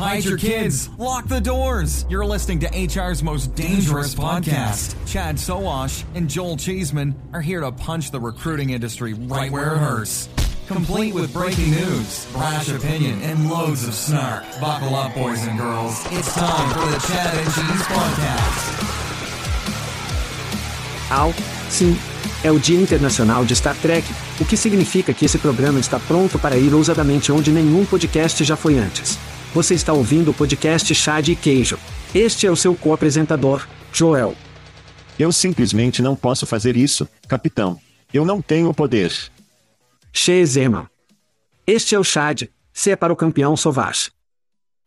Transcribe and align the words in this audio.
Hide 0.00 0.24
your 0.24 0.38
kids. 0.38 0.88
Lock 0.96 1.28
the 1.28 1.42
doors. 1.42 2.06
You're 2.08 2.24
listening 2.24 2.60
to 2.60 2.68
HR's 2.68 3.22
most 3.22 3.54
dangerous 3.54 4.14
podcast. 4.14 4.96
Chad 5.06 5.38
Soash 5.38 6.04
and 6.14 6.26
Joel 6.26 6.56
Cheeseman 6.56 7.14
are 7.34 7.42
here 7.42 7.60
to 7.60 7.70
punch 7.70 8.10
the 8.10 8.18
recruiting 8.18 8.70
industry 8.70 9.12
right 9.12 9.52
where 9.52 9.74
it 9.74 9.78
hurts. 9.78 10.30
Complete 10.66 11.12
with 11.12 11.30
breaking 11.34 11.72
news, 11.72 12.26
brash 12.32 12.70
opinion, 12.70 13.20
and 13.20 13.50
loads 13.50 13.86
of 13.86 13.92
snark. 13.92 14.42
Buckle 14.58 14.94
up, 14.94 15.14
boys 15.14 15.46
and 15.46 15.58
girls. 15.58 16.02
It's 16.12 16.34
time 16.34 16.70
for 16.72 16.86
the 16.90 16.98
Chad 17.06 17.34
and 17.36 17.52
Cheese 17.52 17.86
Podcast. 17.86 18.80
Au, 21.12 21.34
sim, 21.68 21.94
É 22.42 22.50
o 22.50 22.58
Dia 22.58 22.80
Internacional 22.80 23.44
de 23.44 23.52
Star 23.52 23.76
Trek, 23.76 24.08
o 24.40 24.46
que 24.46 24.56
significa 24.56 25.12
que 25.12 25.26
esse 25.26 25.36
programa 25.36 25.78
está 25.78 25.98
pronto 26.00 26.38
para 26.38 26.56
ir 26.56 26.72
ousadamente 26.72 27.30
onde 27.30 27.50
nenhum 27.50 27.84
podcast 27.84 28.42
já 28.44 28.56
foi 28.56 28.78
antes. 28.78 29.18
Você 29.52 29.74
está 29.74 29.92
ouvindo 29.92 30.30
o 30.30 30.34
podcast 30.34 30.94
Chá 30.94 31.20
de 31.20 31.34
Queijo. 31.34 31.76
Este 32.14 32.46
é 32.46 32.50
o 32.50 32.54
seu 32.54 32.72
co-apresentador, 32.72 33.66
Joel. 33.92 34.36
Eu 35.18 35.32
simplesmente 35.32 36.00
não 36.00 36.14
posso 36.14 36.46
fazer 36.46 36.76
isso, 36.76 37.08
capitão. 37.26 37.76
Eu 38.14 38.24
não 38.24 38.40
tenho 38.40 38.72
poder. 38.72 39.12
Shezema. 40.12 40.88
Este 41.66 41.96
é 41.96 41.98
o 41.98 42.04
Chad, 42.04 42.44
se 42.72 42.92
é 42.92 42.96
para 42.96 43.12
o 43.12 43.16
campeão 43.16 43.56
Sovash. 43.56 44.12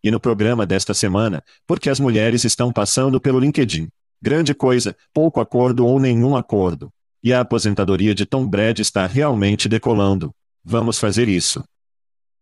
E 0.01 0.09
no 0.09 0.17
programa 0.17 0.65
desta 0.65 0.93
semana, 0.93 1.43
porque 1.67 1.89
as 1.89 1.99
mulheres 1.99 2.45
estão 2.45 2.71
passando 2.71 3.19
pelo 3.19 3.39
LinkedIn. 3.39 3.89
Grande 4.21 4.53
coisa, 4.53 4.95
pouco 5.13 5.41
acordo 5.41 5.85
ou 5.85 5.99
nenhum 5.99 6.37
acordo. 6.37 6.89
E 7.21 7.33
a 7.33 7.41
aposentadoria 7.41 8.15
de 8.15 8.25
Tom 8.25 8.47
Brady 8.47 8.81
está 8.81 9.05
realmente 9.07 9.67
decolando. 9.67 10.33
Vamos 10.63 10.99
fazer 10.99 11.27
isso. 11.27 11.61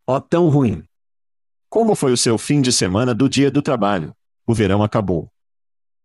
Ó, 0.05 0.17
oh, 0.17 0.21
tão 0.21 0.49
ruim. 0.49 0.83
Como 1.71 1.95
foi 1.95 2.11
o 2.11 2.17
seu 2.17 2.37
fim 2.37 2.59
de 2.59 2.69
semana 2.69 3.15
do 3.15 3.29
dia 3.29 3.49
do 3.49 3.61
trabalho? 3.61 4.13
O 4.45 4.53
verão 4.53 4.83
acabou. 4.83 5.29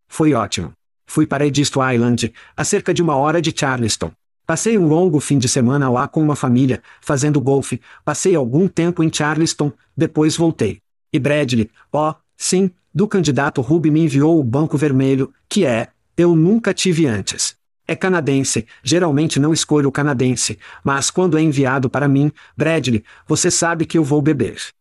Foi 0.06 0.32
ótimo. 0.32 0.72
Fui 1.04 1.26
para 1.26 1.44
Edisto 1.44 1.80
Island, 1.82 2.32
a 2.56 2.62
cerca 2.62 2.94
de 2.94 3.02
uma 3.02 3.16
hora 3.16 3.42
de 3.42 3.52
Charleston. 3.52 4.12
Passei 4.46 4.78
um 4.78 4.86
longo 4.86 5.18
fim 5.18 5.40
de 5.40 5.48
semana 5.48 5.90
lá 5.90 6.06
com 6.06 6.22
uma 6.22 6.36
família, 6.36 6.80
fazendo 7.00 7.40
golfe, 7.40 7.80
passei 8.04 8.36
algum 8.36 8.68
tempo 8.68 9.02
em 9.02 9.12
Charleston, 9.12 9.72
depois 9.96 10.36
voltei. 10.36 10.78
E 11.12 11.18
Bradley, 11.18 11.68
ó, 11.92 12.10
oh, 12.10 12.14
sim, 12.36 12.70
do 12.94 13.08
candidato 13.08 13.60
Ruby 13.60 13.90
me 13.90 14.04
enviou 14.04 14.38
o 14.38 14.44
banco 14.44 14.78
vermelho, 14.78 15.34
que 15.48 15.66
é, 15.66 15.88
eu 16.16 16.36
nunca 16.36 16.72
tive 16.72 17.08
antes. 17.08 17.56
É 17.88 17.96
canadense, 17.96 18.68
geralmente 18.84 19.40
não 19.40 19.52
escolho 19.52 19.88
o 19.88 19.92
canadense, 19.92 20.60
mas 20.84 21.10
quando 21.10 21.36
é 21.36 21.42
enviado 21.42 21.90
para 21.90 22.06
mim, 22.06 22.30
Bradley, 22.56 23.02
você 23.26 23.50
sabe 23.50 23.84
que 23.84 23.98
eu 23.98 24.04
vou 24.04 24.22
beber. 24.22 24.76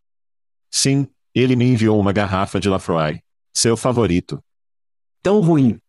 Sim, 0.75 1.07
ele 1.33 1.55
me 1.55 1.63
enviou 1.63 1.97
uma 1.97 2.11
garrafa 2.11 2.59
de 2.59 2.67
Lafroy. 2.67 3.21
Seu 3.53 3.77
favorito. 3.77 4.43
Tão 5.23 5.39
ruim. 5.39 5.79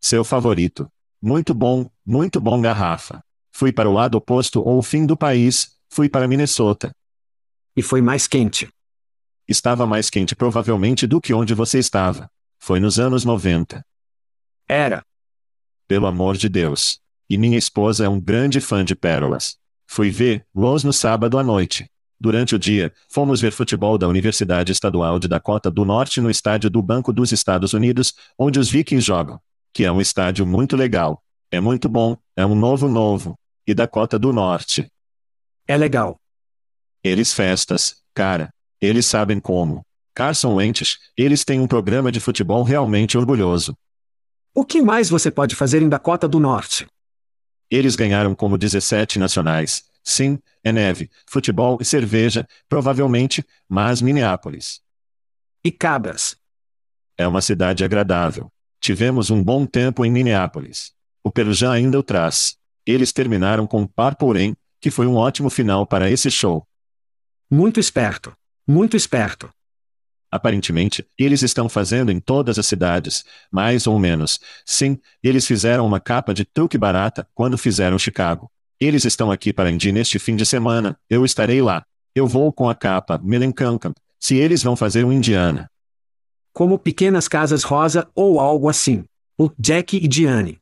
Seu 0.00 0.24
favorito. 0.24 0.90
Muito 1.20 1.52
bom, 1.52 1.90
muito 2.04 2.40
bom 2.40 2.58
garrafa. 2.62 3.22
Fui 3.52 3.70
para 3.70 3.90
o 3.90 3.92
lado 3.92 4.14
oposto 4.14 4.62
ou 4.62 4.78
o 4.78 4.82
fim 4.82 5.04
do 5.04 5.18
país, 5.18 5.76
fui 5.90 6.08
para 6.08 6.26
Minnesota. 6.26 6.96
E 7.76 7.82
foi 7.82 8.00
mais 8.00 8.26
quente. 8.26 8.70
Estava 9.46 9.86
mais 9.86 10.08
quente 10.08 10.34
provavelmente 10.34 11.06
do 11.06 11.20
que 11.20 11.34
onde 11.34 11.52
você 11.52 11.78
estava. 11.78 12.26
Foi 12.58 12.80
nos 12.80 12.98
anos 12.98 13.22
90. 13.22 13.84
Era 14.66 15.04
pelo 15.86 16.06
amor 16.06 16.38
de 16.38 16.48
Deus. 16.48 16.98
E 17.28 17.36
minha 17.36 17.58
esposa 17.58 18.06
é 18.06 18.08
um 18.08 18.18
grande 18.18 18.62
fã 18.62 18.82
de 18.82 18.96
pérolas. 18.96 19.58
Fui 19.86 20.08
ver 20.08 20.46
Los 20.54 20.84
no 20.84 20.92
sábado 20.92 21.38
à 21.38 21.42
noite. 21.42 21.86
Durante 22.18 22.54
o 22.54 22.58
dia, 22.58 22.92
fomos 23.08 23.40
ver 23.40 23.52
futebol 23.52 23.98
da 23.98 24.08
Universidade 24.08 24.72
Estadual 24.72 25.18
de 25.18 25.28
Dakota 25.28 25.70
do 25.70 25.84
Norte 25.84 26.20
no 26.20 26.30
estádio 26.30 26.70
do 26.70 26.80
Banco 26.80 27.12
dos 27.12 27.30
Estados 27.30 27.74
Unidos, 27.74 28.14
onde 28.38 28.58
os 28.58 28.70
Vikings 28.70 29.06
jogam. 29.06 29.38
Que 29.72 29.84
é 29.84 29.92
um 29.92 30.00
estádio 30.00 30.46
muito 30.46 30.76
legal. 30.76 31.22
É 31.50 31.60
muito 31.60 31.88
bom, 31.88 32.16
é 32.34 32.44
um 32.44 32.54
novo 32.54 32.88
novo. 32.88 33.38
E 33.66 33.74
Dakota 33.74 34.18
do 34.18 34.32
Norte. 34.32 34.90
É 35.68 35.76
legal. 35.76 36.18
Eles 37.04 37.32
festas, 37.32 37.96
cara. 38.14 38.50
Eles 38.80 39.06
sabem 39.06 39.38
como. 39.38 39.82
Carson 40.14 40.54
Wentz, 40.54 40.98
eles 41.16 41.44
têm 41.44 41.60
um 41.60 41.66
programa 41.66 42.10
de 42.10 42.20
futebol 42.20 42.62
realmente 42.62 43.18
orgulhoso. 43.18 43.76
O 44.54 44.64
que 44.64 44.80
mais 44.80 45.10
você 45.10 45.30
pode 45.30 45.54
fazer 45.54 45.82
em 45.82 45.88
Dakota 45.88 46.26
do 46.26 46.40
Norte? 46.40 46.86
Eles 47.70 47.94
ganharam 47.94 48.34
como 48.34 48.56
17 48.56 49.18
nacionais. 49.18 49.84
Sim, 50.08 50.38
é 50.62 50.70
neve, 50.70 51.10
futebol 51.26 51.78
e 51.80 51.84
cerveja, 51.84 52.46
provavelmente, 52.68 53.44
mas 53.68 54.00
Minneapolis. 54.00 54.80
E 55.64 55.72
Cabras. 55.72 56.36
É 57.18 57.26
uma 57.26 57.40
cidade 57.40 57.84
agradável. 57.84 58.48
Tivemos 58.80 59.30
um 59.30 59.42
bom 59.42 59.66
tempo 59.66 60.04
em 60.04 60.12
Minneapolis. 60.12 60.92
O 61.24 61.30
Perujá 61.32 61.72
ainda 61.72 61.98
o 61.98 62.04
traz. 62.04 62.56
Eles 62.86 63.12
terminaram 63.12 63.66
com 63.66 63.84
Purple 63.84 64.56
que 64.80 64.92
foi 64.92 65.08
um 65.08 65.16
ótimo 65.16 65.50
final 65.50 65.84
para 65.84 66.08
esse 66.08 66.30
show. 66.30 66.64
Muito 67.50 67.80
esperto. 67.80 68.32
Muito 68.64 68.96
esperto. 68.96 69.50
Aparentemente, 70.30 71.04
eles 71.18 71.42
estão 71.42 71.68
fazendo 71.68 72.12
em 72.12 72.20
todas 72.20 72.60
as 72.60 72.66
cidades, 72.66 73.24
mais 73.50 73.88
ou 73.88 73.98
menos. 73.98 74.38
Sim, 74.64 75.00
eles 75.20 75.46
fizeram 75.48 75.84
uma 75.84 75.98
capa 75.98 76.32
de 76.32 76.44
truque 76.44 76.78
barata 76.78 77.26
quando 77.34 77.58
fizeram 77.58 77.98
Chicago. 77.98 78.48
Eles 78.78 79.04
estão 79.04 79.30
aqui 79.30 79.52
para 79.52 79.70
Indy 79.70 79.90
neste 79.90 80.18
fim 80.18 80.36
de 80.36 80.44
semana, 80.44 80.98
eu 81.08 81.24
estarei 81.24 81.62
lá. 81.62 81.84
Eu 82.14 82.26
vou 82.26 82.52
com 82.52 82.68
a 82.68 82.74
capa 82.74 83.18
Melencancam, 83.22 83.94
se 84.18 84.36
eles 84.36 84.62
vão 84.62 84.76
fazer 84.76 85.04
um 85.04 85.12
Indiana. 85.12 85.70
Como 86.52 86.78
Pequenas 86.78 87.28
Casas 87.28 87.62
Rosa 87.62 88.08
ou 88.14 88.40
algo 88.40 88.68
assim. 88.68 89.04
O 89.38 89.50
Jack 89.58 89.96
e 89.96 90.08
Diane. 90.08 90.58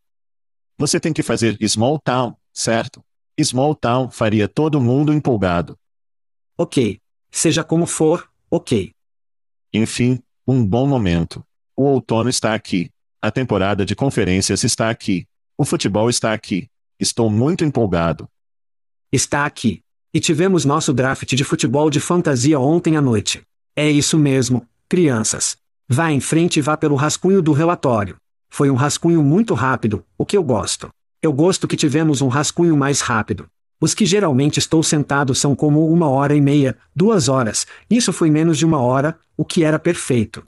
Você 0.78 0.98
tem 0.98 1.12
que 1.12 1.22
fazer 1.22 1.56
Small 1.68 1.98
Town, 2.00 2.34
certo? 2.52 3.04
Small 3.40 3.74
Town 3.74 4.10
faria 4.10 4.48
todo 4.48 4.80
mundo 4.80 5.12
empolgado. 5.12 5.76
Ok. 6.58 7.00
Seja 7.30 7.64
como 7.64 7.86
for, 7.86 8.28
ok. 8.50 8.92
Enfim, 9.72 10.20
um 10.46 10.64
bom 10.64 10.86
momento. 10.86 11.44
O 11.76 11.84
outono 11.84 12.28
está 12.28 12.54
aqui. 12.54 12.90
A 13.20 13.30
temporada 13.30 13.84
de 13.84 13.96
conferências 13.96 14.62
está 14.62 14.90
aqui. 14.90 15.26
O 15.56 15.64
futebol 15.64 16.08
está 16.08 16.32
aqui. 16.32 16.68
Estou 16.98 17.28
muito 17.28 17.64
empolgado. 17.64 18.28
Está 19.10 19.44
aqui. 19.44 19.82
E 20.12 20.20
tivemos 20.20 20.64
nosso 20.64 20.92
draft 20.92 21.34
de 21.34 21.42
futebol 21.42 21.90
de 21.90 21.98
fantasia 21.98 22.58
ontem 22.60 22.96
à 22.96 23.00
noite. 23.00 23.42
É 23.74 23.90
isso 23.90 24.16
mesmo, 24.16 24.64
crianças. 24.88 25.56
Vá 25.88 26.12
em 26.12 26.20
frente 26.20 26.58
e 26.58 26.62
vá 26.62 26.76
pelo 26.76 26.94
rascunho 26.94 27.42
do 27.42 27.52
relatório. 27.52 28.16
Foi 28.48 28.70
um 28.70 28.76
rascunho 28.76 29.24
muito 29.24 29.54
rápido, 29.54 30.04
o 30.16 30.24
que 30.24 30.36
eu 30.36 30.44
gosto. 30.44 30.88
Eu 31.20 31.32
gosto 31.32 31.66
que 31.66 31.76
tivemos 31.76 32.20
um 32.22 32.28
rascunho 32.28 32.76
mais 32.76 33.00
rápido. 33.00 33.48
Os 33.80 33.92
que 33.92 34.06
geralmente 34.06 34.58
estou 34.58 34.82
sentado 34.82 35.34
são 35.34 35.56
como 35.56 35.92
uma 35.92 36.08
hora 36.08 36.36
e 36.36 36.40
meia, 36.40 36.78
duas 36.94 37.28
horas. 37.28 37.66
Isso 37.90 38.12
foi 38.12 38.30
menos 38.30 38.56
de 38.56 38.64
uma 38.64 38.80
hora, 38.80 39.18
o 39.36 39.44
que 39.44 39.64
era 39.64 39.80
perfeito. 39.80 40.46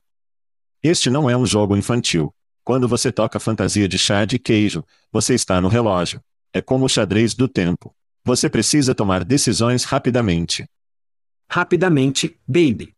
Este 0.80 1.10
não 1.10 1.28
é 1.28 1.36
um 1.36 1.44
jogo 1.44 1.76
infantil. 1.76 2.32
Quando 2.62 2.86
você 2.86 3.10
toca 3.10 3.40
fantasia 3.40 3.88
de 3.88 3.98
chá 3.98 4.24
de 4.24 4.38
queijo, 4.38 4.84
você 5.12 5.34
está 5.34 5.60
no 5.60 5.68
relógio. 5.68 6.20
É 6.56 6.62
como 6.62 6.86
o 6.86 6.88
xadrez 6.88 7.34
do 7.34 7.46
tempo. 7.46 7.94
Você 8.24 8.48
precisa 8.48 8.94
tomar 8.94 9.22
decisões 9.22 9.84
rapidamente. 9.84 10.66
Rapidamente, 11.50 12.34
baby. 12.48 12.94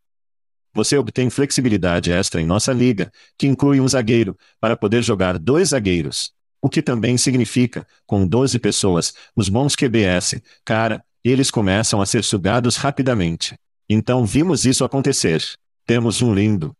Você 0.72 0.96
obtém 0.96 1.28
flexibilidade 1.28 2.12
extra 2.12 2.40
em 2.40 2.46
nossa 2.46 2.72
liga, 2.72 3.10
que 3.36 3.48
inclui 3.48 3.80
um 3.80 3.88
zagueiro, 3.88 4.38
para 4.60 4.76
poder 4.76 5.02
jogar 5.02 5.40
dois 5.40 5.70
zagueiros. 5.70 6.32
O 6.62 6.68
que 6.68 6.80
também 6.80 7.18
significa, 7.18 7.84
com 8.06 8.24
12 8.24 8.60
pessoas, 8.60 9.12
os 9.34 9.48
bons 9.48 9.74
QBS, 9.74 10.40
cara, 10.64 11.04
eles 11.24 11.50
começam 11.50 12.00
a 12.00 12.06
ser 12.06 12.22
sugados 12.22 12.76
rapidamente. 12.76 13.58
Então 13.88 14.24
vimos 14.24 14.64
isso 14.64 14.84
acontecer. 14.84 15.44
Temos 15.84 16.22
um 16.22 16.32
lindo. 16.32 16.76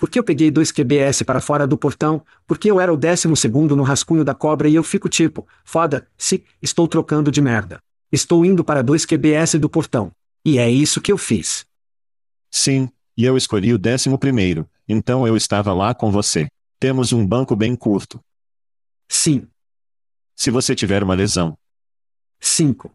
Porque 0.00 0.18
eu 0.18 0.24
peguei 0.24 0.50
dois 0.50 0.72
QBS 0.72 1.22
para 1.24 1.42
fora 1.42 1.66
do 1.66 1.76
portão, 1.76 2.24
porque 2.46 2.70
eu 2.70 2.80
era 2.80 2.90
o 2.90 2.96
décimo 2.96 3.36
segundo 3.36 3.76
no 3.76 3.82
rascunho 3.82 4.24
da 4.24 4.34
cobra 4.34 4.66
e 4.66 4.74
eu 4.74 4.82
fico 4.82 5.10
tipo, 5.10 5.46
foda, 5.62 6.08
se, 6.16 6.42
estou 6.62 6.88
trocando 6.88 7.30
de 7.30 7.42
merda. 7.42 7.82
Estou 8.10 8.42
indo 8.42 8.64
para 8.64 8.82
dois 8.82 9.04
QBS 9.04 9.56
do 9.56 9.68
portão. 9.68 10.10
E 10.42 10.58
é 10.58 10.70
isso 10.70 11.02
que 11.02 11.12
eu 11.12 11.18
fiz. 11.18 11.66
Sim, 12.50 12.88
e 13.14 13.26
eu 13.26 13.36
escolhi 13.36 13.74
o 13.74 13.78
décimo 13.78 14.16
primeiro, 14.16 14.66
então 14.88 15.26
eu 15.26 15.36
estava 15.36 15.74
lá 15.74 15.94
com 15.94 16.10
você. 16.10 16.48
Temos 16.80 17.12
um 17.12 17.24
banco 17.26 17.54
bem 17.54 17.76
curto. 17.76 18.18
Sim. 19.06 19.46
Se 20.34 20.50
você 20.50 20.74
tiver 20.74 21.02
uma 21.02 21.14
lesão. 21.14 21.58
5. 22.40 22.90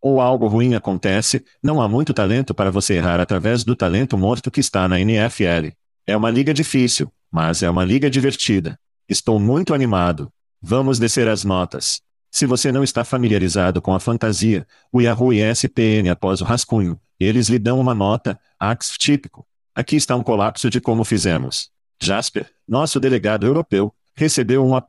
Ou 0.00 0.22
algo 0.22 0.46
ruim 0.46 0.74
acontece, 0.74 1.44
não 1.62 1.82
há 1.82 1.88
muito 1.88 2.14
talento 2.14 2.54
para 2.54 2.70
você 2.70 2.94
errar 2.94 3.20
através 3.20 3.62
do 3.62 3.76
talento 3.76 4.16
morto 4.16 4.50
que 4.50 4.60
está 4.60 4.88
na 4.88 4.98
NFL. 4.98 5.68
É 6.06 6.14
uma 6.14 6.30
liga 6.30 6.52
difícil, 6.52 7.10
mas 7.32 7.62
é 7.62 7.70
uma 7.70 7.82
liga 7.82 8.10
divertida. 8.10 8.78
Estou 9.08 9.40
muito 9.40 9.72
animado. 9.72 10.30
Vamos 10.60 10.98
descer 10.98 11.26
as 11.28 11.44
notas. 11.44 12.02
Se 12.30 12.44
você 12.44 12.70
não 12.70 12.84
está 12.84 13.04
familiarizado 13.04 13.80
com 13.80 13.94
a 13.94 14.00
fantasia, 14.00 14.66
o 14.92 15.00
Yahoo 15.00 15.32
e 15.32 15.40
ESPN 15.40 16.10
após 16.10 16.42
o 16.42 16.44
rascunho, 16.44 17.00
eles 17.18 17.48
lhe 17.48 17.58
dão 17.58 17.80
uma 17.80 17.94
nota, 17.94 18.38
AX 18.58 18.98
típico. 18.98 19.46
Aqui 19.74 19.96
está 19.96 20.14
um 20.14 20.22
colapso 20.22 20.68
de 20.68 20.80
como 20.80 21.04
fizemos. 21.04 21.70
Jasper, 22.02 22.50
nosso 22.68 23.00
delegado 23.00 23.46
europeu, 23.46 23.94
recebeu 24.14 24.64
um 24.64 24.76
A+. 24.76 24.84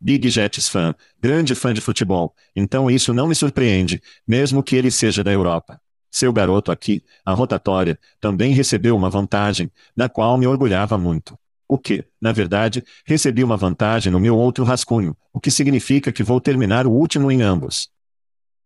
Big 0.00 0.28
Jets 0.30 0.68
fã, 0.68 0.94
grande 1.20 1.56
fã 1.56 1.74
de 1.74 1.80
futebol, 1.80 2.32
então 2.54 2.88
isso 2.88 3.12
não 3.12 3.26
me 3.26 3.34
surpreende, 3.34 4.00
mesmo 4.26 4.62
que 4.62 4.76
ele 4.76 4.92
seja 4.92 5.24
da 5.24 5.32
Europa. 5.32 5.80
Seu 6.10 6.32
garoto 6.32 6.72
aqui, 6.72 7.02
a 7.24 7.32
rotatória, 7.32 7.98
também 8.20 8.52
recebeu 8.52 8.96
uma 8.96 9.10
vantagem, 9.10 9.70
da 9.96 10.08
qual 10.08 10.38
me 10.38 10.46
orgulhava 10.46 10.96
muito. 10.96 11.38
O 11.68 11.76
que, 11.76 12.04
na 12.20 12.32
verdade, 12.32 12.82
recebi 13.04 13.44
uma 13.44 13.56
vantagem 13.56 14.10
no 14.10 14.18
meu 14.18 14.36
outro 14.36 14.64
rascunho, 14.64 15.16
o 15.32 15.38
que 15.38 15.50
significa 15.50 16.10
que 16.10 16.22
vou 16.22 16.40
terminar 16.40 16.86
o 16.86 16.90
último 16.90 17.30
em 17.30 17.42
ambos. 17.42 17.90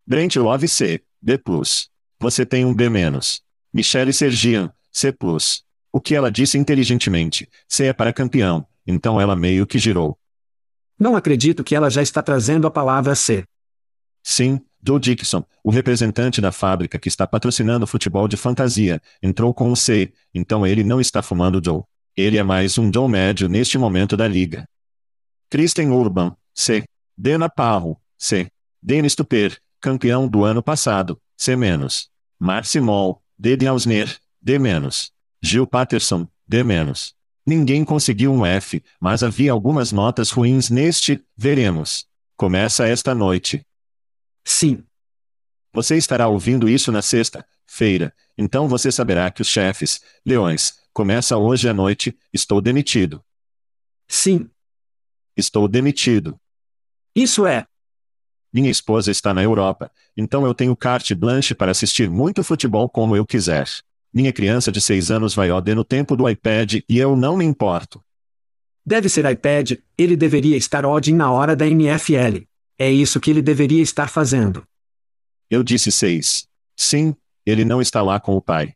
Brent 0.07 0.37
Love 0.37 0.69
C, 0.69 1.03
B+. 1.21 1.41
Você 2.21 2.47
tem 2.47 2.65
um 2.65 2.73
B-. 2.73 2.89
Michelle 3.73 4.13
Sergian, 4.13 4.73
C+. 4.93 5.13
O 5.93 6.01
que 6.01 6.15
ela 6.15 6.31
disse 6.31 6.57
inteligentemente, 6.57 7.49
C 7.69 7.87
é 7.87 7.93
para 7.93 8.13
campeão, 8.13 8.67
então 8.87 9.21
ela 9.21 9.35
meio 9.35 9.67
que 9.67 9.79
girou. 9.79 10.17
Não 10.99 11.17
acredito 11.17 11.65
que 11.65 11.75
ela 11.75 11.91
já 11.91 12.03
está 12.03 12.23
trazendo 12.23 12.67
a 12.67 12.71
palavra 12.71 13.15
C. 13.15 13.45
Sim, 14.23 14.61
Joe 14.85 14.99
Dixon, 14.99 15.45
o 15.63 15.71
representante 15.71 16.41
da 16.41 16.51
fábrica 16.51 16.99
que 16.99 17.09
está 17.09 17.27
patrocinando 17.27 17.87
futebol 17.87 18.27
de 18.27 18.37
fantasia, 18.37 19.01
entrou 19.23 19.55
com 19.55 19.71
um 19.71 19.77
C, 19.77 20.13
então 20.35 20.67
ele 20.67 20.83
não 20.83 21.01
está 21.01 21.23
fumando 21.23 21.63
Joe. 21.65 21.83
Ele 22.17 22.37
é 22.37 22.43
mais 22.43 22.77
um 22.79 22.91
Joe 22.93 23.09
médio 23.09 23.49
neste 23.49 23.79
momento 23.79 24.17
da 24.17 24.27
liga. 24.27 24.69
Kristen 25.49 25.91
Urban, 25.91 26.35
C. 26.55 26.85
Dana 27.17 27.49
Parro, 27.49 27.97
C. 28.19 28.49
Dennis 28.83 29.15
Tupper, 29.15 29.57
campeão 29.81 30.27
do 30.27 30.45
ano 30.45 30.63
passado, 30.63 31.21
C-. 31.37 31.57
Marcy 32.39 32.81
Moll, 32.81 33.23
D. 33.39 33.57
Ausner, 33.67 34.19
D-. 34.41 34.59
Gil 35.41 35.67
Patterson, 35.67 36.27
D-. 36.47 36.65
Ninguém 37.47 37.85
conseguiu 37.85 38.33
um 38.33 38.45
F, 38.45 38.83
mas 39.01 39.23
havia 39.23 39.53
algumas 39.53 39.93
notas 39.93 40.31
ruins 40.31 40.71
neste, 40.71 41.23
veremos. 41.37 42.07
Começa 42.37 42.87
esta 42.87 43.15
noite. 43.15 43.65
Sim. 44.45 44.85
Você 45.73 45.97
estará 45.97 46.29
ouvindo 46.29 46.69
isso 46.69 46.93
na 46.93 47.01
sexta-feira, 47.01 48.15
então 48.37 48.69
você 48.69 48.93
saberá 48.93 49.31
que 49.31 49.41
os 49.41 49.49
chefes, 49.49 50.03
leões, 50.25 50.75
começa 50.93 51.37
hoje 51.37 51.69
à 51.69 51.73
noite, 51.73 52.17
estou 52.33 52.61
demitido. 52.61 53.25
Sim. 54.07 54.51
Estou 55.37 55.67
demitido. 55.67 56.39
Isso 57.15 57.47
é. 57.47 57.67
Minha 58.53 58.71
esposa 58.71 59.11
está 59.11 59.33
na 59.33 59.43
Europa, 59.43 59.91
então 60.15 60.45
eu 60.45 60.55
tenho 60.55 60.77
carte 60.77 61.15
blanche 61.15 61.55
para 61.55 61.71
assistir 61.71 62.11
muito 62.11 62.45
futebol 62.45 62.87
como 62.89 63.17
eu 63.17 63.25
quiser. 63.25 63.67
Minha 64.13 64.31
criança 64.31 64.71
de 64.71 64.79
seis 64.79 65.11
anos 65.11 65.35
vai 65.35 65.51
OD 65.51 65.75
no 65.75 65.85
tempo 65.85 66.15
do 66.15 66.29
iPad 66.29 66.81
e 66.87 66.99
eu 66.99 67.17
não 67.17 67.35
me 67.35 67.47
importo. 67.47 68.05
Deve 68.85 69.09
ser 69.09 69.25
iPad, 69.25 69.73
ele 69.97 70.17
deveria 70.17 70.57
estar 70.57 70.85
OD 70.85 71.15
na 71.15 71.33
hora 71.33 71.57
da 71.57 71.67
NFL. 71.67 72.45
É 72.79 72.91
isso 72.91 73.21
que 73.21 73.31
ele 73.31 73.43
deveria 73.43 73.83
estar 73.83 74.09
fazendo. 74.09 74.67
Eu 75.49 75.63
disse 75.63 75.93
seis. 75.93 76.49
Sim, 76.77 77.15
ele 77.45 77.65
não 77.65 77.81
está 77.81 78.03
lá 78.03 78.19
com 78.19 78.37
o 78.37 78.41
pai. 78.41 78.75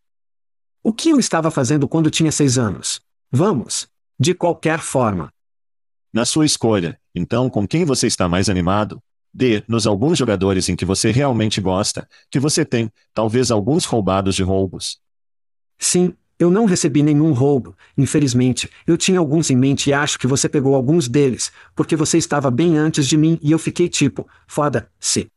O 0.83 0.93
que 0.93 1.11
eu 1.11 1.19
estava 1.19 1.51
fazendo 1.51 1.89
quando 1.89 2.11
tinha 2.11 2.31
seis 2.31 2.59
anos? 2.59 3.01
Vamos. 3.31 3.89
De 4.19 4.35
qualquer 4.35 4.79
forma. 4.79 5.33
Na 6.13 6.25
sua 6.25 6.47
escolha, 6.47 6.99
então 7.15 7.51
com 7.51 7.67
quem 7.67 7.85
você 7.85 8.07
está 8.07 8.29
mais 8.29 8.49
animado? 8.49 9.03
Dê-nos 9.35 9.87
alguns 9.87 10.17
jogadores 10.17 10.69
em 10.69 10.77
que 10.77 10.85
você 10.85 11.11
realmente 11.11 11.61
gosta, 11.61 12.09
que 12.31 12.41
você 12.41 12.65
tem, 12.65 12.91
talvez 13.13 13.51
alguns 13.51 13.85
roubados 13.85 14.35
de 14.35 14.43
roubos. 14.43 14.99
Sim, 15.79 16.17
eu 16.39 16.51
não 16.51 16.67
recebi 16.67 17.03
nenhum 17.03 17.33
roubo, 17.33 17.75
infelizmente. 17.97 18.69
Eu 18.87 18.97
tinha 18.97 19.19
alguns 19.19 19.51
em 19.51 19.57
mente 19.57 19.89
e 19.89 19.93
acho 19.93 20.19
que 20.19 20.27
você 20.27 20.49
pegou 20.49 20.75
alguns 20.75 21.09
deles, 21.09 21.51
porque 21.75 21.97
você 21.97 22.19
estava 22.19 22.51
bem 22.51 22.77
antes 22.77 23.09
de 23.09 23.17
mim 23.17 23.39
e 23.43 23.53
eu 23.53 23.59
fiquei 23.59 23.89
tipo, 23.89 24.29
foda-se. 24.47 25.29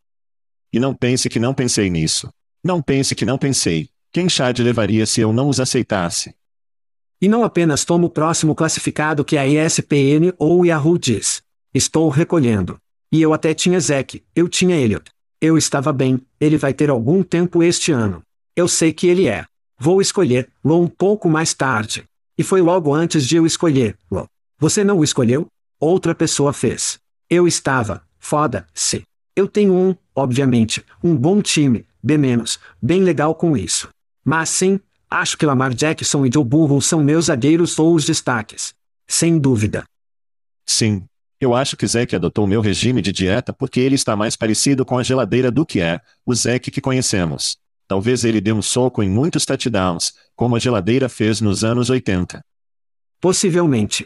E 0.71 0.79
não 0.79 0.93
pense 0.93 1.29
que 1.29 1.39
não 1.39 1.53
pensei 1.53 1.89
nisso. 1.89 2.29
Não 2.63 2.81
pense 2.81 3.15
que 3.15 3.25
não 3.25 3.37
pensei. 3.37 3.89
Quem 4.11 4.27
Chad 4.27 4.59
levaria 4.59 5.05
se 5.05 5.21
eu 5.21 5.31
não 5.31 5.47
os 5.47 5.59
aceitasse? 5.59 6.35
E 7.21 7.27
não 7.27 7.43
apenas 7.43 7.85
tomo 7.85 8.07
o 8.07 8.09
próximo 8.09 8.53
classificado 8.53 9.23
que 9.23 9.37
a 9.37 9.47
ESPN 9.47 10.33
ou 10.37 10.61
o 10.61 10.65
Yahoo 10.65 10.97
diz. 10.97 11.41
Estou 11.73 12.09
recolhendo. 12.09 12.79
E 13.11 13.21
eu 13.21 13.33
até 13.33 13.53
tinha 13.53 13.79
Zack, 13.79 14.23
eu 14.35 14.47
tinha 14.47 14.75
Elliot. 14.75 15.09
Eu 15.41 15.57
estava 15.57 15.93
bem, 15.93 16.19
ele 16.39 16.57
vai 16.57 16.73
ter 16.73 16.89
algum 16.89 17.23
tempo 17.23 17.63
este 17.63 17.91
ano. 17.91 18.21
Eu 18.55 18.67
sei 18.67 18.91
que 18.91 19.07
ele 19.07 19.27
é. 19.27 19.45
Vou 19.79 20.01
escolher 20.01 20.49
Lo 20.63 20.81
um 20.81 20.87
pouco 20.87 21.29
mais 21.29 21.53
tarde. 21.53 22.03
E 22.37 22.43
foi 22.43 22.61
logo 22.61 22.93
antes 22.93 23.25
de 23.25 23.37
eu 23.37 23.45
escolher 23.45 23.97
Lo. 24.11 24.27
Você 24.59 24.83
não 24.83 24.99
o 24.99 25.03
escolheu? 25.05 25.47
Outra 25.79 26.13
pessoa 26.13 26.51
fez. 26.51 26.99
Eu 27.29 27.47
estava, 27.47 28.03
foda-se. 28.19 29.03
Eu 29.33 29.47
tenho 29.47 29.73
um, 29.73 29.95
obviamente, 30.13 30.83
um 31.01 31.15
bom 31.15 31.41
time, 31.41 31.85
B-, 32.03 32.17
bem 32.81 33.03
legal 33.03 33.33
com 33.33 33.55
isso. 33.55 33.87
Mas 34.25 34.49
sim, 34.49 34.81
acho 35.09 35.37
que 35.37 35.45
Lamar 35.45 35.73
Jackson 35.73 36.25
e 36.25 36.29
Joe 36.33 36.43
Burrow 36.43 36.81
são 36.81 37.01
meus 37.01 37.25
zagueiros 37.25 37.79
ou 37.79 37.95
os 37.95 38.03
destaques. 38.03 38.73
Sem 39.07 39.39
dúvida. 39.39 39.85
Sim. 40.65 41.05
Eu 41.39 41.55
acho 41.55 41.77
que 41.77 41.87
Zeke 41.87 42.17
adotou 42.17 42.45
meu 42.45 42.59
regime 42.59 43.01
de 43.01 43.13
dieta 43.13 43.53
porque 43.53 43.79
ele 43.79 43.95
está 43.95 44.13
mais 44.13 44.35
parecido 44.35 44.85
com 44.85 44.97
a 44.97 45.03
geladeira 45.03 45.49
do 45.49 45.65
que 45.65 45.79
é 45.79 46.01
o 46.25 46.35
Zeke 46.35 46.69
que 46.69 46.81
conhecemos. 46.81 47.57
Talvez 47.89 48.23
ele 48.23 48.39
dê 48.39 48.53
um 48.53 48.61
soco 48.61 49.01
em 49.01 49.09
muitos 49.09 49.47
touchdowns, 49.47 50.13
como 50.35 50.55
a 50.55 50.59
geladeira 50.59 51.09
fez 51.09 51.41
nos 51.41 51.63
anos 51.63 51.89
80. 51.89 52.39
Possivelmente. 53.19 54.05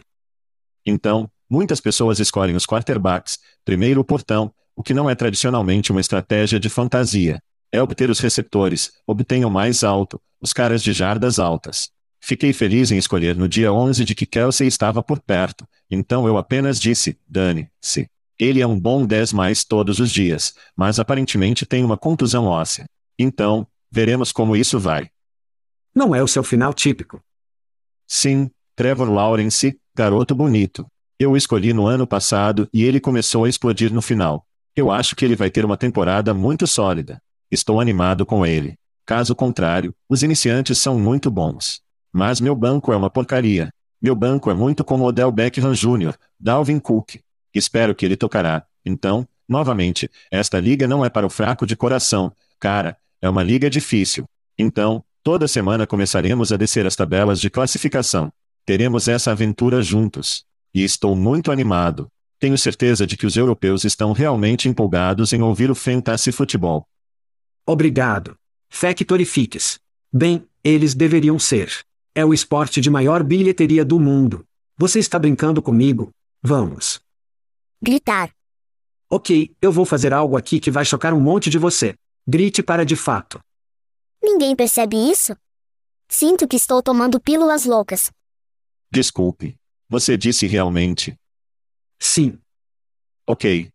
Então, 0.85 1.29
muitas 1.49 1.81
pessoas 1.81 2.17
escolhem 2.17 2.55
os 2.55 2.65
quarterbacks, 2.65 3.39
primeiro 3.65 3.99
o 3.99 4.05
portão, 4.05 4.53
o 4.73 4.81
que 4.81 4.93
não 4.93 5.09
é 5.09 5.15
tradicionalmente 5.15 5.91
uma 5.91 5.99
estratégia 5.99 6.57
de 6.61 6.69
fantasia. 6.69 7.41
É 7.73 7.81
obter 7.81 8.09
os 8.09 8.21
receptores, 8.21 8.93
obtenham 9.05 9.49
mais 9.49 9.83
alto, 9.83 10.17
os 10.39 10.53
caras 10.53 10.81
de 10.81 10.93
jardas 10.93 11.37
altas. 11.37 11.89
Fiquei 12.21 12.53
feliz 12.53 12.89
em 12.89 12.97
escolher 12.97 13.35
no 13.35 13.49
dia 13.49 13.73
11 13.73 14.05
de 14.05 14.15
que 14.15 14.25
Kelsey 14.25 14.65
estava 14.65 15.03
por 15.03 15.19
perto, 15.19 15.67
então 15.91 16.25
eu 16.25 16.37
apenas 16.37 16.79
disse, 16.79 17.19
dane-se. 17.27 18.07
Ele 18.39 18.61
é 18.61 18.65
um 18.65 18.79
bom 18.79 19.05
10 19.05 19.33
mais 19.33 19.65
todos 19.65 19.99
os 19.99 20.09
dias, 20.09 20.53
mas 20.73 20.99
aparentemente 20.99 21.65
tem 21.65 21.83
uma 21.83 21.97
contusão 21.97 22.45
óssea. 22.45 22.85
Então, 23.19 23.67
veremos 23.93 24.31
como 24.31 24.55
isso 24.55 24.79
vai. 24.79 25.11
Não 25.93 26.15
é 26.15 26.23
o 26.23 26.27
seu 26.27 26.43
final 26.43 26.73
típico. 26.73 27.23
Sim, 28.07 28.49
Trevor 28.75 29.07
Lawrence, 29.07 29.79
garoto 29.93 30.33
bonito. 30.33 30.87
Eu 31.19 31.33
o 31.33 31.37
escolhi 31.37 31.73
no 31.73 31.85
ano 31.85 32.07
passado 32.07 32.67
e 32.73 32.83
ele 32.83 32.99
começou 32.99 33.43
a 33.43 33.49
explodir 33.49 33.93
no 33.93 34.01
final. 34.01 34.47
Eu 34.75 34.89
acho 34.89 35.15
que 35.15 35.23
ele 35.23 35.35
vai 35.35 35.51
ter 35.51 35.63
uma 35.63 35.77
temporada 35.77 36.33
muito 36.33 36.65
sólida. 36.65 37.21
Estou 37.51 37.79
animado 37.79 38.25
com 38.25 38.43
ele. 38.43 38.79
Caso 39.05 39.35
contrário, 39.35 39.93
os 40.09 40.23
iniciantes 40.23 40.79
são 40.79 40.97
muito 40.97 41.29
bons. 41.29 41.79
Mas 42.11 42.41
meu 42.41 42.55
banco 42.55 42.91
é 42.91 42.97
uma 42.97 43.11
porcaria. 43.11 43.71
Meu 44.01 44.15
banco 44.15 44.49
é 44.49 44.55
muito 44.55 44.83
como 44.83 45.05
Odell 45.05 45.31
Beckham 45.31 45.71
Jr., 45.71 46.15
Dalvin 46.39 46.79
Cook. 46.79 47.17
Espero 47.53 47.93
que 47.93 48.07
ele 48.07 48.17
tocará. 48.17 48.65
Então, 48.83 49.27
novamente, 49.47 50.09
esta 50.31 50.59
liga 50.59 50.87
não 50.87 51.05
é 51.05 51.09
para 51.09 51.27
o 51.27 51.29
fraco 51.29 51.67
de 51.67 51.75
coração. 51.75 52.33
Cara, 52.59 52.97
é 53.23 53.29
uma 53.29 53.41
liga 53.41 53.69
difícil. 53.69 54.25
Então, 54.57 55.01
toda 55.23 55.47
semana 55.47 55.87
começaremos 55.87 56.51
a 56.51 56.57
descer 56.57 56.85
as 56.85 56.93
tabelas 56.93 57.39
de 57.39 57.49
classificação. 57.49 58.29
Teremos 58.65 59.07
essa 59.07 59.31
aventura 59.31 59.81
juntos. 59.81 60.43
E 60.73 60.83
estou 60.83 61.15
muito 61.15 61.49
animado. 61.49 62.09
Tenho 62.37 62.57
certeza 62.57 63.07
de 63.07 63.15
que 63.15 63.25
os 63.25 63.37
europeus 63.37 63.85
estão 63.85 64.11
realmente 64.11 64.67
empolgados 64.67 65.31
em 65.31 65.41
ouvir 65.41 65.71
o 65.71 65.75
fantasy 65.75 66.33
futebol. 66.33 66.85
Obrigado. 67.65 68.35
Factory 68.69 69.23
Fits. 69.23 69.79
Bem, 70.11 70.45
eles 70.61 70.93
deveriam 70.93 71.39
ser. 71.39 71.71
É 72.13 72.25
o 72.25 72.33
esporte 72.33 72.81
de 72.81 72.89
maior 72.89 73.23
bilheteria 73.23 73.85
do 73.85 74.01
mundo. 74.01 74.43
Você 74.77 74.99
está 74.99 75.17
brincando 75.17 75.61
comigo? 75.61 76.11
Vamos. 76.41 76.99
Gritar. 77.81 78.31
Ok, 79.09 79.55
eu 79.61 79.71
vou 79.71 79.85
fazer 79.85 80.11
algo 80.11 80.35
aqui 80.35 80.59
que 80.59 80.69
vai 80.69 80.83
chocar 80.83 81.13
um 81.13 81.21
monte 81.21 81.49
de 81.49 81.57
você. 81.57 81.95
Grite 82.25 82.63
para 82.63 82.85
de 82.85 82.95
fato. 82.95 83.41
Ninguém 84.23 84.55
percebe 84.55 84.95
isso? 84.95 85.35
Sinto 86.07 86.47
que 86.47 86.55
estou 86.55 86.81
tomando 86.81 87.19
pílulas 87.19 87.65
loucas. 87.65 88.11
Desculpe. 88.89 89.57
Você 89.89 90.15
disse 90.15 90.47
realmente. 90.47 91.15
Sim. 91.99 92.39
Ok. 93.27 93.69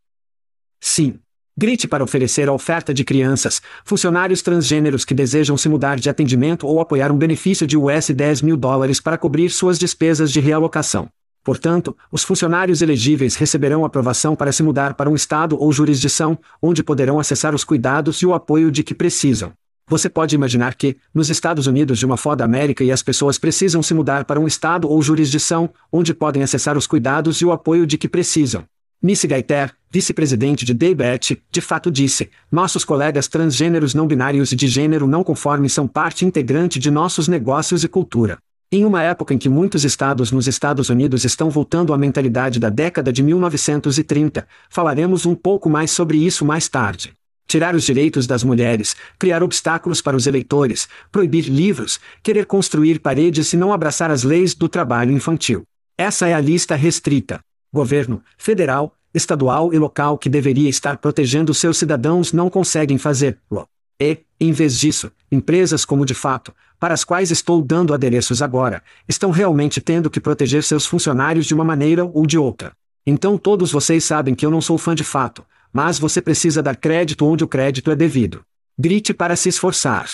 Sim. 0.81 1.21
Grite 1.59 1.87
para 1.87 2.03
oferecer 2.03 2.49
a 2.49 2.53
oferta 2.53 2.95
de 2.95 3.05
crianças, 3.05 3.61
funcionários 3.85 4.41
transgêneros 4.41 5.05
que 5.05 5.13
desejam 5.13 5.57
se 5.59 5.69
mudar 5.69 5.99
de 5.99 6.09
atendimento 6.09 6.67
ou 6.67 6.81
apoiar 6.81 7.13
um 7.13 7.19
benefício 7.19 7.67
de 7.67 7.77
US 7.77 8.09
10 8.11 8.41
mil 8.41 8.57
dólares 8.57 8.99
para 8.99 9.19
cobrir 9.19 9.51
suas 9.51 9.79
despesas 9.79 10.33
de 10.33 10.41
realocação. 10.41 11.11
Portanto, 11.49 11.97
os 12.13 12.23
funcionários 12.25 12.83
elegíveis 12.83 13.35
receberão 13.35 13.83
aprovação 13.83 14.37
para 14.37 14.53
se 14.53 14.63
mudar 14.63 14.93
para 14.93 15.09
um 15.09 15.15
estado 15.15 15.59
ou 15.59 15.73
jurisdição, 15.73 16.39
onde 16.61 16.83
poderão 16.83 17.19
acessar 17.19 17.55
os 17.55 17.65
cuidados 17.65 18.19
e 18.19 18.27
o 18.27 18.35
apoio 18.35 18.71
de 18.71 18.83
que 18.83 18.95
precisam. 18.95 19.55
Você 19.89 20.11
pode 20.11 20.35
imaginar 20.35 20.75
que, 20.75 20.99
nos 21.15 21.31
Estados 21.31 21.67
Unidos 21.67 21.99
de 21.99 22.05
uma 22.05 22.19
foda 22.19 22.45
América 22.45 22.85
e 22.85 22.93
as 22.93 23.03
pessoas 23.03 23.39
precisam 23.39 23.83
se 23.83 23.95
mudar 23.95 24.27
para 24.27 24.39
um 24.39 24.47
estado 24.47 24.91
ou 24.91 25.01
jurisdição, 25.01 25.71
onde 25.91 26.13
podem 26.13 26.43
acessar 26.43 26.77
os 26.77 26.87
cuidados 26.87 27.41
e 27.41 27.47
o 27.47 27.53
apoio 27.53 27.87
de 27.87 27.97
que 27.97 28.11
precisam. 28.11 28.65
Missy 29.03 29.27
Gaiter, 29.27 29.75
vice-presidente 29.91 30.67
de 30.67 30.75
Daybet, 30.75 31.43
de 31.51 31.61
fato 31.63 31.91
disse: 31.91 32.29
Nossos 32.53 32.85
colegas 32.85 33.27
transgêneros 33.27 33.95
não 33.95 34.07
binários 34.07 34.53
e 34.53 34.57
de 34.57 34.69
gênero 34.69 35.07
não 35.07 35.25
conforme 35.25 35.71
são 35.71 35.89
parte 35.89 36.27
integrante 36.27 36.79
de 36.79 36.91
nossos 36.91 37.27
negócios 37.27 37.85
e 37.85 37.89
cultura. 37.89 38.37
Em 38.71 38.85
uma 38.85 39.03
época 39.03 39.33
em 39.33 39.39
que 39.39 39.49
muitos 39.49 39.83
estados 39.83 40.31
nos 40.31 40.47
Estados 40.47 40.91
Unidos 40.91 41.25
estão 41.25 41.49
voltando 41.49 41.95
à 41.95 41.97
mentalidade 41.97 42.61
da 42.61 42.69
década 42.69 43.11
de 43.11 43.23
1930, 43.23 44.47
falaremos 44.69 45.25
um 45.25 45.35
pouco 45.35 45.71
mais 45.71 45.91
sobre 45.91 46.19
isso 46.19 46.45
mais 46.45 46.69
tarde. 46.69 47.15
Tirar 47.47 47.75
os 47.75 47.83
direitos 47.83 48.27
das 48.27 48.45
mulheres, 48.45 48.95
criar 49.19 49.43
obstáculos 49.43 50.03
para 50.03 50.15
os 50.15 50.27
eleitores, 50.27 50.87
proibir 51.11 51.49
livros, 51.49 51.99
querer 52.23 52.45
construir 52.45 52.99
paredes 52.99 53.51
e 53.55 53.57
não 53.57 53.73
abraçar 53.73 54.11
as 54.11 54.23
leis 54.23 54.55
do 54.55 54.69
trabalho 54.69 55.13
infantil. 55.13 55.63
Essa 55.97 56.29
é 56.29 56.35
a 56.35 56.41
lista 56.41 56.75
restrita 56.75 57.41
governo, 57.73 58.23
federal, 58.37 58.95
estadual 59.15 59.73
e 59.73 59.79
local 59.79 60.19
que 60.19 60.29
deveria 60.29 60.69
estar 60.69 60.99
protegendo 60.99 61.55
seus 61.55 61.79
cidadãos 61.79 62.35
não 62.35 62.51
conseguem 62.51 62.99
fazer-lo. 62.99 63.67
E, 64.01 64.19
em 64.41 64.53
vez 64.53 64.79
disso, 64.79 65.11
empresas 65.31 65.85
como 65.85 66.07
de 66.07 66.15
fato, 66.15 66.55
para 66.79 66.95
as 66.95 67.05
quais 67.05 67.31
estou 67.31 67.61
dando 67.61 67.93
adereços 67.93 68.41
agora, 68.41 68.83
estão 69.09 69.31
realmente 69.31 69.81
tendo 69.81 70.09
que 70.09 70.21
proteger 70.21 70.63
seus 70.63 70.87
funcionários 70.87 71.47
de 71.47 71.55
uma 71.55 71.65
maneira 71.65 72.05
ou 72.05 72.25
de 72.25 72.39
outra. 72.39 72.73
Então 73.05 73.37
todos 73.37 73.73
vocês 73.73 74.05
sabem 74.05 74.35
que 74.35 74.47
eu 74.47 74.51
não 74.51 74.61
sou 74.61 74.79
fã 74.79 74.95
de 74.95 75.03
fato, 75.03 75.45
mas 75.73 75.99
você 75.99 76.23
precisa 76.23 76.63
dar 76.63 76.77
crédito 76.77 77.27
onde 77.27 77.43
o 77.43 77.49
crédito 77.49 77.91
é 77.91 77.97
devido. 77.97 78.45
Grite 78.79 79.13
para 79.13 79.35
se 79.35 79.49
esforçar. 79.49 80.09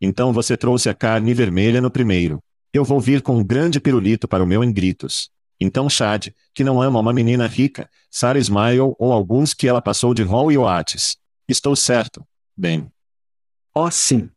Então 0.00 0.32
você 0.32 0.56
trouxe 0.56 0.88
a 0.88 0.94
carne 0.94 1.32
vermelha 1.34 1.80
no 1.80 1.90
primeiro. 1.90 2.40
Eu 2.72 2.84
vou 2.84 3.00
vir 3.00 3.22
com 3.22 3.36
um 3.36 3.44
grande 3.44 3.80
pirulito 3.80 4.26
para 4.26 4.42
o 4.42 4.46
meu 4.46 4.64
em 4.64 4.72
gritos. 4.72 5.30
Então 5.60 5.88
Chad, 5.88 6.28
que 6.54 6.64
não 6.64 6.80
ama 6.80 7.00
uma 7.00 7.12
menina 7.12 7.46
rica, 7.46 7.88
Sarah 8.10 8.38
Smile 8.38 8.94
ou 8.98 9.12
alguns 9.12 9.54
que 9.54 9.68
ela 9.68 9.82
passou 9.82 10.14
de 10.14 10.22
Hall 10.22 10.50
e 10.50 10.58
Oates. 10.58 11.16
Estou 11.48 11.74
certo. 11.76 12.24
Bem. 12.58 12.90
Oh 13.72 13.88
sim. 13.88 14.28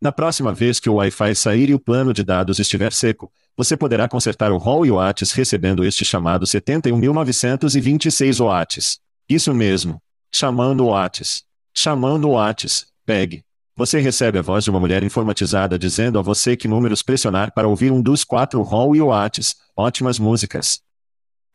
Na 0.00 0.10
próxima 0.10 0.52
vez 0.52 0.80
que 0.80 0.90
o 0.90 0.94
Wi-Fi 0.94 1.36
sair 1.36 1.70
e 1.70 1.74
o 1.74 1.78
plano 1.78 2.12
de 2.12 2.24
dados 2.24 2.58
estiver 2.58 2.92
seco, 2.92 3.32
você 3.56 3.76
poderá 3.76 4.08
consertar 4.08 4.50
o 4.50 4.58
Hall 4.58 4.84
e 4.84 4.90
Oates 4.90 5.30
recebendo 5.30 5.84
este 5.84 6.04
chamado 6.04 6.44
71.926 6.44 8.44
Oates. 8.44 8.98
Isso 9.28 9.54
mesmo. 9.54 10.02
Chamando 10.32 10.86
Oates. 10.86 11.44
Chamando 11.72 12.28
Oates. 12.30 12.88
Pegue. 13.06 13.44
Você 13.76 14.00
recebe 14.00 14.40
a 14.40 14.42
voz 14.42 14.64
de 14.64 14.70
uma 14.70 14.80
mulher 14.80 15.04
informatizada 15.04 15.78
dizendo 15.78 16.18
a 16.18 16.22
você 16.22 16.56
que 16.56 16.66
números 16.66 17.04
pressionar 17.04 17.54
para 17.54 17.68
ouvir 17.68 17.92
um 17.92 18.02
dos 18.02 18.24
quatro 18.24 18.60
Hall 18.62 18.96
e 18.96 19.00
Oates. 19.00 19.54
Ótimas 19.76 20.18
músicas. 20.18 20.82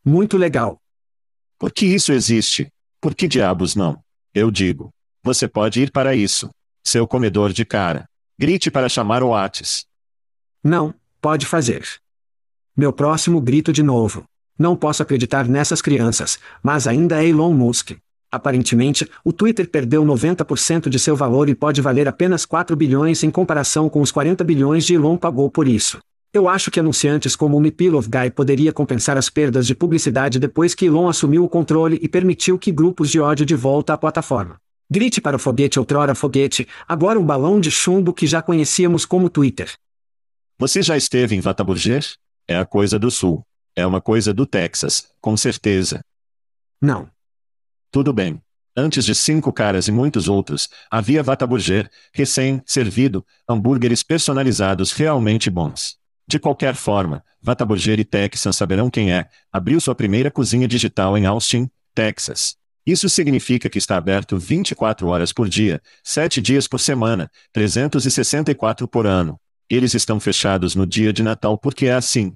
Muito 0.02 0.38
legal. 0.38 0.80
Por 1.58 1.70
que 1.70 1.84
isso 1.84 2.10
existe? 2.10 2.72
Por 3.02 3.14
que 3.14 3.28
diabos 3.28 3.76
não? 3.76 4.02
Eu 4.32 4.50
digo. 4.50 4.94
Você 5.24 5.48
pode 5.48 5.80
ir 5.80 5.90
para 5.90 6.14
isso. 6.14 6.50
Seu 6.86 7.08
comedor 7.08 7.50
de 7.50 7.64
cara. 7.64 8.04
Grite 8.38 8.70
para 8.70 8.90
chamar 8.90 9.22
o 9.22 9.28
Oates. 9.28 9.86
Não, 10.62 10.94
pode 11.18 11.46
fazer. 11.46 11.82
Meu 12.76 12.92
próximo 12.92 13.40
grito 13.40 13.72
de 13.72 13.82
novo. 13.82 14.24
Não 14.58 14.76
posso 14.76 15.02
acreditar 15.02 15.48
nessas 15.48 15.80
crianças, 15.80 16.38
mas 16.62 16.86
ainda 16.86 17.24
é 17.24 17.26
Elon 17.26 17.54
Musk. 17.54 17.92
Aparentemente, 18.30 19.08
o 19.24 19.32
Twitter 19.32 19.66
perdeu 19.66 20.04
90% 20.04 20.90
de 20.90 20.98
seu 20.98 21.16
valor 21.16 21.48
e 21.48 21.54
pode 21.54 21.80
valer 21.80 22.06
apenas 22.06 22.44
4 22.44 22.76
bilhões 22.76 23.22
em 23.22 23.30
comparação 23.30 23.88
com 23.88 24.02
os 24.02 24.12
40 24.12 24.44
bilhões 24.44 24.84
de 24.84 24.92
Elon 24.92 25.16
pagou 25.16 25.50
por 25.50 25.66
isso. 25.66 26.00
Eu 26.34 26.50
acho 26.50 26.70
que 26.70 26.80
anunciantes 26.80 27.34
como 27.34 27.56
o 27.56 27.60
Mipilov 27.60 28.08
Guy 28.08 28.30
poderia 28.30 28.74
compensar 28.74 29.16
as 29.16 29.30
perdas 29.30 29.66
de 29.66 29.74
publicidade 29.74 30.38
depois 30.38 30.74
que 30.74 30.84
Elon 30.84 31.08
assumiu 31.08 31.44
o 31.44 31.48
controle 31.48 31.98
e 32.02 32.08
permitiu 32.10 32.58
que 32.58 32.70
grupos 32.70 33.08
de 33.08 33.18
ódio 33.20 33.46
de 33.46 33.54
volta 33.54 33.94
à 33.94 33.96
plataforma. 33.96 34.62
Grite 34.90 35.20
para 35.20 35.36
o 35.36 35.38
foguete 35.38 35.78
outrora 35.78 36.14
foguete, 36.14 36.68
agora 36.86 37.18
um 37.18 37.24
balão 37.24 37.58
de 37.58 37.70
chumbo 37.70 38.12
que 38.12 38.26
já 38.26 38.42
conhecíamos 38.42 39.04
como 39.04 39.30
Twitter. 39.30 39.72
Você 40.58 40.82
já 40.82 40.96
esteve 40.96 41.34
em 41.34 41.40
Vataburger? 41.40 42.04
É 42.46 42.56
a 42.56 42.66
coisa 42.66 42.98
do 42.98 43.10
sul. 43.10 43.44
É 43.74 43.86
uma 43.86 44.00
coisa 44.00 44.32
do 44.32 44.46
Texas, 44.46 45.08
com 45.20 45.36
certeza. 45.36 46.04
Não. 46.80 47.08
Tudo 47.90 48.12
bem. 48.12 48.40
Antes 48.76 49.04
de 49.04 49.14
cinco 49.14 49.52
caras 49.52 49.88
e 49.88 49.92
muitos 49.92 50.28
outros, 50.28 50.68
havia 50.90 51.22
Vataburger, 51.22 51.88
recém-servido, 52.12 53.24
hambúrgueres 53.48 54.02
personalizados 54.02 54.92
realmente 54.92 55.48
bons. 55.48 55.96
De 56.26 56.38
qualquer 56.38 56.74
forma, 56.74 57.24
Vataburger 57.40 58.00
e 58.00 58.04
Texan 58.04 58.52
saberão 58.52 58.90
quem 58.90 59.12
é, 59.12 59.28
abriu 59.52 59.80
sua 59.80 59.94
primeira 59.94 60.30
cozinha 60.30 60.66
digital 60.66 61.16
em 61.16 61.26
Austin, 61.26 61.70
Texas. 61.94 62.56
Isso 62.86 63.08
significa 63.08 63.70
que 63.70 63.78
está 63.78 63.96
aberto 63.96 64.38
24 64.38 65.06
horas 65.08 65.32
por 65.32 65.48
dia, 65.48 65.80
7 66.02 66.40
dias 66.42 66.68
por 66.68 66.78
semana, 66.78 67.30
364 67.52 68.86
por 68.86 69.06
ano. 69.06 69.40
Eles 69.70 69.94
estão 69.94 70.20
fechados 70.20 70.74
no 70.74 70.86
dia 70.86 71.12
de 71.12 71.22
Natal 71.22 71.56
porque 71.56 71.86
é 71.86 71.94
assim. 71.94 72.34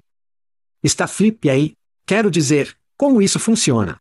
Está 0.83 1.07
flip 1.07 1.47
aí? 1.49 1.75
Quero 2.05 2.31
dizer, 2.31 2.75
como 2.97 3.21
isso 3.21 3.39
funciona? 3.39 3.99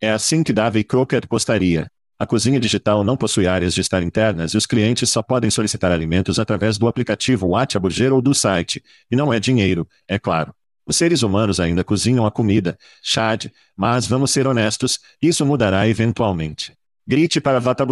É 0.00 0.10
assim 0.10 0.44
que 0.44 0.52
Davey 0.52 0.84
Crockett 0.84 1.26
gostaria. 1.26 1.90
A 2.16 2.26
cozinha 2.26 2.60
digital 2.60 3.02
não 3.02 3.16
possui 3.16 3.48
áreas 3.48 3.74
de 3.74 3.80
estar 3.80 4.00
internas 4.02 4.52
e 4.52 4.56
os 4.56 4.66
clientes 4.66 5.10
só 5.10 5.20
podem 5.22 5.50
solicitar 5.50 5.90
alimentos 5.90 6.38
através 6.38 6.78
do 6.78 6.86
aplicativo 6.86 7.48
WhatsApp 7.48 7.86
ou 8.12 8.22
do 8.22 8.32
site. 8.32 8.82
E 9.10 9.16
não 9.16 9.32
é 9.32 9.40
dinheiro, 9.40 9.88
é 10.06 10.18
claro. 10.18 10.54
Os 10.86 10.96
seres 10.96 11.22
humanos 11.22 11.58
ainda 11.58 11.82
cozinham 11.82 12.26
a 12.26 12.30
comida, 12.30 12.78
Chad, 13.02 13.46
mas 13.74 14.06
vamos 14.06 14.30
ser 14.30 14.46
honestos, 14.46 15.00
isso 15.20 15.46
mudará 15.46 15.88
eventualmente. 15.88 16.76
Grite 17.06 17.40
para 17.40 17.58
Vata 17.58 17.86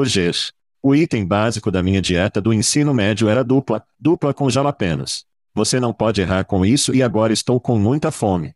O 0.82 0.94
item 0.94 1.24
básico 1.24 1.70
da 1.70 1.82
minha 1.82 2.02
dieta 2.02 2.40
do 2.40 2.52
ensino 2.52 2.92
médio 2.92 3.28
era 3.28 3.42
dupla, 3.42 3.82
dupla 3.98 4.34
com 4.34 4.50
jalapenos. 4.50 5.24
Você 5.54 5.80
não 5.80 5.92
pode 5.92 6.20
errar 6.20 6.44
com 6.44 6.64
isso 6.64 6.94
e 6.94 7.02
agora 7.02 7.32
estou 7.32 7.58
com 7.58 7.78
muita 7.78 8.10
fome. 8.10 8.54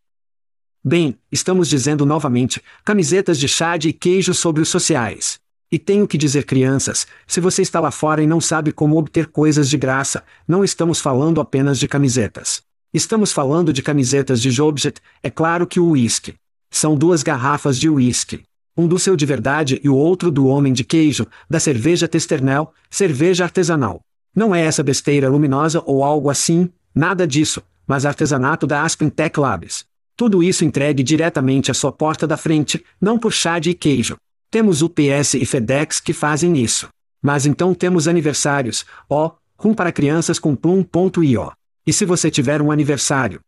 Bem, 0.84 1.18
estamos 1.32 1.68
dizendo 1.68 2.06
novamente, 2.06 2.62
camisetas 2.84 3.38
de 3.38 3.48
chá 3.48 3.76
de 3.76 3.92
queijo 3.92 4.32
sobre 4.32 4.62
os 4.62 4.68
sociais. 4.68 5.40
E 5.70 5.78
tenho 5.78 6.06
que 6.06 6.16
dizer 6.16 6.44
crianças, 6.44 7.06
se 7.26 7.40
você 7.40 7.60
está 7.60 7.80
lá 7.80 7.90
fora 7.90 8.22
e 8.22 8.26
não 8.26 8.40
sabe 8.40 8.70
como 8.70 8.96
obter 8.96 9.26
coisas 9.26 9.68
de 9.68 9.76
graça, 9.76 10.22
não 10.46 10.62
estamos 10.62 11.00
falando 11.00 11.40
apenas 11.40 11.78
de 11.78 11.88
camisetas. 11.88 12.65
Estamos 12.96 13.30
falando 13.30 13.74
de 13.74 13.82
camisetas 13.82 14.40
de 14.40 14.50
Jobjet, 14.50 15.02
é 15.22 15.28
claro 15.28 15.66
que 15.66 15.78
o 15.78 15.90
uísque. 15.90 16.34
São 16.70 16.96
duas 16.96 17.22
garrafas 17.22 17.78
de 17.78 17.90
uísque. 17.90 18.42
Um 18.74 18.88
do 18.88 18.98
seu 18.98 19.14
de 19.14 19.26
verdade 19.26 19.78
e 19.84 19.88
o 19.90 19.94
outro 19.94 20.30
do 20.30 20.46
homem 20.46 20.72
de 20.72 20.82
queijo, 20.82 21.26
da 21.46 21.60
cerveja 21.60 22.08
Testernel, 22.08 22.72
cerveja 22.88 23.44
artesanal. 23.44 24.00
Não 24.34 24.54
é 24.54 24.62
essa 24.62 24.82
besteira 24.82 25.28
luminosa 25.28 25.82
ou 25.84 26.02
algo 26.02 26.30
assim, 26.30 26.70
nada 26.94 27.26
disso, 27.26 27.62
mas 27.86 28.06
artesanato 28.06 28.66
da 28.66 28.82
Aspen 28.82 29.10
Tech 29.10 29.38
Labs. 29.38 29.84
Tudo 30.16 30.42
isso 30.42 30.64
entregue 30.64 31.02
diretamente 31.02 31.70
à 31.70 31.74
sua 31.74 31.92
porta 31.92 32.26
da 32.26 32.38
frente, 32.38 32.82
não 32.98 33.18
por 33.18 33.30
chá 33.30 33.58
de 33.58 33.74
queijo. 33.74 34.16
Temos 34.50 34.80
UPS 34.80 35.34
e 35.34 35.44
FedEx 35.44 36.00
que 36.00 36.14
fazem 36.14 36.56
isso. 36.56 36.88
Mas 37.20 37.44
então 37.44 37.74
temos 37.74 38.08
aniversários, 38.08 38.86
ó, 39.06 39.32
rum 39.58 39.74
para 39.74 39.92
crianças 39.92 40.38
com 40.38 40.56
plum.io. 40.56 41.52
E 41.86 41.92
se 41.92 42.04
você 42.04 42.30
tiver 42.30 42.60
um 42.60 42.72
aniversário? 42.72 43.40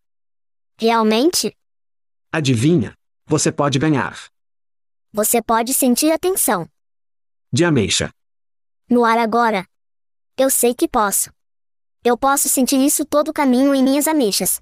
Realmente? 0.79 1.53
Adivinha? 2.33 2.95
Você 3.27 3.51
pode 3.51 3.79
ganhar. 3.79 4.17
Você 5.13 5.43
pode 5.43 5.75
sentir 5.75 6.13
a 6.13 6.19
tensão. 6.19 6.69
De 7.53 7.65
ameixa. 7.65 8.11
No 8.89 9.05
ar 9.05 9.19
agora. 9.19 9.67
Eu 10.37 10.51
sei 10.51 10.73
que 10.73 10.87
posso. 10.87 11.31
Eu 12.05 12.17
posso 12.17 12.49
sentir 12.49 12.77
isso 12.77 13.05
todo 13.05 13.29
o 13.29 13.33
caminho 13.33 13.75
em 13.75 13.83
minhas 13.83 14.07
ameixas. 14.07 14.61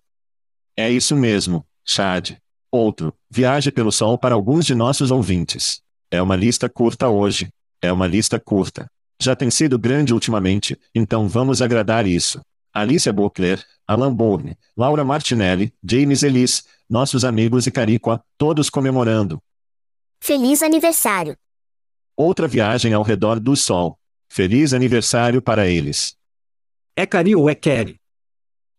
É 0.74 0.90
isso 0.90 1.14
mesmo, 1.14 1.62
Chad. 1.84 2.38
Outro, 2.72 3.12
viaje 3.30 3.70
pelo 3.70 3.92
sol 3.92 4.16
para 4.16 4.34
alguns 4.34 4.64
de 4.64 4.74
nossos 4.74 5.10
ouvintes. 5.10 5.82
É 6.10 6.20
uma 6.22 6.34
lista 6.34 6.68
curta 6.68 7.08
hoje. 7.08 7.48
É 7.82 7.92
uma 7.92 8.06
lista 8.06 8.40
curta. 8.40 8.86
Já 9.20 9.36
tem 9.36 9.50
sido 9.50 9.78
grande 9.78 10.14
ultimamente, 10.14 10.78
então 10.94 11.28
vamos 11.28 11.60
agradar 11.60 12.06
isso. 12.06 12.40
Alicia 12.76 13.10
Buckler, 13.10 13.64
Alan 13.88 14.14
Bourne, 14.14 14.58
Laura 14.76 15.02
Martinelli, 15.02 15.72
James 15.82 16.22
Ellis, 16.22 16.62
nossos 16.86 17.24
amigos 17.24 17.66
e 17.66 17.70
Cariqua, 17.70 18.22
todos 18.36 18.68
comemorando. 18.68 19.42
Feliz 20.20 20.62
aniversário. 20.62 21.38
Outra 22.14 22.46
viagem 22.46 22.92
ao 22.92 23.02
redor 23.02 23.40
do 23.40 23.56
sol. 23.56 23.98
Feliz 24.28 24.74
aniversário 24.74 25.40
para 25.40 25.66
eles. 25.66 26.18
É 26.94 27.06
Cari 27.06 27.34
ou 27.34 27.48
é 27.48 27.54
Kerry? 27.54 27.98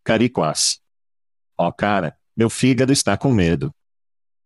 Cariquas. 0.04 0.80
Ó 1.58 1.68
oh, 1.68 1.74
cara, 1.74 2.16
meu 2.36 2.52
fígado 2.52 2.94
está 2.94 3.18
com 3.18 3.32
medo. 3.32 3.74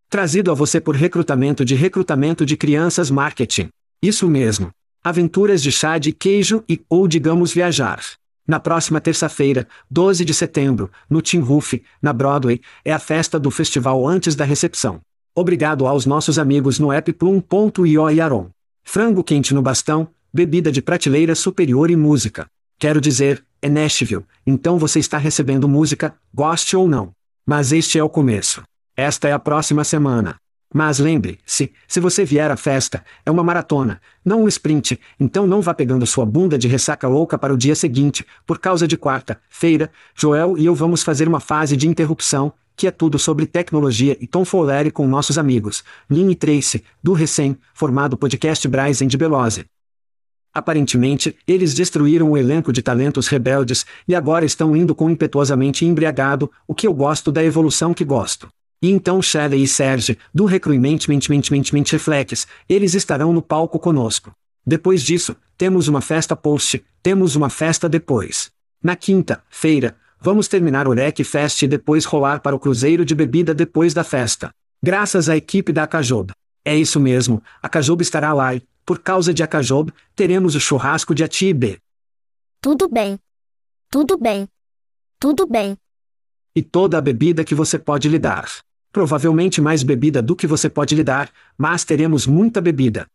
Trazido 0.08 0.50
a 0.50 0.54
você 0.54 0.80
por 0.80 0.96
recrutamento 0.96 1.66
de 1.66 1.76
recrutamento 1.76 2.46
de 2.46 2.56
crianças 2.56 3.12
marketing. 3.12 3.70
Isso 4.02 4.30
mesmo. 4.30 4.72
Aventuras 5.04 5.62
de 5.62 5.74
chá 5.74 5.98
de 5.98 6.14
queijo 6.14 6.64
e, 6.70 6.82
ou 6.90 7.06
digamos 7.06 7.52
viajar. 7.52 8.02
Na 8.48 8.60
próxima 8.60 9.00
terça-feira, 9.00 9.68
12 9.90 10.26
de 10.26 10.34
setembro, 10.34 10.92
no 11.10 11.22
Tim 11.22 11.40
Roof, 11.40 11.82
na 12.02 12.12
Broadway, 12.12 12.60
é 12.84 12.92
a 12.92 13.00
festa 13.00 13.40
do 13.40 13.52
festival 13.52 14.08
antes 14.08 14.36
da 14.36 14.44
recepção. 14.44 15.00
Obrigado 15.34 15.88
aos 15.88 16.06
nossos 16.06 16.38
amigos 16.38 16.80
no 16.80 16.92
app 16.92 17.14
Plum.io 17.14 18.10
e 18.10 18.20
Aron. 18.20 18.50
Frango 18.84 19.24
quente 19.24 19.54
no 19.54 19.62
bastão, 19.62 20.10
bebida 20.34 20.72
de 20.72 20.82
prateleira 20.82 21.36
superior 21.36 21.90
e 21.90 21.96
música. 21.96 22.48
Quero 22.78 23.00
dizer, 23.00 23.46
é 23.62 23.70
Nashville, 23.70 24.26
então 24.46 24.78
você 24.80 25.00
está 25.00 25.18
recebendo 25.18 25.70
música, 25.70 26.16
goste 26.34 26.76
ou 26.76 26.88
não. 26.88 27.12
Mas 27.46 27.72
este 27.72 28.00
é 28.00 28.04
o 28.04 28.10
começo. 28.10 28.64
Esta 28.96 29.28
é 29.28 29.32
a 29.32 29.40
próxima 29.40 29.84
semana. 29.84 30.36
Mas 30.74 31.00
lembre-se, 31.00 31.74
se 31.86 32.00
você 32.00 32.24
vier 32.24 32.50
à 32.50 32.56
festa, 32.56 33.04
é 33.26 33.32
uma 33.32 33.44
maratona, 33.44 34.02
não 34.24 34.44
um 34.44 34.48
sprint, 34.48 34.98
então 35.20 35.46
não 35.46 35.62
vá 35.62 35.74
pegando 35.74 36.08
sua 36.08 36.26
bunda 36.26 36.58
de 36.58 36.68
ressaca 36.68 37.10
louca 37.10 37.38
para 37.38 37.54
o 37.54 37.58
dia 37.58 37.76
seguinte, 37.76 38.26
por 38.46 38.58
causa 38.58 38.88
de 38.88 38.98
quarta-feira, 38.98 39.92
Joel 40.16 40.58
e 40.58 40.66
eu 40.66 40.74
vamos 40.74 41.04
fazer 41.04 41.28
uma 41.28 41.42
fase 41.42 41.76
de 41.76 41.90
interrupção, 41.90 42.54
que 42.74 42.88
é 42.88 42.92
tudo 42.92 43.20
sobre 43.20 43.46
tecnologia 43.46 44.18
e 44.22 44.26
Tom 44.26 44.46
Fowler 44.46 44.94
com 44.94 45.06
nossos 45.06 45.38
amigos, 45.38 45.84
Lynn 46.10 46.32
e 46.32 46.36
Tracy, 46.36 46.84
do 47.04 47.12
recém-formado 47.12 48.16
podcast 48.16 48.66
Bryson 48.68 49.08
de 49.08 49.18
Belose. 49.18 49.66
Aparentemente, 50.54 51.36
eles 51.46 51.74
destruíram 51.74 52.32
o 52.32 52.38
elenco 52.38 52.72
de 52.72 52.82
talentos 52.82 53.28
rebeldes 53.28 53.86
e 54.08 54.16
agora 54.16 54.46
estão 54.46 54.76
indo 54.76 54.96
com 54.96 55.10
impetuosamente 55.10 55.86
embriagado, 55.86 56.50
o 56.66 56.74
que 56.74 56.88
eu 56.88 56.94
gosto 56.94 57.30
da 57.30 57.44
evolução 57.44 57.94
que 57.94 58.06
gosto. 58.06 58.50
E 58.82 58.90
então 58.90 59.22
Shelley 59.22 59.62
e 59.62 59.68
Serge, 59.68 60.18
do 60.34 60.46
Recruitment 60.46 60.98
Reflex, 61.92 62.48
eles 62.68 62.96
estarão 62.96 63.32
no 63.32 63.42
palco 63.42 63.78
conosco. 63.78 64.32
Depois 64.66 65.04
disso, 65.04 65.36
temos 65.56 65.88
uma 65.88 66.02
festa 66.02 66.36
post, 66.36 66.84
temos 67.04 67.36
uma 67.36 67.50
festa 67.50 67.88
depois. 67.88 68.52
Na 68.84 68.96
quinta-feira, 68.96 69.96
vamos 70.20 70.48
terminar 70.48 70.88
o 70.88 70.94
Rec 70.94 71.20
Fest 71.24 71.62
e 71.62 71.68
depois 71.68 72.06
rolar 72.06 72.42
para 72.42 72.56
o 72.56 72.60
cruzeiro 72.60 73.06
de 73.06 73.14
bebida 73.14 73.54
depois 73.54 73.94
da 73.94 74.04
festa. 74.04 74.52
Graças 74.82 75.30
à 75.30 75.38
equipe 75.38 75.72
da 75.72 75.84
Acajob. 75.84 76.32
É 76.66 76.76
isso 76.76 77.00
mesmo, 77.00 77.42
a 77.62 77.70
Cajob 77.70 78.02
estará 78.02 78.34
lá 78.34 78.56
e, 78.56 78.64
por 78.84 79.00
causa 79.00 79.32
de 79.32 79.44
Acajob, 79.44 79.94
teremos 80.16 80.56
o 80.56 80.60
churrasco 80.60 81.14
de 81.14 81.24
Atibe. 81.24 81.78
Tudo 82.60 82.88
bem. 82.88 83.20
Tudo 83.90 84.18
bem. 84.18 84.48
Tudo 85.20 85.46
bem. 85.46 85.78
E 86.56 86.62
toda 86.64 86.98
a 86.98 87.02
bebida 87.02 87.44
que 87.44 87.56
você 87.56 87.78
pode 87.78 88.10
lhe 88.10 88.20
dar. 88.20 88.48
Provavelmente 88.92 89.62
mais 89.62 89.84
bebida 89.84 90.22
do 90.22 90.36
que 90.36 90.46
você 90.46 90.70
pode 90.70 90.96
lhe 90.96 91.04
dar, 91.04 91.32
mas 91.58 91.86
teremos 91.86 92.28
muita 92.28 92.60
bebida. 92.60 93.08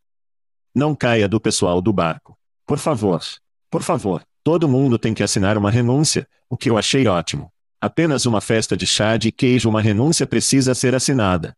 Não 0.74 0.94
caia 0.94 1.28
do 1.28 1.40
pessoal 1.40 1.80
do 1.80 1.92
barco. 1.92 2.36
Por 2.66 2.78
favor. 2.78 3.22
Por 3.70 3.82
favor. 3.82 4.22
Todo 4.42 4.68
mundo 4.68 4.98
tem 4.98 5.12
que 5.12 5.22
assinar 5.22 5.58
uma 5.58 5.70
renúncia, 5.70 6.26
o 6.48 6.56
que 6.56 6.70
eu 6.70 6.78
achei 6.78 7.06
ótimo. 7.06 7.50
Apenas 7.80 8.24
uma 8.26 8.40
festa 8.40 8.76
de 8.76 8.86
chá 8.86 9.16
de 9.16 9.30
queijo, 9.30 9.68
uma 9.68 9.80
renúncia 9.80 10.26
precisa 10.26 10.74
ser 10.74 10.94
assinada. 10.94 11.54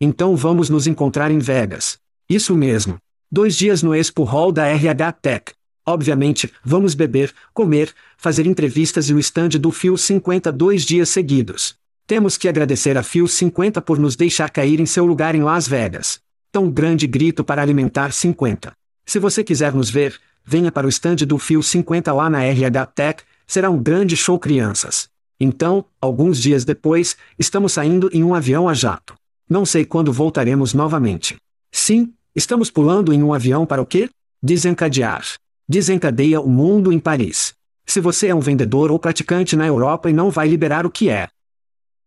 Então 0.00 0.36
vamos 0.36 0.68
nos 0.68 0.86
encontrar 0.86 1.30
em 1.30 1.38
Vegas. 1.38 1.98
Isso 2.28 2.54
mesmo. 2.54 2.98
Dois 3.30 3.56
dias 3.56 3.82
no 3.82 3.94
Expo 3.94 4.24
Hall 4.24 4.52
da 4.52 4.66
RH 4.66 5.12
Tech. 5.12 5.52
Obviamente, 5.86 6.52
vamos 6.64 6.94
beber, 6.94 7.34
comer, 7.52 7.92
fazer 8.16 8.46
entrevistas 8.46 9.08
e 9.08 9.14
o 9.14 9.18
stand 9.18 9.50
do 9.50 9.72
Fio 9.72 9.96
52 9.96 10.84
dias 10.84 11.08
seguidos. 11.08 11.76
Temos 12.12 12.36
que 12.36 12.46
agradecer 12.46 12.98
a 12.98 13.02
Fio 13.02 13.26
50 13.26 13.80
por 13.80 13.98
nos 13.98 14.16
deixar 14.16 14.50
cair 14.50 14.78
em 14.80 14.84
seu 14.84 15.06
lugar 15.06 15.34
em 15.34 15.42
Las 15.42 15.66
Vegas. 15.66 16.20
Tão 16.52 16.70
grande 16.70 17.06
grito 17.06 17.42
para 17.42 17.62
alimentar 17.62 18.12
50. 18.12 18.70
Se 19.06 19.18
você 19.18 19.42
quiser 19.42 19.72
nos 19.72 19.88
ver, 19.88 20.20
venha 20.44 20.70
para 20.70 20.86
o 20.86 20.90
stand 20.90 21.16
do 21.26 21.38
Fio 21.38 21.62
50 21.62 22.12
lá 22.12 22.28
na 22.28 22.44
RH 22.44 22.84
Tech, 22.88 23.22
será 23.46 23.70
um 23.70 23.82
grande 23.82 24.14
show 24.14 24.38
crianças. 24.38 25.08
Então, 25.40 25.86
alguns 25.98 26.38
dias 26.38 26.66
depois, 26.66 27.16
estamos 27.38 27.72
saindo 27.72 28.10
em 28.12 28.22
um 28.22 28.34
avião 28.34 28.68
a 28.68 28.74
jato. 28.74 29.14
Não 29.48 29.64
sei 29.64 29.86
quando 29.86 30.12
voltaremos 30.12 30.74
novamente. 30.74 31.38
Sim, 31.72 32.12
estamos 32.36 32.70
pulando 32.70 33.14
em 33.14 33.22
um 33.22 33.32
avião 33.32 33.64
para 33.64 33.80
o 33.80 33.86
quê? 33.86 34.10
Desencadear. 34.42 35.24
Desencadeia 35.66 36.42
o 36.42 36.50
mundo 36.50 36.92
em 36.92 36.98
Paris. 36.98 37.54
Se 37.86 38.00
você 38.00 38.26
é 38.26 38.34
um 38.34 38.40
vendedor 38.40 38.90
ou 38.90 38.98
praticante 38.98 39.56
na 39.56 39.66
Europa 39.66 40.10
e 40.10 40.12
não 40.12 40.28
vai 40.28 40.46
liberar 40.46 40.84
o 40.84 40.90
que 40.90 41.08
é, 41.08 41.30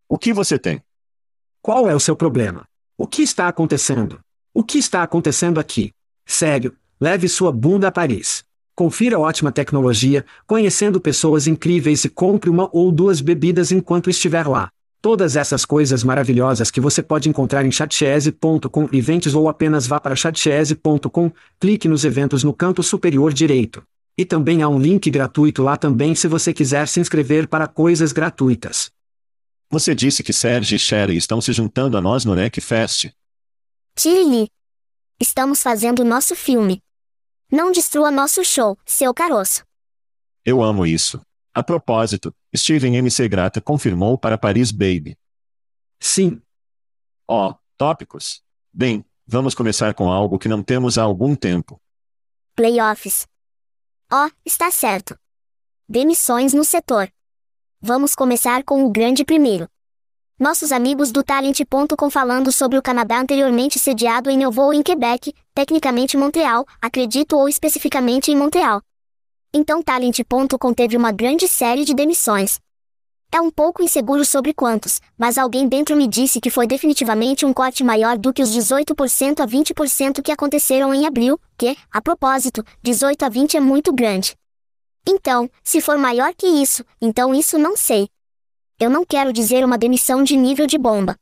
o 0.07 0.19
que 0.19 0.31
você 0.31 0.59
tem? 0.59 0.81
Qual 1.61 1.89
é 1.89 1.95
o 1.95 1.99
seu 1.99 2.15
problema? 2.15 2.65
O 2.95 3.07
que 3.07 3.23
está 3.23 3.47
acontecendo? 3.47 4.19
O 4.53 4.63
que 4.63 4.77
está 4.77 5.01
acontecendo 5.01 5.59
aqui? 5.59 5.91
Sério, 6.25 6.75
leve 7.01 7.27
sua 7.27 7.51
bunda 7.51 7.87
a 7.87 7.91
Paris. 7.91 8.43
Confira 8.75 9.19
ótima 9.19 9.51
tecnologia, 9.51 10.23
conhecendo 10.45 11.01
pessoas 11.01 11.47
incríveis 11.47 12.05
e 12.05 12.09
compre 12.09 12.51
uma 12.51 12.69
ou 12.71 12.91
duas 12.91 13.19
bebidas 13.19 13.71
enquanto 13.71 14.09
estiver 14.09 14.47
lá. 14.47 14.69
Todas 15.01 15.35
essas 15.35 15.65
coisas 15.65 16.03
maravilhosas 16.03 16.69
que 16.69 16.79
você 16.79 17.01
pode 17.01 17.27
encontrar 17.27 17.65
em 17.65 17.71
chatchese.com 17.71 18.89
eventos 18.93 19.33
ou 19.33 19.49
apenas 19.49 19.87
vá 19.87 19.99
para 19.99 20.15
chatchese.com, 20.15 21.31
clique 21.59 21.87
nos 21.87 22.05
eventos 22.05 22.43
no 22.43 22.53
canto 22.53 22.83
superior 22.83 23.33
direito. 23.33 23.81
E 24.15 24.23
também 24.23 24.61
há 24.61 24.69
um 24.69 24.79
link 24.79 25.09
gratuito 25.09 25.63
lá 25.63 25.75
também 25.77 26.13
se 26.13 26.27
você 26.27 26.53
quiser 26.53 26.87
se 26.87 26.99
inscrever 26.99 27.47
para 27.47 27.67
coisas 27.67 28.11
gratuitas. 28.11 28.94
Você 29.69 29.95
disse 29.95 30.23
que 30.23 30.31
Serge 30.31 30.75
e 30.75 30.79
Sherry 30.79 31.17
estão 31.17 31.41
se 31.41 31.51
juntando 31.51 31.97
a 31.97 32.01
nós 32.01 32.23
no 32.23 32.33
Rec 32.33 32.59
Fest. 32.61 33.11
Tilly. 33.95 34.49
Estamos 35.19 35.61
fazendo 35.61 36.03
nosso 36.03 36.35
filme. 36.35 36.81
Não 37.51 37.71
destrua 37.71 38.11
nosso 38.11 38.43
show, 38.43 38.77
seu 38.85 39.13
caroço. 39.13 39.63
Eu 40.43 40.61
amo 40.61 40.85
isso. 40.85 41.21
A 41.53 41.63
propósito, 41.63 42.35
Steven 42.55 42.95
MC 42.97 43.27
Grata 43.29 43.61
confirmou 43.61 44.17
para 44.17 44.37
Paris 44.37 44.71
Baby. 44.71 45.17
Sim. 45.99 46.41
Ó, 47.27 47.49
oh, 47.49 47.55
tópicos. 47.77 48.43
Bem, 48.73 49.05
vamos 49.25 49.55
começar 49.55 49.93
com 49.93 50.11
algo 50.11 50.37
que 50.37 50.49
não 50.49 50.61
temos 50.61 50.97
há 50.97 51.03
algum 51.03 51.35
tempo. 51.35 51.81
Playoffs. 52.55 53.25
Ó, 54.11 54.27
oh, 54.27 54.31
está 54.45 54.69
certo. 54.69 55.17
Demissões 55.87 56.53
no 56.53 56.63
setor. 56.63 57.09
Vamos 57.87 58.15
começar 58.15 58.63
com 58.63 58.83
o 58.83 58.89
grande 58.89 59.23
primeiro. 59.23 59.69
Nossos 60.39 60.71
amigos 60.71 61.11
do 61.11 61.21
Talent.com 61.21 62.09
falando 62.09 62.51
sobre 62.51 62.79
o 62.79 62.81
Canadá 62.81 63.19
anteriormente 63.21 63.77
sediado 63.77 64.27
em 64.27 64.39
Novo 64.39 64.73
em 64.73 64.81
Quebec, 64.81 65.31
tecnicamente 65.53 66.17
Montreal, 66.17 66.65
acredito 66.81 67.37
ou 67.37 67.47
especificamente 67.47 68.31
em 68.31 68.35
Montreal. 68.35 68.81
Então 69.53 69.83
Talent.com 69.83 70.73
teve 70.73 70.97
uma 70.97 71.11
grande 71.11 71.47
série 71.47 71.85
de 71.85 71.93
demissões. 71.93 72.59
É 73.31 73.39
um 73.39 73.51
pouco 73.51 73.83
inseguro 73.83 74.25
sobre 74.25 74.51
quantos, 74.51 74.99
mas 75.15 75.37
alguém 75.37 75.67
dentro 75.67 75.95
me 75.95 76.07
disse 76.07 76.41
que 76.41 76.49
foi 76.49 76.65
definitivamente 76.65 77.45
um 77.45 77.53
corte 77.53 77.83
maior 77.83 78.17
do 78.17 78.33
que 78.33 78.41
os 78.41 78.49
18% 78.49 79.41
a 79.41 79.45
20% 79.45 80.23
que 80.23 80.31
aconteceram 80.31 80.91
em 80.91 81.05
abril, 81.05 81.39
que, 81.55 81.77
a 81.91 82.01
propósito, 82.01 82.65
18 82.81 83.25
a 83.25 83.29
20 83.29 83.57
é 83.57 83.59
muito 83.59 83.93
grande. 83.93 84.35
Então, 85.07 85.49
se 85.63 85.79
for 85.79 85.97
maior 85.97 86.33
que 86.33 86.47
isso, 86.47 86.83
então 86.99 87.33
isso 87.33 87.57
não 87.57 87.77
sei. 87.77 88.09
Eu 88.79 88.89
não 88.89 89.05
quero 89.05 89.31
dizer 89.31 89.63
uma 89.63 89.77
demissão 89.77 90.23
de 90.23 90.35
nível 90.35 90.65
de 90.65 90.77
bomba. 90.77 91.15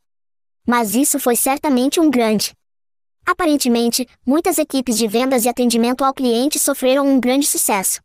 Mas 0.65 0.95
isso 0.95 1.19
foi 1.19 1.35
certamente 1.35 1.99
um 1.99 2.09
grande. 2.09 2.53
Aparentemente, 3.25 4.07
muitas 4.25 4.57
equipes 4.57 4.97
de 4.97 5.07
vendas 5.07 5.45
e 5.45 5.49
atendimento 5.49 6.03
ao 6.03 6.13
cliente 6.13 6.57
sofreram 6.57 7.07
um 7.07 7.19
grande 7.19 7.45
sucesso. 7.45 8.01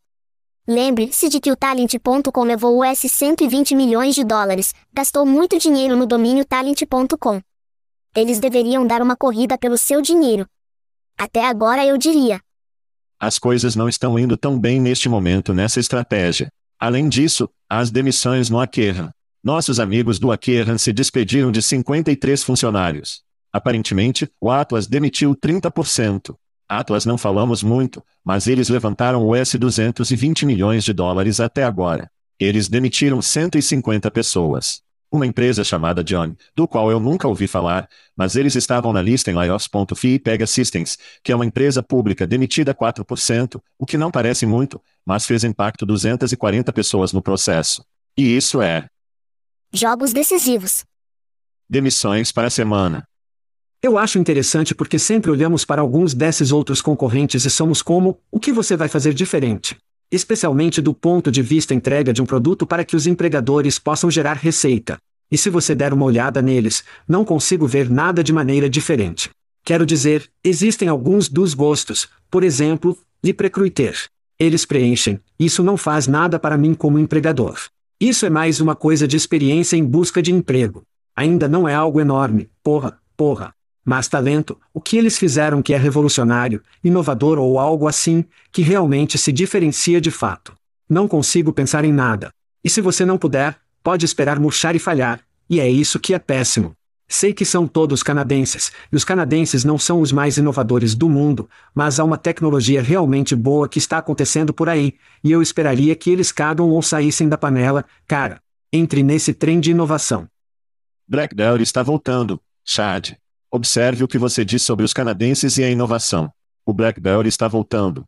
Lembre-se 0.67 1.29
de 1.29 1.41
que 1.41 1.51
o 1.51 1.57
Talent.com 1.57 2.43
levou 2.43 2.83
US 2.83 2.99
120 2.99 3.75
milhões 3.75 4.15
de 4.15 4.23
dólares, 4.23 4.75
gastou 4.93 5.25
muito 5.25 5.59
dinheiro 5.59 5.97
no 5.97 6.07
domínio 6.07 6.45
Talent.com. 6.45 7.41
Eles 8.15 8.39
deveriam 8.39 8.87
dar 8.87 9.01
uma 9.01 9.17
corrida 9.17 9.57
pelo 9.57 9.79
seu 9.79 10.03
dinheiro. 10.03 10.47
Até 11.17 11.45
agora 11.45 11.87
eu 11.87 11.97
diria. 11.97 12.41
As 13.21 13.37
coisas 13.37 13.75
não 13.75 13.89
estão 13.89 14.17
indo 14.17 14.37
tão 14.37 14.59
bem 14.59 14.81
neste 14.81 15.09
momento 15.09 15.53
nessa 15.53 15.81
estratégia. 15.81 16.53
Além 16.79 17.09
disso, 17.09 17.49
as 17.69 17.91
demissões 17.91 18.49
no 18.49 18.61
Akerran. 18.61 19.11
Nossos 19.43 19.81
amigos 19.81 20.21
do 20.21 20.31
Akerran 20.31 20.79
se 20.79 20.93
despediram 20.93 21.51
de 21.51 21.61
53 21.61 22.45
funcionários. 22.45 23.23
Aparentemente, 23.53 24.31
o 24.41 24.51
Atlas 24.51 24.87
demitiu 24.87 25.35
30%. 25.35 26.37
Atlas 26.69 27.05
não 27.05 27.19
falamos 27.19 27.63
muito, 27.63 28.05
mas 28.23 28.47
eles 28.47 28.69
levantaram 28.69 29.29
US 29.29 29.55
220 29.55 30.47
milhões 30.47 30.85
de 30.85 30.93
dólares 30.93 31.41
até 31.41 31.65
agora. 31.65 32.09
Eles 32.39 32.69
demitiram 32.69 33.21
150 33.21 34.11
pessoas. 34.13 34.81
Uma 35.11 35.27
empresa 35.27 35.65
chamada 35.65 36.05
John, 36.05 36.35
do 36.55 36.69
qual 36.69 36.91
eu 36.91 37.01
nunca 37.01 37.27
ouvi 37.27 37.47
falar, 37.47 37.89
mas 38.15 38.37
eles 38.37 38.55
estavam 38.55 38.93
na 38.93 39.01
lista 39.01 39.31
em 39.31 39.35
layoffs.fi 39.35 40.09
e 40.09 40.19
Pega 40.19 40.47
Systems, 40.47 40.99
que 41.25 41.33
é 41.33 41.35
uma 41.35 41.47
empresa 41.47 41.83
pública 41.83 42.27
demitida 42.27 42.75
4%, 42.75 43.59
o 43.79 43.87
que 43.87 43.97
não 43.97 44.11
parece 44.11 44.45
muito, 44.45 44.83
mas 45.07 45.25
fez 45.25 45.45
impacto 45.45 45.87
240 45.87 46.71
pessoas 46.75 47.13
no 47.15 47.23
processo. 47.23 47.83
E 48.17 48.37
isso 48.37 48.61
é. 48.61 48.87
Jogos 49.73 50.13
decisivos. 50.13 50.85
Demissões 51.71 52.31
para 52.31 52.49
a 52.49 52.51
semana. 52.51 53.09
Eu 53.83 53.97
acho 53.97 54.19
interessante 54.19 54.75
porque 54.75 54.99
sempre 54.99 55.31
olhamos 55.31 55.65
para 55.65 55.81
alguns 55.81 56.13
desses 56.13 56.53
outros 56.53 56.83
concorrentes 56.83 57.45
e 57.45 57.51
somos 57.51 57.81
como: 57.81 58.21
o 58.31 58.41
que 58.41 58.53
você 58.53 58.77
vai 58.77 58.89
fazer 58.89 59.15
diferente? 59.15 59.79
Especialmente 60.11 60.81
do 60.81 60.95
ponto 60.95 61.31
de 61.31 61.43
vista 61.43 61.75
entrega 61.75 62.15
de 62.15 62.23
um 62.23 62.27
produto 62.27 62.67
para 62.67 62.83
que 62.85 62.97
os 62.97 63.07
empregadores 63.07 63.79
possam 63.79 64.11
gerar 64.11 64.39
receita. 64.39 64.97
E 65.31 65.37
se 65.37 65.51
você 65.51 65.75
der 65.75 65.93
uma 65.93 66.07
olhada 66.07 66.41
neles, 66.41 66.83
não 67.07 67.27
consigo 67.27 67.67
ver 67.67 67.91
nada 67.91 68.25
de 68.25 68.33
maneira 68.33 68.71
diferente. 68.71 69.29
Quero 69.63 69.85
dizer, 69.85 70.31
existem 70.43 70.89
alguns 70.89 71.29
dos 71.29 71.53
gostos, 71.53 72.09
por 72.31 72.43
exemplo, 72.43 72.97
de 73.23 73.35
precruiter. 73.35 74.07
Eles 74.39 74.65
preenchem, 74.65 75.21
isso 75.39 75.63
não 75.63 75.77
faz 75.77 76.07
nada 76.07 76.39
para 76.39 76.57
mim 76.57 76.73
como 76.73 76.99
empregador. 76.99 77.59
Isso 78.01 78.25
é 78.25 78.31
mais 78.31 78.61
uma 78.61 78.75
coisa 78.75 79.07
de 79.07 79.17
experiência 79.17 79.77
em 79.77 79.85
busca 79.85 80.23
de 80.23 80.33
emprego. 80.33 80.85
Ainda 81.15 81.47
não 81.49 81.69
é 81.69 81.75
algo 81.75 82.01
enorme, 82.01 82.49
porra, 82.63 82.99
porra. 83.15 83.53
Mas 83.89 84.07
talento, 84.07 84.61
o 84.75 84.83
que 84.83 84.99
eles 84.99 85.17
fizeram 85.17 85.63
que 85.63 85.73
é 85.73 85.79
revolucionário, 85.79 86.63
inovador 86.85 87.39
ou 87.39 87.59
algo 87.59 87.89
assim, 87.89 88.23
que 88.53 88.61
realmente 88.61 89.17
se 89.17 89.33
diferencia 89.33 89.99
de 89.99 90.11
fato. 90.11 90.53
Não 90.87 91.09
consigo 91.09 91.55
pensar 91.55 91.87
em 91.87 91.93
nada. 91.93 92.29
E 92.63 92.69
se 92.69 92.83
você 92.83 93.07
não 93.07 93.17
puder, 93.17 93.59
pode 93.83 94.05
esperar 94.05 94.39
murchar 94.39 94.77
e 94.77 94.79
falhar, 94.79 95.21
e 95.49 95.59
é 95.59 95.67
isso 95.67 95.99
que 95.99 96.13
é 96.13 96.19
péssimo. 96.19 96.75
Sei 97.09 97.33
que 97.33 97.47
são 97.47 97.67
todos 97.67 98.03
canadenses, 98.03 98.71
e 98.93 98.95
os 98.95 99.05
canadenses 99.05 99.65
não 99.65 99.79
são 99.79 100.03
os 100.03 100.13
mais 100.13 100.37
inovadores 100.37 100.95
do 100.95 101.09
mundo, 101.09 101.49
mas 101.75 101.99
há 101.99 102.05
uma 102.05 102.19
tecnologia 102.19 102.83
realmente 102.83 103.35
boa 103.35 103.71
que 103.71 103.79
está 103.79 103.97
acontecendo 103.97 104.53
por 104.53 104.69
aí, 104.69 104.97
e 105.25 105.33
eu 105.33 105.41
esperaria 105.41 105.97
que 105.97 106.11
eles 106.11 106.31
cagam 106.31 106.69
ou 106.69 106.83
saíssem 106.83 107.27
da 107.27 107.39
panela, 107.39 107.87
cara. 108.07 108.39
Entre 108.71 109.03
nesse 109.03 109.33
trem 109.33 109.59
de 109.59 109.71
inovação. 109.71 110.29
Black 111.09 111.35
Dell 111.35 111.57
está 111.63 111.83
voltando, 111.83 112.39
Chad. 112.63 113.17
Observe 113.51 114.05
o 114.05 114.09
que 114.09 114.19
você 114.19 114.45
diz 114.45 114.63
sobre 114.63 114.85
os 114.85 114.93
canadenses 114.93 115.57
e 115.57 115.65
a 115.65 115.71
inovação. 115.71 116.31
O 116.67 116.73
BlackBerry 116.75 117.29
está 117.29 117.49
voltando. 117.49 118.05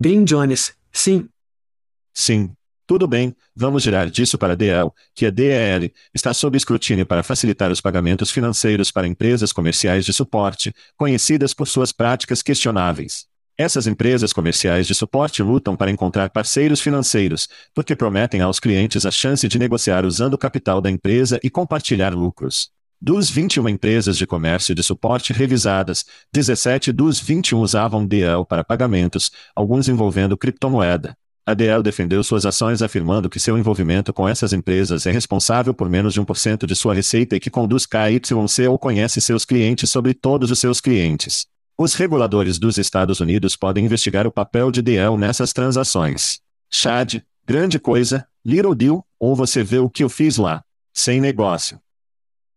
Brin 0.00 0.24
Jones, 0.24 0.74
sim. 0.90 1.28
Sim. 2.14 2.50
Tudo 2.86 3.06
bem, 3.06 3.34
vamos 3.54 3.82
girar 3.82 4.10
disso 4.10 4.36
para 4.36 4.52
a 4.52 4.56
DL, 4.56 4.90
que 5.14 5.24
a 5.24 5.30
DEL 5.30 5.90
está 6.14 6.34
sob 6.34 6.56
escrutínio 6.56 7.06
para 7.06 7.22
facilitar 7.22 7.70
os 7.70 7.80
pagamentos 7.80 8.30
financeiros 8.30 8.90
para 8.90 9.06
empresas 9.06 9.52
comerciais 9.52 10.04
de 10.04 10.12
suporte, 10.12 10.74
conhecidas 10.96 11.54
por 11.54 11.66
suas 11.66 11.92
práticas 11.92 12.42
questionáveis. 12.42 13.26
Essas 13.56 13.86
empresas 13.86 14.32
comerciais 14.32 14.86
de 14.86 14.94
suporte 14.94 15.42
lutam 15.42 15.76
para 15.76 15.90
encontrar 15.90 16.28
parceiros 16.30 16.80
financeiros, 16.80 17.48
porque 17.74 17.94
prometem 17.94 18.40
aos 18.40 18.58
clientes 18.58 19.06
a 19.06 19.10
chance 19.10 19.46
de 19.46 19.58
negociar 19.58 20.04
usando 20.04 20.34
o 20.34 20.38
capital 20.38 20.80
da 20.80 20.90
empresa 20.90 21.38
e 21.42 21.48
compartilhar 21.48 22.12
lucros. 22.12 22.73
Dos 23.06 23.28
21 23.28 23.68
empresas 23.68 24.16
de 24.16 24.26
comércio 24.26 24.74
de 24.74 24.82
suporte 24.82 25.30
revisadas, 25.34 26.06
17 26.32 26.90
dos 26.90 27.20
21 27.20 27.60
usavam 27.60 28.06
DL 28.06 28.46
para 28.48 28.64
pagamentos, 28.64 29.30
alguns 29.54 29.90
envolvendo 29.90 30.38
criptomoeda. 30.38 31.14
A 31.44 31.52
DL 31.52 31.82
defendeu 31.82 32.24
suas 32.24 32.46
ações 32.46 32.80
afirmando 32.80 33.28
que 33.28 33.38
seu 33.38 33.58
envolvimento 33.58 34.10
com 34.10 34.26
essas 34.26 34.54
empresas 34.54 35.04
é 35.04 35.10
responsável 35.10 35.74
por 35.74 35.90
menos 35.90 36.14
de 36.14 36.22
1% 36.22 36.64
de 36.64 36.74
sua 36.74 36.94
receita 36.94 37.36
e 37.36 37.40
que 37.40 37.50
conduz 37.50 37.84
KYC 37.84 38.66
ou 38.66 38.78
conhece 38.78 39.20
seus 39.20 39.44
clientes 39.44 39.90
sobre 39.90 40.14
todos 40.14 40.50
os 40.50 40.58
seus 40.58 40.80
clientes. 40.80 41.44
Os 41.76 41.92
reguladores 41.92 42.58
dos 42.58 42.78
Estados 42.78 43.20
Unidos 43.20 43.54
podem 43.54 43.84
investigar 43.84 44.26
o 44.26 44.32
papel 44.32 44.70
de 44.70 44.80
DL 44.80 45.18
nessas 45.18 45.52
transações. 45.52 46.40
Chad, 46.70 47.16
grande 47.46 47.78
coisa, 47.78 48.26
little 48.42 48.74
deal, 48.74 49.04
ou 49.20 49.36
você 49.36 49.62
vê 49.62 49.78
o 49.78 49.90
que 49.90 50.02
eu 50.02 50.08
fiz 50.08 50.38
lá. 50.38 50.64
Sem 50.94 51.20
negócio. 51.20 51.83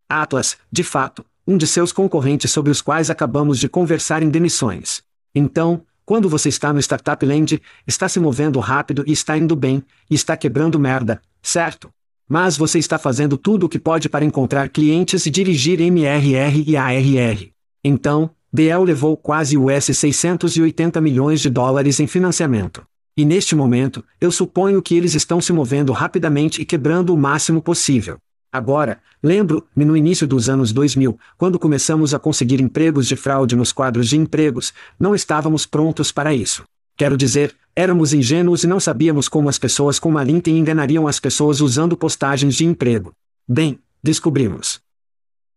Atlas, 0.09 0.57
de 0.71 0.83
fato, 0.83 1.25
um 1.45 1.57
de 1.57 1.67
seus 1.67 1.91
concorrentes 1.91 2.51
sobre 2.51 2.71
os 2.71 2.81
quais 2.81 3.09
acabamos 3.09 3.59
de 3.59 3.67
conversar 3.67 4.23
em 4.23 4.29
demissões. 4.29 5.01
Então, 5.35 5.81
quando 6.05 6.29
você 6.29 6.47
está 6.47 6.71
no 6.71 6.79
Startup 6.79 7.25
Land, 7.25 7.61
está 7.85 8.07
se 8.07 8.19
movendo 8.19 8.59
rápido 8.59 9.03
e 9.05 9.11
está 9.11 9.37
indo 9.37 9.55
bem, 9.55 9.83
e 10.09 10.15
está 10.15 10.37
quebrando 10.37 10.79
merda, 10.79 11.21
certo? 11.41 11.89
Mas 12.29 12.55
você 12.55 12.79
está 12.79 12.97
fazendo 12.97 13.37
tudo 13.37 13.65
o 13.65 13.69
que 13.69 13.79
pode 13.79 14.07
para 14.07 14.23
encontrar 14.23 14.69
clientes 14.69 15.25
e 15.25 15.29
dirigir 15.29 15.81
MRR 15.81 16.63
e 16.65 16.77
ARR. 16.77 17.49
Então, 17.83 18.29
DL 18.51 18.85
levou 18.85 19.17
quase 19.17 19.57
US 19.57 19.85
680 19.85 21.01
milhões 21.01 21.41
de 21.41 21.49
dólares 21.49 21.99
em 21.99 22.07
financiamento. 22.07 22.85
E 23.15 23.25
neste 23.25 23.55
momento, 23.55 24.03
eu 24.21 24.31
suponho 24.31 24.81
que 24.81 24.95
eles 24.95 25.13
estão 25.15 25.41
se 25.41 25.51
movendo 25.51 25.91
rapidamente 25.91 26.61
e 26.61 26.65
quebrando 26.65 27.13
o 27.13 27.17
máximo 27.17 27.61
possível. 27.61 28.17
Agora, 28.51 28.99
lembro-me 29.21 29.83
no 29.83 29.95
início 29.95 30.25
dos 30.25 30.47
anos 30.47 30.71
2000, 30.71 31.19
quando 31.37 31.59
começamos 31.59 32.13
a 32.13 32.19
conseguir 32.19 32.61
empregos 32.61 33.05
de 33.05 33.15
fraude 33.15 33.55
nos 33.55 33.73
quadros 33.73 34.07
de 34.07 34.17
empregos, 34.17 34.73
não 34.97 35.13
estávamos 35.13 35.65
prontos 35.65 36.11
para 36.11 36.33
isso. 36.33 36.63
Quero 36.95 37.17
dizer, 37.17 37.53
éramos 37.75 38.13
ingênuos 38.13 38.63
e 38.63 38.67
não 38.67 38.79
sabíamos 38.79 39.27
como 39.27 39.49
as 39.49 39.59
pessoas 39.59 39.99
com 39.99 40.17
LinkedIn 40.17 40.57
enganariam 40.57 41.07
as 41.07 41.19
pessoas 41.19 41.59
usando 41.59 41.97
postagens 41.97 42.55
de 42.55 42.65
emprego. 42.65 43.11
Bem, 43.47 43.79
descobrimos. 44.01 44.79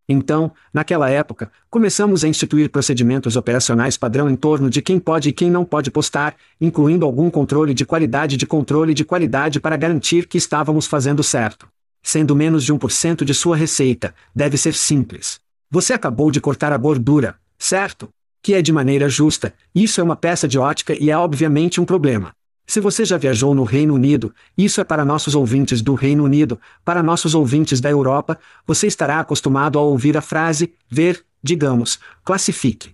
Então, 0.09 0.53
naquela 0.75 1.09
época, 1.09 1.51
começamos 1.71 2.25
a 2.25 2.29
instituir 2.29 2.69
procedimentos 2.69 3.37
operacionais 3.37 3.97
padrão 3.97 4.29
em 4.29 4.35
torno 4.35 4.69
de 4.69 4.83
quem 4.83 4.99
pode 4.99 5.29
e 5.29 5.33
quem 5.33 5.49
não 5.49 5.65
pode 5.65 5.93
postar, 5.93 6.35
incluindo 6.61 7.07
algum 7.07 7.31
controle 7.31 7.73
de 7.73 7.87
qualidade 7.87 8.37
de 8.37 8.47
controle 8.47 8.93
de 8.93 9.05
qualidade 9.05 9.61
para 9.61 9.77
garantir 9.77 10.27
que 10.27 10.37
estávamos 10.37 10.89
fazendo 10.89 11.23
certo 11.23 11.69
sendo 12.03 12.35
menos 12.35 12.65
de 12.65 12.73
1% 12.73 13.25
de 13.25 13.35
sua 13.35 13.57
receita, 13.57 14.15
deve 14.35 14.57
ser 14.57 14.75
simples. 14.75 15.41
Você 15.71 15.93
acabou 15.93 16.31
de 16.31 16.41
cortar 16.41 16.73
a 16.73 16.77
gordura, 16.77 17.39
certo? 17.59 18.09
Que 18.43 18.55
é 18.55 18.63
de 18.63 18.73
maneira 18.73 19.09
justa, 19.09 19.55
isso 19.75 20.01
é 20.01 20.05
uma 20.05 20.17
peça 20.17 20.49
de 20.49 20.59
ótica 20.59 20.95
e 20.99 21.11
é 21.11 21.17
obviamente 21.17 21.81
um 21.81 21.85
problema. 21.85 22.33
Se 22.67 22.81
você 22.81 23.05
já 23.05 23.19
viajou 23.19 23.55
no 23.55 23.65
Reino 23.65 23.95
Unido, 23.95 24.33
isso 24.57 24.81
é 24.81 24.85
para 24.85 25.05
nossos 25.05 25.35
ouvintes 25.35 25.83
do 25.83 25.95
Reino 25.95 26.23
Unido, 26.25 26.61
para 26.85 27.03
nossos 27.03 27.35
ouvintes 27.35 27.81
da 27.81 27.91
Europa, 27.91 28.39
você 28.65 28.87
estará 28.87 29.19
acostumado 29.19 29.79
a 29.79 29.83
ouvir 29.83 30.17
a 30.17 30.21
frase, 30.21 30.73
ver, 30.89 31.25
digamos, 31.43 31.99
classifique. 32.25 32.93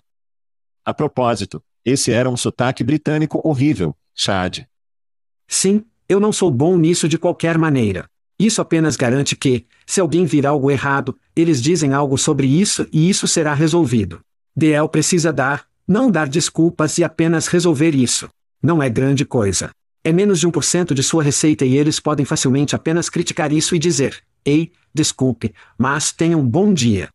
A 0.85 0.95
propósito, 0.95 1.63
esse 1.85 2.11
era 2.11 2.31
um 2.31 2.37
sotaque 2.37 2.83
britânico 2.83 3.41
horrível, 3.45 3.95
Chad. 4.15 4.61
Sim, 5.47 5.85
eu 6.09 6.19
não 6.19 6.33
sou 6.33 6.51
bom 6.51 6.77
nisso 6.77 7.09
de 7.09 7.19
qualquer 7.19 7.59
maneira. 7.59 8.09
Isso 8.39 8.61
apenas 8.61 8.97
garante 8.97 9.35
que, 9.35 9.65
se 9.87 10.01
alguém 10.01 10.27
vir 10.27 10.47
algo 10.47 10.71
errado, 10.71 11.17
eles 11.35 11.63
dizem 11.63 11.93
algo 11.93 12.19
sobre 12.19 12.47
isso 12.47 12.87
e 12.93 13.09
isso 13.09 13.27
será 13.27 13.55
resolvido. 13.55 14.21
DL 14.55 14.89
precisa 14.89 15.33
dar, 15.33 15.67
não 15.89 16.11
dar 16.11 16.29
desculpas 16.29 16.99
e 16.99 17.05
apenas 17.05 17.47
resolver 17.47 17.95
isso. 17.95 18.29
Não 18.63 18.83
é 18.83 18.91
grande 18.91 19.25
coisa. 19.25 19.71
É 20.05 20.13
menos 20.13 20.41
de 20.41 20.47
1% 20.47 20.93
de 20.93 21.03
sua 21.03 21.23
receita 21.23 21.65
e 21.65 21.77
eles 21.77 21.99
podem 21.99 22.25
facilmente 22.25 22.77
apenas 22.77 23.09
criticar 23.09 23.53
isso 23.53 23.75
e 23.75 23.79
dizer: 23.79 24.23
Ei, 24.45 24.71
desculpe, 24.95 25.55
mas 25.79 26.13
tenha 26.13 26.37
um 26.37 26.47
bom 26.47 26.73
dia. 26.73 27.09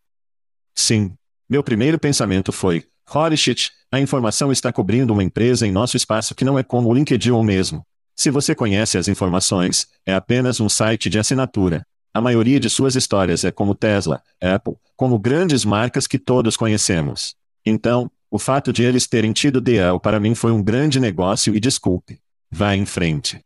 Sim. 0.76 1.14
Meu 1.50 1.64
primeiro 1.64 2.00
pensamento 2.00 2.52
foi: 2.52 2.86
holy 3.14 3.38
shit, 3.38 3.72
a 3.92 4.00
informação 4.00 4.52
está 4.52 4.72
cobrindo 4.72 5.14
uma 5.14 5.24
empresa 5.24 5.68
em 5.68 5.72
nosso 5.72 5.98
espaço 5.98 6.34
que 6.34 6.46
não 6.46 6.58
é 6.58 6.64
como 6.64 6.90
o 6.90 6.94
LinkedIn 6.94 7.32
ou 7.32 7.44
mesmo. 7.44 7.86
Se 8.22 8.30
você 8.30 8.54
conhece 8.54 9.00
as 9.00 9.08
informações, 9.08 9.88
é 10.06 10.14
apenas 10.14 10.60
um 10.60 10.70
site 10.70 11.10
de 11.10 11.18
assinatura. 11.18 11.84
A 12.14 12.22
maioria 12.22 12.60
de 12.60 12.70
suas 12.70 12.96
histórias 12.96 13.44
é 13.44 13.50
como 13.50 13.74
Tesla, 13.74 14.22
Apple, 14.40 14.76
como 14.96 15.18
grandes 15.18 15.66
marcas 15.66 16.06
que 16.06 16.20
todos 16.20 16.56
conhecemos. 16.56 17.36
Então, 17.66 18.12
o 18.30 18.38
fato 18.38 18.72
de 18.72 18.84
eles 18.84 19.08
terem 19.08 19.34
tido 19.34 19.60
DL 19.60 20.00
para 20.00 20.20
mim 20.20 20.36
foi 20.36 20.52
um 20.52 20.62
grande 20.62 21.00
negócio 21.00 21.56
e 21.56 21.60
desculpe. 21.60 22.20
Vá 22.52 22.76
em 22.76 22.86
frente. 22.86 23.44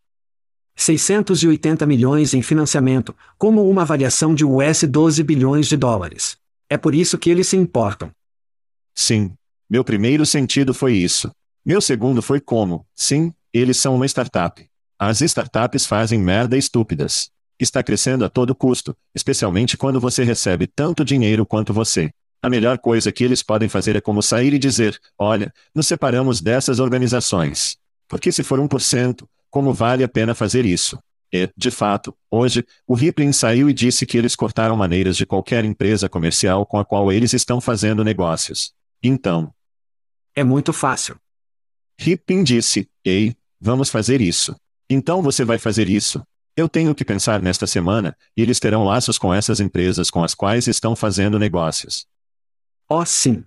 680 0.75 1.85
milhões 1.85 2.33
em 2.33 2.41
financiamento, 2.41 3.15
como 3.37 3.69
uma 3.69 3.85
variação 3.85 4.35
de 4.35 4.43
US 4.43 4.83
12 4.83 5.23
bilhões 5.23 5.67
de 5.67 5.77
dólares. 5.77 6.37
É 6.69 6.77
por 6.77 6.93
isso 6.93 7.17
que 7.17 7.29
eles 7.29 7.47
se 7.47 7.55
importam. 7.55 8.11
Sim. 8.93 9.31
Meu 9.69 9.85
primeiro 9.85 10.25
sentido 10.25 10.73
foi 10.73 10.97
isso. 10.97 11.31
Meu 11.65 11.79
segundo 11.79 12.21
foi 12.21 12.41
como, 12.41 12.85
sim, 12.93 13.33
eles 13.59 13.77
são 13.77 13.95
uma 13.95 14.05
startup. 14.05 14.67
As 14.99 15.21
startups 15.21 15.85
fazem 15.85 16.19
merda 16.19 16.57
estúpidas. 16.57 17.29
Está 17.59 17.81
crescendo 17.81 18.25
a 18.25 18.29
todo 18.29 18.55
custo, 18.55 18.95
especialmente 19.13 19.77
quando 19.77 19.99
você 19.99 20.23
recebe 20.23 20.67
tanto 20.67 21.05
dinheiro 21.05 21.45
quanto 21.45 21.73
você. 21.73 22.11
A 22.41 22.49
melhor 22.49 22.77
coisa 22.77 23.11
que 23.11 23.23
eles 23.23 23.41
podem 23.41 23.69
fazer 23.69 23.95
é 23.95 24.01
como 24.01 24.21
sair 24.21 24.53
e 24.53 24.59
dizer: 24.59 24.99
olha, 25.17 25.53
nos 25.73 25.87
separamos 25.87 26.41
dessas 26.41 26.79
organizações. 26.79 27.77
Porque 28.07 28.31
se 28.31 28.43
for 28.43 28.59
1%, 28.59 29.25
como 29.49 29.73
vale 29.73 30.03
a 30.03 30.07
pena 30.07 30.35
fazer 30.35 30.65
isso? 30.65 30.99
E, 31.31 31.49
de 31.57 31.71
fato, 31.71 32.15
hoje, 32.29 32.65
o 32.85 32.93
Rippling 32.93 33.31
saiu 33.31 33.69
e 33.69 33.73
disse 33.73 34.05
que 34.05 34.17
eles 34.17 34.35
cortaram 34.35 34.75
maneiras 34.75 35.17
de 35.17 35.25
qualquer 35.25 35.65
empresa 35.65 36.07
comercial 36.07 36.65
com 36.65 36.77
a 36.77 36.85
qual 36.85 37.11
eles 37.11 37.33
estão 37.33 37.59
fazendo 37.59 38.03
negócios. 38.03 38.73
Então. 39.01 39.53
É 40.35 40.43
muito 40.43 40.71
fácil. 40.73 41.15
Rippling 41.97 42.43
disse: 42.43 42.89
Ei, 43.03 43.35
vamos 43.65 43.89
fazer 43.89 44.21
isso. 44.21 44.55
Então 44.87 45.23
você 45.23 45.43
vai 45.43 45.57
fazer 45.57 45.89
isso. 45.89 46.23
Eu 46.55 46.69
tenho 46.69 46.93
que 46.93 47.03
pensar 47.03 47.41
nesta 47.41 47.65
semana, 47.65 48.15
e 48.37 48.41
eles 48.41 48.59
terão 48.59 48.85
laços 48.85 49.17
com 49.17 49.33
essas 49.33 49.59
empresas 49.59 50.11
com 50.11 50.23
as 50.23 50.35
quais 50.35 50.67
estão 50.67 50.95
fazendo 50.95 51.39
negócios. 51.39 52.05
Oh, 52.87 53.03
sim. 53.03 53.43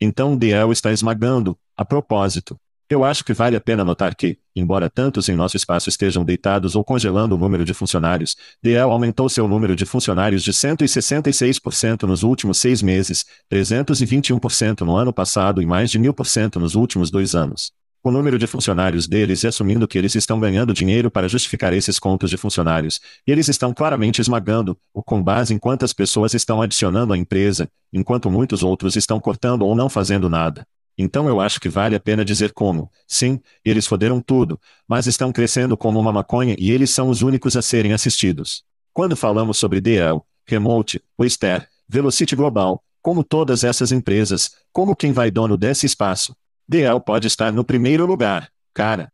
Então 0.00 0.36
DL 0.36 0.72
está 0.72 0.90
esmagando, 0.90 1.56
a 1.76 1.84
propósito, 1.84 2.58
eu 2.90 3.04
acho 3.04 3.24
que 3.24 3.32
vale 3.32 3.54
a 3.54 3.60
pena 3.60 3.84
notar 3.84 4.16
que, 4.16 4.36
embora 4.54 4.90
tantos 4.90 5.28
em 5.28 5.36
nosso 5.36 5.56
espaço 5.56 5.88
estejam 5.88 6.24
deitados 6.24 6.74
ou 6.74 6.82
congelando 6.82 7.36
o 7.36 7.38
número 7.38 7.64
de 7.64 7.72
funcionários, 7.72 8.36
DL 8.60 8.90
aumentou 8.90 9.28
seu 9.28 9.46
número 9.46 9.76
de 9.76 9.86
funcionários 9.86 10.42
de 10.42 10.52
166% 10.52 12.02
nos 12.02 12.24
últimos 12.24 12.58
seis 12.58 12.82
meses, 12.82 13.24
321% 13.48 14.80
no 14.80 14.96
ano 14.96 15.12
passado 15.12 15.62
e 15.62 15.66
mais 15.66 15.88
de 15.88 16.00
1000% 16.00 16.56
nos 16.56 16.74
últimos 16.74 17.12
dois 17.12 17.36
anos. 17.36 17.70
O 18.02 18.10
número 18.10 18.38
de 18.38 18.46
funcionários 18.46 19.06
deles 19.06 19.42
e 19.42 19.46
assumindo 19.46 19.86
que 19.86 19.98
eles 19.98 20.14
estão 20.14 20.40
ganhando 20.40 20.72
dinheiro 20.72 21.10
para 21.10 21.28
justificar 21.28 21.74
esses 21.74 21.98
contos 21.98 22.30
de 22.30 22.38
funcionários, 22.38 22.98
e 23.26 23.30
eles 23.30 23.46
estão 23.46 23.74
claramente 23.74 24.22
esmagando, 24.22 24.74
o 24.94 25.02
com 25.02 25.22
base 25.22 25.52
em 25.52 25.58
quantas 25.58 25.92
pessoas 25.92 26.32
estão 26.32 26.62
adicionando 26.62 27.12
à 27.12 27.18
empresa, 27.18 27.68
enquanto 27.92 28.30
muitos 28.30 28.62
outros 28.62 28.96
estão 28.96 29.20
cortando 29.20 29.66
ou 29.66 29.74
não 29.74 29.90
fazendo 29.90 30.30
nada. 30.30 30.66
Então 30.96 31.28
eu 31.28 31.42
acho 31.42 31.60
que 31.60 31.68
vale 31.68 31.94
a 31.94 32.00
pena 32.00 32.24
dizer 32.24 32.54
como, 32.54 32.90
sim, 33.06 33.38
eles 33.62 33.86
foderam 33.86 34.18
tudo, 34.18 34.58
mas 34.88 35.06
estão 35.06 35.30
crescendo 35.30 35.76
como 35.76 36.00
uma 36.00 36.12
maconha 36.12 36.56
e 36.58 36.70
eles 36.70 36.88
são 36.90 37.10
os 37.10 37.20
únicos 37.20 37.54
a 37.54 37.60
serem 37.60 37.92
assistidos. 37.92 38.64
Quando 38.94 39.14
falamos 39.14 39.58
sobre 39.58 39.78
DL, 39.78 40.20
Remote, 40.46 41.02
Oyster, 41.18 41.68
Velocity 41.86 42.34
Global, 42.34 42.82
como 43.02 43.22
todas 43.22 43.62
essas 43.62 43.92
empresas, 43.92 44.52
como 44.72 44.96
quem 44.96 45.12
vai 45.12 45.30
dono 45.30 45.58
desse 45.58 45.84
espaço, 45.84 46.34
DL 46.70 47.00
pode 47.00 47.26
estar 47.26 47.52
no 47.52 47.64
primeiro 47.64 48.06
lugar, 48.06 48.48
cara. 48.72 49.10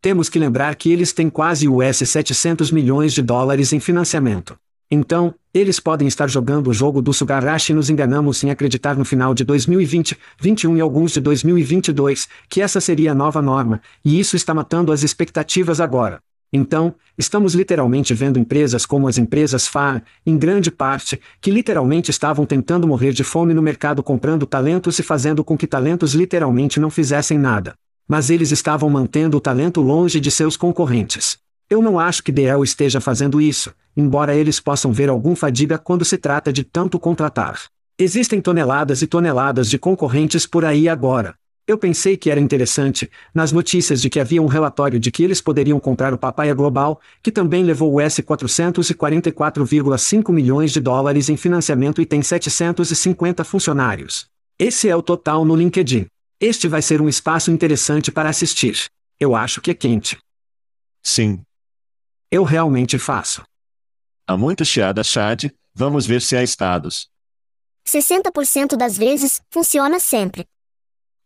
Temos 0.00 0.30
que 0.30 0.38
lembrar 0.38 0.74
que 0.76 0.90
eles 0.90 1.12
têm 1.12 1.28
quase 1.28 1.68
US 1.68 1.98
700 1.98 2.70
milhões 2.70 3.12
de 3.12 3.20
dólares 3.20 3.74
em 3.74 3.78
financiamento. 3.78 4.56
Então, 4.90 5.34
eles 5.52 5.78
podem 5.78 6.08
estar 6.08 6.26
jogando 6.26 6.70
o 6.70 6.72
jogo 6.72 7.02
do 7.02 7.12
Sugarashi 7.12 7.72
e 7.72 7.74
nos 7.74 7.90
enganamos 7.90 8.42
em 8.42 8.50
acreditar 8.50 8.96
no 8.96 9.04
final 9.04 9.34
de 9.34 9.44
2020, 9.44 10.16
21 10.40 10.78
e 10.78 10.80
alguns 10.80 11.12
de 11.12 11.20
2022, 11.20 12.26
que 12.48 12.62
essa 12.62 12.80
seria 12.80 13.12
a 13.12 13.14
nova 13.14 13.42
norma, 13.42 13.82
e 14.02 14.18
isso 14.18 14.34
está 14.34 14.54
matando 14.54 14.90
as 14.90 15.02
expectativas 15.02 15.82
agora. 15.82 16.22
Então, 16.52 16.94
estamos 17.16 17.54
literalmente 17.54 18.12
vendo 18.12 18.38
empresas 18.38 18.84
como 18.84 19.06
as 19.06 19.18
empresas 19.18 19.68
FAR, 19.68 20.02
em 20.26 20.36
grande 20.36 20.70
parte, 20.70 21.20
que 21.40 21.50
literalmente 21.50 22.10
estavam 22.10 22.44
tentando 22.44 22.88
morrer 22.88 23.12
de 23.12 23.22
fome 23.22 23.54
no 23.54 23.62
mercado 23.62 24.02
comprando 24.02 24.46
talentos 24.46 24.98
e 24.98 25.02
fazendo 25.02 25.44
com 25.44 25.56
que 25.56 25.66
talentos 25.66 26.12
literalmente 26.12 26.80
não 26.80 26.90
fizessem 26.90 27.38
nada. 27.38 27.74
Mas 28.08 28.30
eles 28.30 28.50
estavam 28.50 28.90
mantendo 28.90 29.36
o 29.36 29.40
talento 29.40 29.80
longe 29.80 30.18
de 30.18 30.30
seus 30.30 30.56
concorrentes. 30.56 31.38
Eu 31.68 31.80
não 31.80 32.00
acho 32.00 32.24
que 32.24 32.32
DL 32.32 32.64
esteja 32.64 33.00
fazendo 33.00 33.40
isso, 33.40 33.72
embora 33.96 34.34
eles 34.34 34.58
possam 34.58 34.92
ver 34.92 35.08
algum 35.08 35.36
fadiga 35.36 35.78
quando 35.78 36.04
se 36.04 36.18
trata 36.18 36.52
de 36.52 36.64
tanto 36.64 36.98
contratar. 36.98 37.60
Existem 37.96 38.40
toneladas 38.40 39.02
e 39.02 39.06
toneladas 39.06 39.70
de 39.70 39.78
concorrentes 39.78 40.46
por 40.46 40.64
aí 40.64 40.88
agora. 40.88 41.36
Eu 41.70 41.78
pensei 41.78 42.16
que 42.16 42.28
era 42.28 42.40
interessante, 42.40 43.08
nas 43.32 43.52
notícias 43.52 44.02
de 44.02 44.10
que 44.10 44.18
havia 44.18 44.42
um 44.42 44.48
relatório 44.48 44.98
de 44.98 45.12
que 45.12 45.22
eles 45.22 45.40
poderiam 45.40 45.78
comprar 45.78 46.12
o 46.12 46.18
Papaya 46.18 46.52
Global, 46.52 47.00
que 47.22 47.30
também 47.30 47.62
levou 47.62 47.92
o 47.92 48.00
S 48.00 48.20
444,5 48.20 50.32
milhões 50.32 50.72
de 50.72 50.80
dólares 50.80 51.28
em 51.28 51.36
financiamento 51.36 52.02
e 52.02 52.06
tem 52.06 52.22
750 52.22 53.44
funcionários. 53.44 54.26
Esse 54.58 54.88
é 54.88 54.96
o 54.96 55.00
total 55.00 55.44
no 55.44 55.54
LinkedIn. 55.54 56.08
Este 56.40 56.66
vai 56.66 56.82
ser 56.82 57.00
um 57.00 57.08
espaço 57.08 57.52
interessante 57.52 58.10
para 58.10 58.28
assistir. 58.28 58.90
Eu 59.20 59.36
acho 59.36 59.60
que 59.60 59.70
é 59.70 59.74
quente. 59.74 60.18
Sim, 61.00 61.40
eu 62.32 62.42
realmente 62.42 62.98
faço. 62.98 63.44
Há 64.26 64.36
muito 64.36 64.64
chiada 64.64 65.04
Chad, 65.04 65.44
vamos 65.72 66.04
ver 66.04 66.20
se 66.20 66.36
há 66.36 66.42
estados. 66.42 67.08
60% 67.86 68.76
das 68.76 68.98
vezes, 68.98 69.40
funciona 69.52 70.00
sempre. 70.00 70.44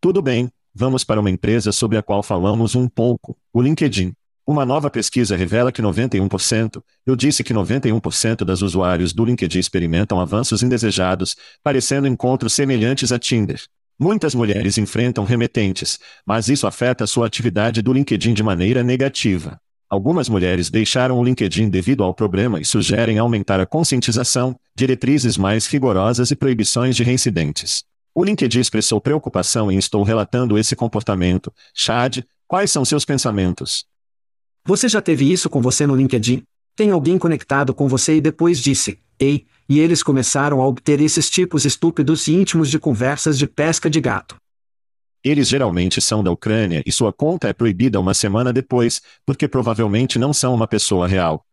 Tudo 0.05 0.21
bem, 0.21 0.51
vamos 0.75 1.03
para 1.03 1.19
uma 1.19 1.31
empresa 1.31 1.73
sobre 1.73 1.97
a 1.97 2.03
qual 2.03 2.23
falamos 2.23 2.75
um 2.75 2.87
pouco, 2.87 3.35
o 3.51 3.63
LinkedIn. 3.63 4.13
Uma 4.47 4.67
nova 4.67 4.91
pesquisa 4.91 5.35
revela 5.35 5.73
que 5.73 5.81
91%, 5.81 6.83
eu 7.07 7.17
disse 7.17 7.43
que 7.43 7.55
91% 7.55 8.45
das 8.45 8.61
usuários 8.61 9.15
do 9.15 9.25
LinkedIn 9.25 9.59
experimentam 9.59 10.21
avanços 10.21 10.63
indesejados, 10.63 11.35
parecendo 11.63 12.07
encontros 12.07 12.53
semelhantes 12.53 13.13
a 13.13 13.19
Tinder. 13.19 13.63
Muitas 13.99 14.35
mulheres 14.35 14.77
enfrentam 14.77 15.25
remetentes, 15.25 15.99
mas 16.27 16.49
isso 16.49 16.67
afeta 16.67 17.07
sua 17.07 17.27
atividade 17.27 17.81
do 17.81 17.91
LinkedIn 17.91 18.35
de 18.35 18.43
maneira 18.43 18.83
negativa. 18.83 19.59
Algumas 19.89 20.29
mulheres 20.29 20.69
deixaram 20.69 21.19
o 21.19 21.25
LinkedIn 21.25 21.71
devido 21.71 22.05
ao 22.05 22.13
problema 22.13 22.61
e 22.61 22.65
sugerem 22.67 23.17
aumentar 23.17 23.59
a 23.59 23.65
conscientização, 23.65 24.55
diretrizes 24.77 25.39
mais 25.39 25.67
rigorosas 25.67 26.31
e 26.31 26.37
proibições 26.37 26.95
de 26.95 27.03
reincidentes. 27.03 27.85
O 28.17 28.23
LinkedIn 28.23 28.61
expressou 28.61 29.01
preocupação 29.01 29.73
e 29.73 29.77
estou 29.77 30.05
relatando 30.05 30.57
esse 30.57 30.77
comportamento. 30.77 31.53
Chad, 31.75 32.23
quais 32.47 32.71
são 32.71 32.85
seus 32.85 33.05
pensamentos? 33.05 33.85
Você 34.65 34.89
já 34.89 35.03
teve 35.03 35.31
isso 35.31 35.51
com 35.51 35.61
você 35.61 35.85
no 35.85 35.97
LinkedIn? 35.97 36.45
Tem 36.77 36.93
alguém 36.93 37.19
conectado 37.19 37.75
com 37.75 37.89
você 37.89 38.17
e 38.17 38.21
depois 38.21 38.61
disse, 38.61 39.01
ei, 39.19 39.47
e 39.69 39.81
eles 39.81 40.01
começaram 40.01 40.63
a 40.63 40.67
obter 40.67 41.01
esses 41.01 41.29
tipos 41.29 41.65
estúpidos 41.65 42.29
e 42.29 42.35
íntimos 42.35 42.71
de 42.71 42.79
conversas 42.79 43.37
de 43.37 43.49
pesca 43.49 43.91
de 43.91 44.01
gato. 44.01 44.37
Eles 45.25 45.49
geralmente 45.49 46.01
são 46.01 46.23
da 46.23 46.31
Ucrânia 46.31 46.85
e 46.87 46.93
sua 46.93 47.13
conta 47.13 47.49
é 47.49 47.53
proibida 47.53 47.99
uma 47.99 48.15
semana 48.15 48.53
depois, 48.53 49.03
porque 49.27 49.49
provavelmente 49.49 50.21
não 50.21 50.33
são 50.33 50.55
uma 50.55 50.69
pessoa 50.69 51.09
real. 51.09 51.45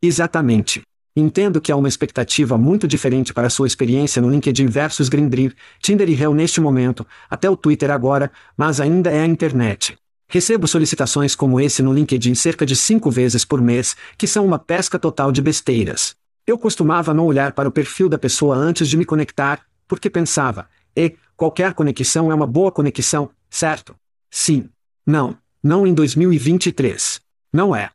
Exatamente. 0.00 0.80
Entendo 1.14 1.60
que 1.60 1.70
há 1.70 1.76
uma 1.76 1.88
expectativa 1.88 2.56
muito 2.56 2.88
diferente 2.88 3.34
para 3.34 3.50
sua 3.50 3.66
experiência 3.66 4.22
no 4.22 4.30
LinkedIn 4.30 4.66
versus 4.66 5.10
Grindr, 5.10 5.54
Tinder 5.78 6.08
e 6.08 6.14
Hell 6.14 6.32
neste 6.32 6.58
momento, 6.58 7.06
até 7.28 7.50
o 7.50 7.56
Twitter 7.56 7.90
agora, 7.90 8.32
mas 8.56 8.80
ainda 8.80 9.10
é 9.10 9.20
a 9.20 9.26
internet. 9.26 9.98
Recebo 10.26 10.66
solicitações 10.66 11.34
como 11.34 11.60
esse 11.60 11.82
no 11.82 11.92
LinkedIn 11.92 12.34
cerca 12.34 12.64
de 12.64 12.74
cinco 12.74 13.10
vezes 13.10 13.44
por 13.44 13.60
mês, 13.60 13.94
que 14.16 14.26
são 14.26 14.46
uma 14.46 14.58
pesca 14.58 14.98
total 14.98 15.30
de 15.30 15.42
besteiras. 15.42 16.16
Eu 16.46 16.56
costumava 16.56 17.12
não 17.12 17.26
olhar 17.26 17.52
para 17.52 17.68
o 17.68 17.72
perfil 17.72 18.08
da 18.08 18.18
pessoa 18.18 18.56
antes 18.56 18.88
de 18.88 18.96
me 18.96 19.04
conectar, 19.04 19.60
porque 19.86 20.08
pensava, 20.08 20.66
e, 20.96 21.14
qualquer 21.36 21.74
conexão 21.74 22.32
é 22.32 22.34
uma 22.34 22.46
boa 22.46 22.72
conexão, 22.72 23.28
certo? 23.50 23.94
Sim. 24.30 24.70
Não. 25.06 25.36
Não 25.62 25.86
em 25.86 25.92
2023. 25.92 27.20
Não 27.52 27.76
é. 27.76 27.90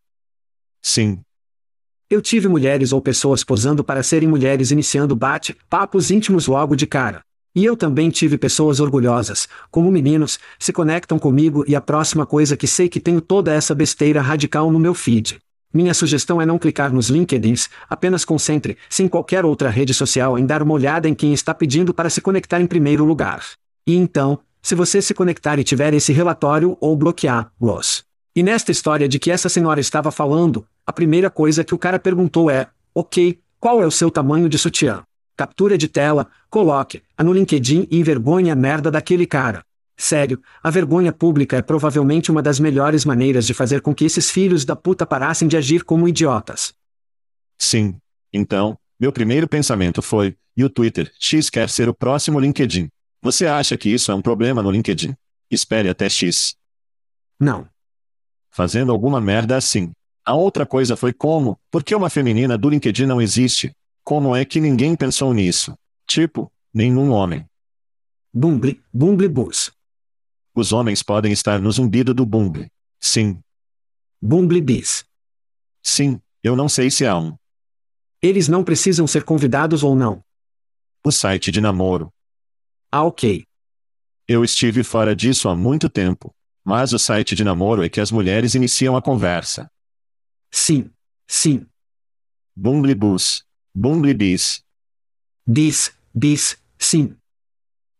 Sim. 0.83 1.19
Eu 2.09 2.21
tive 2.21 2.47
mulheres 2.47 2.93
ou 2.93 3.01
pessoas 3.01 3.43
posando 3.43 3.83
para 3.83 4.01
serem 4.01 4.29
mulheres 4.29 4.71
iniciando 4.71 5.13
bate-papos 5.13 6.09
íntimos 6.09 6.47
logo 6.47 6.73
de 6.73 6.87
cara. 6.87 7.19
E 7.53 7.65
eu 7.65 7.75
também 7.75 8.09
tive 8.09 8.37
pessoas 8.37 8.79
orgulhosas, 8.79 9.45
como 9.69 9.91
meninos, 9.91 10.39
se 10.57 10.71
conectam 10.71 11.19
comigo 11.19 11.65
e 11.67 11.75
a 11.75 11.81
próxima 11.81 12.25
coisa 12.25 12.55
que 12.55 12.65
sei 12.65 12.87
que 12.87 13.01
tenho 13.01 13.19
toda 13.19 13.53
essa 13.53 13.75
besteira 13.75 14.21
radical 14.21 14.71
no 14.71 14.79
meu 14.79 14.93
feed. 14.93 15.37
Minha 15.73 15.93
sugestão 15.93 16.41
é 16.41 16.45
não 16.45 16.57
clicar 16.57 16.93
nos 16.93 17.09
LinkedIns, 17.09 17.67
apenas 17.89 18.23
concentre, 18.23 18.77
sem 18.89 19.09
qualquer 19.09 19.43
outra 19.43 19.69
rede 19.69 19.93
social, 19.93 20.39
em 20.39 20.45
dar 20.45 20.63
uma 20.63 20.75
olhada 20.75 21.09
em 21.09 21.13
quem 21.13 21.33
está 21.33 21.53
pedindo 21.53 21.93
para 21.93 22.09
se 22.09 22.21
conectar 22.21 22.61
em 22.61 22.67
primeiro 22.67 23.03
lugar. 23.03 23.43
E 23.85 23.97
então, 23.97 24.39
se 24.61 24.75
você 24.75 25.01
se 25.01 25.13
conectar 25.13 25.59
e 25.59 25.63
tiver 25.63 25.93
esse 25.93 26.13
relatório 26.13 26.77
ou 26.79 26.95
bloquear-los. 26.95 28.05
E 28.33 28.41
nesta 28.41 28.71
história 28.71 29.09
de 29.09 29.19
que 29.19 29.29
essa 29.29 29.49
senhora 29.49 29.81
estava 29.81 30.09
falando, 30.09 30.65
a 30.87 30.93
primeira 30.93 31.29
coisa 31.29 31.65
que 31.65 31.75
o 31.75 31.77
cara 31.77 31.99
perguntou 31.99 32.49
é: 32.49 32.69
Ok, 32.95 33.39
qual 33.59 33.81
é 33.81 33.85
o 33.85 33.91
seu 33.91 34.09
tamanho 34.09 34.47
de 34.47 34.57
sutiã? 34.57 35.03
Captura 35.35 35.77
de 35.77 35.89
tela, 35.89 36.27
coloque, 36.49 37.03
a 37.17 37.23
no 37.23 37.33
LinkedIn 37.33 37.87
e 37.91 37.99
envergonhe 37.99 38.49
a 38.49 38.55
merda 38.55 38.89
daquele 38.89 39.27
cara. 39.27 39.63
Sério, 39.97 40.41
a 40.63 40.69
vergonha 40.69 41.11
pública 41.11 41.57
é 41.57 41.61
provavelmente 41.61 42.31
uma 42.31 42.41
das 42.41 42.59
melhores 42.59 43.03
maneiras 43.03 43.45
de 43.45 43.53
fazer 43.53 43.81
com 43.81 43.93
que 43.93 44.05
esses 44.05 44.31
filhos 44.31 44.63
da 44.63 44.75
puta 44.75 45.05
parassem 45.05 45.47
de 45.47 45.57
agir 45.57 45.83
como 45.83 46.07
idiotas. 46.07 46.73
Sim. 47.57 47.97
Então, 48.31 48.77
meu 48.99 49.11
primeiro 49.11 49.47
pensamento 49.47 50.01
foi: 50.01 50.37
e 50.55 50.63
o 50.63 50.69
Twitter 50.69 51.11
X 51.19 51.49
quer 51.49 51.69
ser 51.69 51.89
o 51.89 51.93
próximo 51.93 52.39
LinkedIn. 52.39 52.87
Você 53.21 53.45
acha 53.45 53.75
que 53.75 53.89
isso 53.89 54.11
é 54.11 54.15
um 54.15 54.21
problema 54.21 54.63
no 54.63 54.71
LinkedIn? 54.71 55.13
Espere 55.51 55.89
até 55.89 56.07
X. 56.07 56.55
Não. 57.39 57.67
Fazendo 58.49 58.91
alguma 58.91 59.19
merda 59.19 59.57
assim. 59.57 59.91
A 60.27 60.35
outra 60.35 60.65
coisa 60.65 60.97
foi 60.97 61.13
como, 61.13 61.57
por 61.71 61.81
que 61.85 61.95
uma 61.95 62.09
feminina 62.09 62.57
do 62.57 62.69
LinkedIn 62.69 63.05
não 63.05 63.21
existe? 63.21 63.73
Como 64.03 64.35
é 64.35 64.43
que 64.43 64.59
ninguém 64.59 64.93
pensou 64.93 65.33
nisso? 65.33 65.73
Tipo, 66.05 66.51
nenhum 66.73 67.11
homem. 67.11 67.45
Bumble, 68.33 68.83
Bumble 68.93 69.29
Bus. 69.29 69.71
Os 70.53 70.73
homens 70.73 71.01
podem 71.01 71.31
estar 71.31 71.61
no 71.61 71.71
zumbido 71.71 72.13
do 72.13 72.25
Bumble. 72.25 72.69
Sim. 72.99 73.39
Bumble 74.21 74.59
Bis. 74.59 75.05
Sim, 75.81 76.19
eu 76.43 76.57
não 76.57 76.67
sei 76.67 76.91
se 76.91 77.05
há 77.05 77.17
um. 77.17 77.33
Eles 78.21 78.49
não 78.49 78.65
precisam 78.65 79.07
ser 79.07 79.23
convidados 79.23 79.81
ou 79.81 79.95
não. 79.95 80.21
O 81.05 81.11
site 81.11 81.53
de 81.53 81.61
namoro. 81.61 82.11
Ah, 82.91 83.05
ok. 83.05 83.45
Eu 84.27 84.43
estive 84.43 84.83
fora 84.83 85.15
disso 85.15 85.47
há 85.47 85.55
muito 85.55 85.87
tempo. 85.87 86.35
Mas 86.65 86.91
o 86.91 86.99
site 86.99 87.33
de 87.33 87.45
namoro 87.45 87.81
é 87.81 87.87
que 87.87 88.01
as 88.01 88.11
mulheres 88.11 88.55
iniciam 88.55 88.97
a 88.97 89.01
conversa. 89.01 89.71
Sim. 90.51 90.89
Sim. 91.27 91.65
Bumble 92.55 92.95
Bus. 92.95 93.43
Bumble 93.73 94.13
Bis. 94.13 94.63
Bis, 95.45 95.93
bis, 96.13 96.57
sim. 96.77 97.15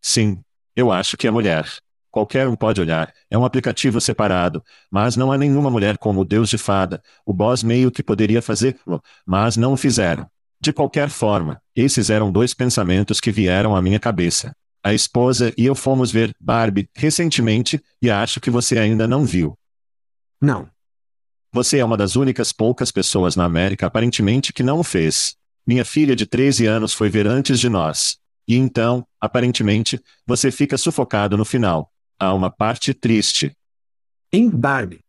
Sim. 0.01 0.41
Eu 0.75 0.91
acho 0.91 1.15
que 1.15 1.27
é 1.27 1.31
mulher. 1.31 1.65
Qualquer 2.12 2.47
um 2.47 2.55
pode 2.55 2.81
olhar, 2.81 3.13
é 3.29 3.38
um 3.38 3.45
aplicativo 3.45 4.01
separado, 4.01 4.63
mas 4.89 5.15
não 5.15 5.31
há 5.31 5.38
nenhuma 5.38 5.69
mulher 5.69 5.97
como 5.97 6.21
o 6.21 6.25
Deus 6.25 6.49
de 6.49 6.57
Fada, 6.57 7.01
o 7.25 7.31
boss 7.31 7.62
meio 7.62 7.91
que 7.91 8.01
poderia 8.01 8.41
fazê-lo, 8.41 9.01
mas 9.25 9.55
não 9.55 9.73
o 9.73 9.77
fizeram. 9.77 10.27
De 10.60 10.73
qualquer 10.73 11.10
forma, 11.10 11.62
esses 11.75 12.10
eram 12.10 12.31
dois 12.31 12.53
pensamentos 12.53 13.19
que 13.19 13.31
vieram 13.31 13.75
à 13.75 13.81
minha 13.81 13.99
cabeça. 13.99 14.55
A 14.83 14.93
esposa 14.93 15.53
e 15.57 15.65
eu 15.65 15.75
fomos 15.75 16.12
ver 16.12 16.33
Barbie 16.39 16.89
recentemente, 16.95 17.79
e 18.01 18.10
acho 18.10 18.41
que 18.41 18.49
você 18.49 18.79
ainda 18.79 19.07
não 19.07 19.23
viu. 19.23 19.55
Não. 20.41 20.69
Você 21.51 21.79
é 21.79 21.86
uma 21.86 21.97
das 21.97 22.15
únicas 22.15 22.51
poucas 22.51 22.91
pessoas 22.91 23.36
na 23.36 23.45
América 23.45 23.88
aparentemente 23.88 24.51
que 24.51 24.63
não 24.63 24.79
o 24.79 24.83
fez. 24.83 25.36
Minha 25.65 25.86
filha 25.86 26.15
de 26.15 26.25
13 26.25 26.65
anos 26.65 26.93
foi 26.93 27.10
ver 27.10 27.27
antes 27.27 27.60
de 27.60 27.69
nós. 27.69 28.17
E 28.47 28.55
então, 28.55 29.05
aparentemente, 29.19 30.01
você 30.25 30.51
fica 30.51 30.77
sufocado 30.77 31.36
no 31.38 31.43
final. 31.43 31.91
Há 32.19 32.33
uma 32.33 32.49
parte 32.49 32.93
triste. 32.93 33.55
Em 34.31 34.49
Barbie. 34.49 35.01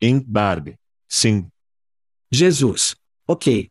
Em 0.00 0.20
Barbie. 0.20 0.76
Sim. 1.08 1.48
Jesus. 2.30 2.94
Ok. 3.26 3.70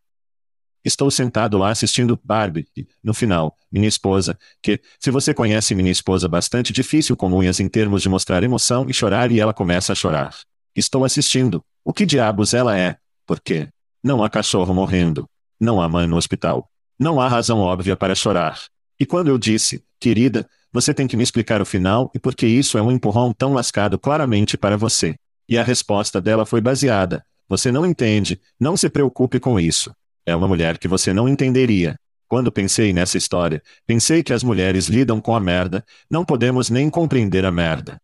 Estou 0.84 1.10
sentado 1.10 1.56
lá 1.58 1.70
assistindo 1.70 2.18
Barbie, 2.24 2.66
e, 2.76 2.86
no 3.02 3.14
final, 3.14 3.56
minha 3.70 3.86
esposa, 3.86 4.36
que, 4.60 4.80
se 4.98 5.10
você 5.10 5.32
conhece 5.32 5.74
minha 5.74 5.90
esposa 5.90 6.28
bastante 6.28 6.72
difícil 6.72 7.16
com 7.16 7.32
unhas 7.32 7.60
em 7.60 7.68
termos 7.68 8.02
de 8.02 8.08
mostrar 8.08 8.42
emoção 8.42 8.86
e 8.88 8.92
chorar 8.94 9.30
e 9.30 9.38
ela 9.38 9.54
começa 9.54 9.92
a 9.92 9.96
chorar. 9.96 10.36
Estou 10.74 11.04
assistindo. 11.04 11.62
O 11.84 11.92
que 11.92 12.06
diabos 12.06 12.54
ela 12.54 12.78
é? 12.78 12.96
Por 13.26 13.40
quê? 13.40 13.68
Não 14.02 14.22
há 14.22 14.30
cachorro 14.30 14.72
morrendo. 14.72 15.28
Não 15.60 15.80
há 15.80 15.88
mãe 15.88 16.06
no 16.06 16.16
hospital. 16.16 16.68
Não 16.98 17.20
há 17.20 17.28
razão 17.28 17.58
óbvia 17.58 17.96
para 17.96 18.14
chorar. 18.14 18.60
E 18.98 19.04
quando 19.04 19.28
eu 19.28 19.38
disse, 19.38 19.84
querida, 20.00 20.48
você 20.72 20.94
tem 20.94 21.06
que 21.06 21.16
me 21.16 21.22
explicar 21.22 21.60
o 21.60 21.66
final 21.66 22.10
e 22.14 22.18
por 22.18 22.34
que 22.34 22.46
isso 22.46 22.78
é 22.78 22.82
um 22.82 22.90
empurrão 22.90 23.32
tão 23.32 23.52
lascado 23.52 23.98
claramente 23.98 24.56
para 24.56 24.76
você. 24.76 25.14
E 25.48 25.58
a 25.58 25.62
resposta 25.62 26.20
dela 26.20 26.46
foi 26.46 26.60
baseada: 26.60 27.24
Você 27.48 27.70
não 27.70 27.84
entende, 27.84 28.40
não 28.58 28.76
se 28.76 28.88
preocupe 28.88 29.38
com 29.38 29.60
isso. 29.60 29.94
É 30.24 30.34
uma 30.34 30.48
mulher 30.48 30.78
que 30.78 30.88
você 30.88 31.12
não 31.12 31.28
entenderia. 31.28 31.96
Quando 32.26 32.50
pensei 32.50 32.94
nessa 32.94 33.18
história, 33.18 33.62
pensei 33.86 34.22
que 34.22 34.32
as 34.32 34.42
mulheres 34.42 34.86
lidam 34.86 35.20
com 35.20 35.36
a 35.36 35.40
merda, 35.40 35.84
não 36.10 36.24
podemos 36.24 36.70
nem 36.70 36.88
compreender 36.88 37.44
a 37.44 37.52
merda. 37.52 38.00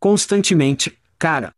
Constantemente, 0.00 0.96
cara. 1.18 1.52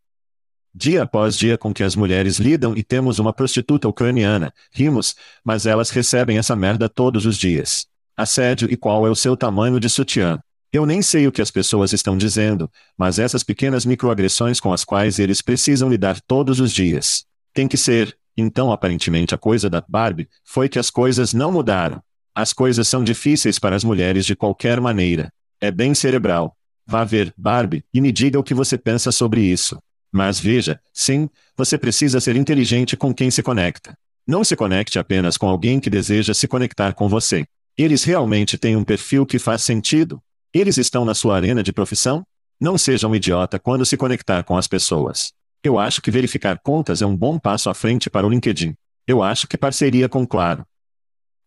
Dia 0.76 1.04
após 1.04 1.36
dia 1.36 1.56
com 1.56 1.72
que 1.72 1.84
as 1.84 1.94
mulheres 1.94 2.40
lidam 2.40 2.76
e 2.76 2.82
temos 2.82 3.20
uma 3.20 3.32
prostituta 3.32 3.86
ucraniana, 3.86 4.52
rimos, 4.72 5.14
mas 5.44 5.66
elas 5.66 5.90
recebem 5.90 6.36
essa 6.36 6.56
merda 6.56 6.88
todos 6.88 7.24
os 7.26 7.38
dias. 7.38 7.86
Assédio 8.16 8.68
e 8.68 8.76
qual 8.76 9.06
é 9.06 9.10
o 9.10 9.14
seu 9.14 9.36
tamanho 9.36 9.78
de 9.78 9.88
sutiã. 9.88 10.40
Eu 10.72 10.84
nem 10.84 11.00
sei 11.00 11.28
o 11.28 11.32
que 11.32 11.40
as 11.40 11.52
pessoas 11.52 11.92
estão 11.92 12.18
dizendo, 12.18 12.68
mas 12.98 13.20
essas 13.20 13.44
pequenas 13.44 13.86
microagressões 13.86 14.58
com 14.58 14.72
as 14.72 14.84
quais 14.84 15.20
eles 15.20 15.40
precisam 15.40 15.88
lidar 15.88 16.20
todos 16.20 16.58
os 16.58 16.72
dias. 16.72 17.24
Tem 17.52 17.68
que 17.68 17.76
ser, 17.76 18.16
então 18.36 18.72
aparentemente 18.72 19.32
a 19.32 19.38
coisa 19.38 19.70
da 19.70 19.80
Barbie 19.86 20.28
foi 20.42 20.68
que 20.68 20.80
as 20.80 20.90
coisas 20.90 21.32
não 21.32 21.52
mudaram. 21.52 22.02
As 22.34 22.52
coisas 22.52 22.88
são 22.88 23.04
difíceis 23.04 23.60
para 23.60 23.76
as 23.76 23.84
mulheres 23.84 24.26
de 24.26 24.34
qualquer 24.34 24.80
maneira. 24.80 25.32
É 25.60 25.70
bem 25.70 25.94
cerebral. 25.94 26.56
Vá 26.84 27.04
ver 27.04 27.32
Barbie 27.38 27.84
e 27.94 28.00
me 28.00 28.10
diga 28.10 28.40
o 28.40 28.42
que 28.42 28.52
você 28.52 28.76
pensa 28.76 29.12
sobre 29.12 29.40
isso. 29.40 29.78
Mas 30.14 30.38
veja, 30.38 30.80
sim, 30.92 31.28
você 31.56 31.76
precisa 31.76 32.20
ser 32.20 32.36
inteligente 32.36 32.96
com 32.96 33.12
quem 33.12 33.32
se 33.32 33.42
conecta. 33.42 33.98
Não 34.24 34.44
se 34.44 34.54
conecte 34.54 34.96
apenas 34.96 35.36
com 35.36 35.48
alguém 35.48 35.80
que 35.80 35.90
deseja 35.90 36.32
se 36.32 36.46
conectar 36.46 36.92
com 36.92 37.08
você. 37.08 37.44
Eles 37.76 38.04
realmente 38.04 38.56
têm 38.56 38.76
um 38.76 38.84
perfil 38.84 39.26
que 39.26 39.40
faz 39.40 39.62
sentido? 39.62 40.22
Eles 40.52 40.78
estão 40.78 41.04
na 41.04 41.14
sua 41.14 41.34
arena 41.34 41.64
de 41.64 41.72
profissão? 41.72 42.24
Não 42.60 42.78
seja 42.78 43.08
um 43.08 43.14
idiota 43.16 43.58
quando 43.58 43.84
se 43.84 43.96
conectar 43.96 44.44
com 44.44 44.56
as 44.56 44.68
pessoas. 44.68 45.32
Eu 45.64 45.80
acho 45.80 46.00
que 46.00 46.12
verificar 46.12 46.60
contas 46.60 47.02
é 47.02 47.06
um 47.06 47.16
bom 47.16 47.36
passo 47.36 47.68
à 47.68 47.74
frente 47.74 48.08
para 48.08 48.24
o 48.24 48.30
LinkedIn. 48.30 48.72
Eu 49.08 49.20
acho 49.20 49.48
que 49.48 49.58
parceria 49.58 50.08
com 50.08 50.24
Claro. 50.24 50.64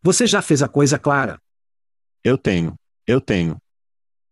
Você 0.04 0.28
já 0.28 0.42
fez 0.42 0.62
a 0.62 0.68
coisa 0.68 1.00
clara? 1.00 1.40
Eu 2.22 2.38
tenho. 2.38 2.76
Eu 3.08 3.22
tenho. 3.22 3.56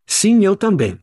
Sim, 0.05 0.43
eu 0.43 0.57
também. 0.57 0.99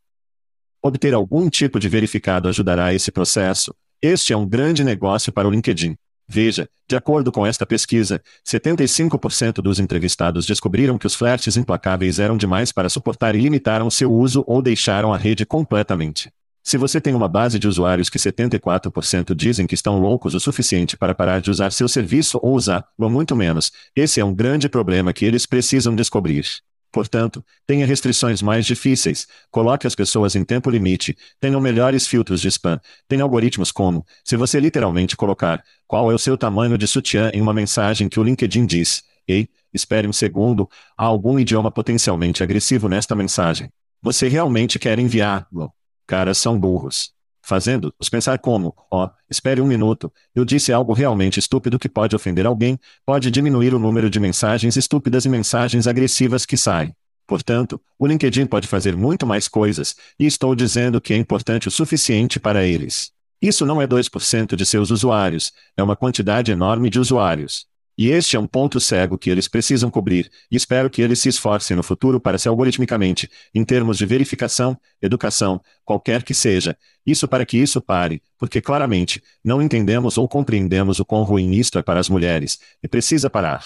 Obter 0.85 1.15
algum 1.15 1.49
tipo 1.49 1.79
de 1.79 1.89
verificado 1.89 2.49
ajudará 2.49 2.93
esse 2.93 3.13
processo. 3.13 3.73
Este 4.03 4.33
é 4.33 4.37
um 4.37 4.45
grande 4.45 4.83
negócio 4.83 5.33
para 5.33 5.47
o 5.47 5.51
LinkedIn. 5.51 5.95
Veja, 6.27 6.69
de 6.89 6.97
acordo 6.97 7.31
com 7.31 7.47
esta 7.47 7.65
pesquisa, 7.65 8.21
75% 8.45 9.63
dos 9.63 9.79
entrevistados 9.79 10.45
descobriram 10.45 10.99
que 10.99 11.07
os 11.07 11.15
flertes 11.15 11.57
implacáveis 11.57 12.19
eram 12.19 12.37
demais 12.37 12.73
para 12.73 12.89
suportar 12.89 13.37
e 13.37 13.41
limitaram 13.41 13.89
seu 13.91 14.13
uso 14.13 14.43
ou 14.45 14.61
deixaram 14.61 15.15
a 15.15 15.17
rede 15.17 15.47
completamente. 15.47 16.33
Se 16.65 16.77
você 16.77 17.01
tem 17.01 17.15
uma 17.15 17.29
base 17.29 17.61
de 17.61 17.69
usuários 17.69 18.11
que 18.11 18.19
74% 18.19 19.37
dizem 19.37 19.69
que 19.69 19.77
estão 19.77 20.01
loucos 20.01 20.35
o 20.35 20.41
suficiente 20.41 20.97
para 20.97 21.15
parar 21.15 21.41
de 21.41 21.51
usar 21.51 21.71
seu 21.71 21.89
serviço 21.89 22.41
ou 22.43 22.57
usá-lo 22.57 23.09
muito 23.09 23.37
menos, 23.37 23.71
esse 23.95 24.19
é 24.19 24.25
um 24.25 24.35
grande 24.35 24.69
problema 24.69 25.13
que 25.13 25.25
eles 25.25 25.47
precisam 25.47 25.95
descobrir. 25.95 26.45
Portanto, 26.93 27.43
tenha 27.67 27.87
restrições 27.87 28.43
mais 28.43 28.67
difíceis, 28.67 29.27
coloque 29.51 29.87
as 29.87 29.95
pessoas 29.95 30.37
em 30.37 30.45
tempo 30.45 30.69
limite, 30.69 31.17
tenham 31.41 31.61
melhores 31.61 32.07
filtros 32.07 32.41
de 32.41 32.49
spam, 32.49 32.79
tenha 33.09 33.23
algoritmos 33.23 33.73
como, 33.73 34.05
se 34.23 34.37
você 34.37 34.61
literalmente 34.61 35.17
colocar, 35.17 35.65
qual 35.87 36.13
é 36.13 36.15
o 36.15 36.19
seu 36.19 36.37
tamanho 36.37 36.77
de 36.77 36.87
sutiã? 36.87 37.31
em 37.33 37.41
uma 37.41 37.55
mensagem 37.55 38.09
que 38.09 38.21
o 38.21 38.23
LinkedIn 38.23 38.67
diz, 38.67 39.03
ei, 39.27 39.49
espere 39.73 40.07
um 40.07 40.13
segundo, 40.13 40.69
há 40.97 41.05
algum 41.05 41.39
idioma 41.39 41.71
potencialmente 41.71 42.43
agressivo 42.43 42.89
nesta 42.89 43.15
mensagem. 43.15 43.71
Você 44.03 44.29
realmente 44.29 44.79
quer 44.79 44.99
enviá-lo? 44.99 45.73
Caras 46.07 46.37
são 46.37 46.59
burros 46.59 47.15
fazendo-os 47.43 48.09
pensar 48.09 48.39
como, 48.39 48.75
ó, 48.91 49.07
oh, 49.07 49.11
espere 49.29 49.61
um 49.61 49.67
minuto, 49.67 50.11
eu 50.35 50.45
disse 50.45 50.73
algo 50.73 50.93
realmente 50.93 51.39
estúpido 51.39 51.79
que 51.79 51.89
pode 51.89 52.15
ofender 52.15 52.47
alguém, 52.47 52.79
pode 53.05 53.31
diminuir 53.31 53.75
o 53.75 53.79
número 53.79 54.09
de 54.09 54.21
mensagens 54.21 54.77
estúpidas 54.77 55.25
e 55.25 55.29
mensagens 55.29 55.87
agressivas 55.87 56.47
que 56.47 56.57
saem. 56.57 56.95
Portanto, 57.27 57.81
o 57.99 58.07
LinkedIn 58.07 58.47
pode 58.47 58.69
fazer 58.69 58.97
muito 58.97 59.27
mais 59.27 59.49
coisas, 59.49 59.97
e 60.19 60.27
estou 60.27 60.55
dizendo 60.55 61.01
que 61.01 61.13
é 61.13 61.17
importante 61.17 61.69
o 61.69 61.71
suficiente 61.71 62.39
para 62.39 62.65
eles. 62.65 63.11
Isso 63.41 63.67
não 63.67 63.83
é 63.83 63.87
2% 63.87 64.55
de 64.55 64.65
seus 64.65 64.91
usuários, 64.91 65.53
é 65.77 65.83
uma 65.83 65.97
quantidade 65.97 66.53
enorme 66.53 66.89
de 66.89 67.01
usuários. 67.01 67.67
E 67.97 68.09
este 68.09 68.37
é 68.37 68.41
um 68.41 68.47
ponto 68.47 68.81
cego 68.81 69.19
que 69.19 69.29
eles 69.29 69.49
precisam 69.49 69.91
cobrir, 69.91 70.31
e 70.51 70.57
espero 70.57 70.89
que 70.89 71.03
eles 71.03 71.19
se 71.19 71.29
esforcem 71.29 71.77
no 71.77 71.83
futuro 71.83 72.19
para 72.19 72.39
se 72.39 72.49
algoritmicamente, 72.49 73.31
em 73.55 73.65
termos 73.65 73.99
de 73.99 74.07
verificação, 74.07 74.79
educação, 75.01 75.61
qualquer 75.85 76.23
que 76.23 76.33
seja, 76.33 76.77
isso 77.07 77.29
para 77.29 77.45
que 77.45 77.59
isso 77.59 77.81
pare, 77.81 78.23
porque 78.39 78.61
claramente, 78.61 79.23
não 79.45 79.61
entendemos 79.61 80.17
ou 80.17 80.27
compreendemos 80.27 81.01
o 81.01 81.05
quão 81.05 81.23
ruim 81.23 81.53
isto 81.53 81.79
é 81.79 81.83
para 81.83 82.01
as 82.01 82.09
mulheres, 82.09 82.59
e 82.83 82.89
precisa 82.89 83.29
parar. 83.29 83.65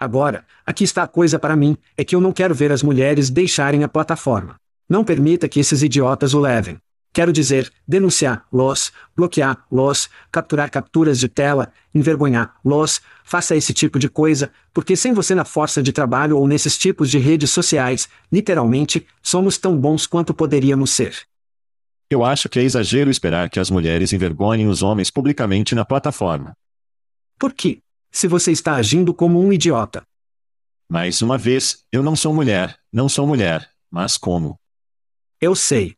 Agora, 0.00 0.44
aqui 0.64 0.84
está 0.84 1.02
a 1.02 1.08
coisa 1.08 1.38
para 1.38 1.56
mim, 1.56 1.76
é 1.96 2.04
que 2.04 2.14
eu 2.14 2.20
não 2.20 2.32
quero 2.32 2.54
ver 2.54 2.72
as 2.72 2.82
mulheres 2.82 3.30
deixarem 3.30 3.82
a 3.84 3.88
plataforma. 3.88 4.56
Não 4.88 5.04
permita 5.04 5.48
que 5.48 5.60
esses 5.60 5.82
idiotas 5.82 6.34
o 6.34 6.40
levem. 6.40 6.80
Quero 7.18 7.32
dizer, 7.32 7.72
denunciar-los, 7.84 8.92
bloquear-los, 9.16 10.08
capturar 10.30 10.70
capturas 10.70 11.18
de 11.18 11.28
tela, 11.28 11.72
envergonhar-los, 11.92 13.00
faça 13.24 13.56
esse 13.56 13.74
tipo 13.74 13.98
de 13.98 14.08
coisa, 14.08 14.52
porque 14.72 14.94
sem 14.94 15.12
você 15.12 15.34
na 15.34 15.44
força 15.44 15.82
de 15.82 15.92
trabalho 15.92 16.38
ou 16.38 16.46
nesses 16.46 16.78
tipos 16.78 17.10
de 17.10 17.18
redes 17.18 17.50
sociais, 17.50 18.08
literalmente, 18.30 19.04
somos 19.20 19.58
tão 19.58 19.76
bons 19.76 20.06
quanto 20.06 20.32
poderíamos 20.32 20.90
ser. 20.92 21.26
Eu 22.08 22.24
acho 22.24 22.48
que 22.48 22.60
é 22.60 22.62
exagero 22.62 23.10
esperar 23.10 23.50
que 23.50 23.58
as 23.58 23.68
mulheres 23.68 24.12
envergonhem 24.12 24.68
os 24.68 24.84
homens 24.84 25.10
publicamente 25.10 25.74
na 25.74 25.84
plataforma. 25.84 26.52
Por 27.36 27.52
quê? 27.52 27.80
Se 28.12 28.28
você 28.28 28.52
está 28.52 28.76
agindo 28.76 29.12
como 29.12 29.44
um 29.44 29.52
idiota. 29.52 30.04
Mais 30.88 31.20
uma 31.20 31.36
vez, 31.36 31.82
eu 31.90 32.00
não 32.00 32.14
sou 32.14 32.32
mulher, 32.32 32.78
não 32.92 33.08
sou 33.08 33.26
mulher, 33.26 33.68
mas 33.90 34.16
como? 34.16 34.54
Eu 35.40 35.56
sei. 35.56 35.97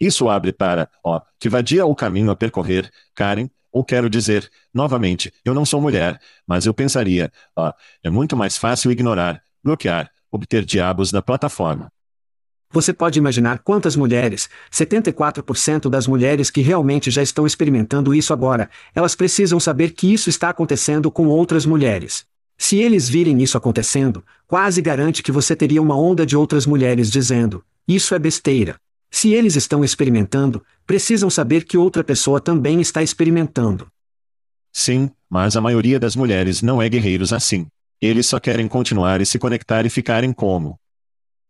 Isso 0.00 0.28
abre 0.28 0.52
para, 0.52 0.88
ó, 1.04 1.20
que 1.38 1.48
vadia 1.48 1.84
o 1.84 1.94
caminho 1.94 2.30
a 2.30 2.36
percorrer, 2.36 2.90
Karen, 3.14 3.50
ou 3.70 3.84
quero 3.84 4.08
dizer, 4.08 4.50
novamente, 4.72 5.32
eu 5.44 5.54
não 5.54 5.66
sou 5.66 5.80
mulher, 5.80 6.18
mas 6.46 6.66
eu 6.66 6.72
pensaria, 6.72 7.30
ó, 7.54 7.72
é 8.02 8.08
muito 8.10 8.36
mais 8.36 8.56
fácil 8.56 8.90
ignorar, 8.90 9.42
bloquear, 9.62 10.10
obter 10.30 10.64
diabos 10.64 11.12
da 11.12 11.20
plataforma. 11.20 11.92
Você 12.72 12.92
pode 12.92 13.18
imaginar 13.18 13.58
quantas 13.58 13.96
mulheres, 13.96 14.48
74% 14.72 15.90
das 15.90 16.06
mulheres 16.06 16.50
que 16.50 16.60
realmente 16.60 17.10
já 17.10 17.20
estão 17.20 17.44
experimentando 17.44 18.14
isso 18.14 18.32
agora, 18.32 18.70
elas 18.94 19.16
precisam 19.16 19.58
saber 19.58 19.90
que 19.90 20.12
isso 20.12 20.30
está 20.30 20.50
acontecendo 20.50 21.10
com 21.10 21.26
outras 21.26 21.66
mulheres. 21.66 22.24
Se 22.56 22.76
eles 22.76 23.08
virem 23.08 23.42
isso 23.42 23.58
acontecendo, 23.58 24.24
quase 24.46 24.80
garante 24.80 25.22
que 25.22 25.32
você 25.32 25.56
teria 25.56 25.82
uma 25.82 25.98
onda 25.98 26.24
de 26.24 26.36
outras 26.36 26.64
mulheres 26.64 27.10
dizendo: 27.10 27.64
Isso 27.88 28.14
é 28.14 28.18
besteira. 28.18 28.78
Se 29.10 29.32
eles 29.32 29.56
estão 29.56 29.84
experimentando, 29.84 30.64
precisam 30.86 31.28
saber 31.28 31.64
que 31.64 31.76
outra 31.76 32.04
pessoa 32.04 32.40
também 32.40 32.80
está 32.80 33.02
experimentando. 33.02 33.88
Sim, 34.72 35.10
mas 35.28 35.56
a 35.56 35.60
maioria 35.60 35.98
das 35.98 36.14
mulheres 36.14 36.62
não 36.62 36.80
é 36.80 36.88
guerreiros 36.88 37.32
assim. 37.32 37.66
Eles 38.00 38.26
só 38.26 38.38
querem 38.38 38.68
continuar 38.68 39.20
e 39.20 39.26
se 39.26 39.38
conectar 39.38 39.84
e 39.84 39.90
ficarem 39.90 40.32
como. 40.32 40.78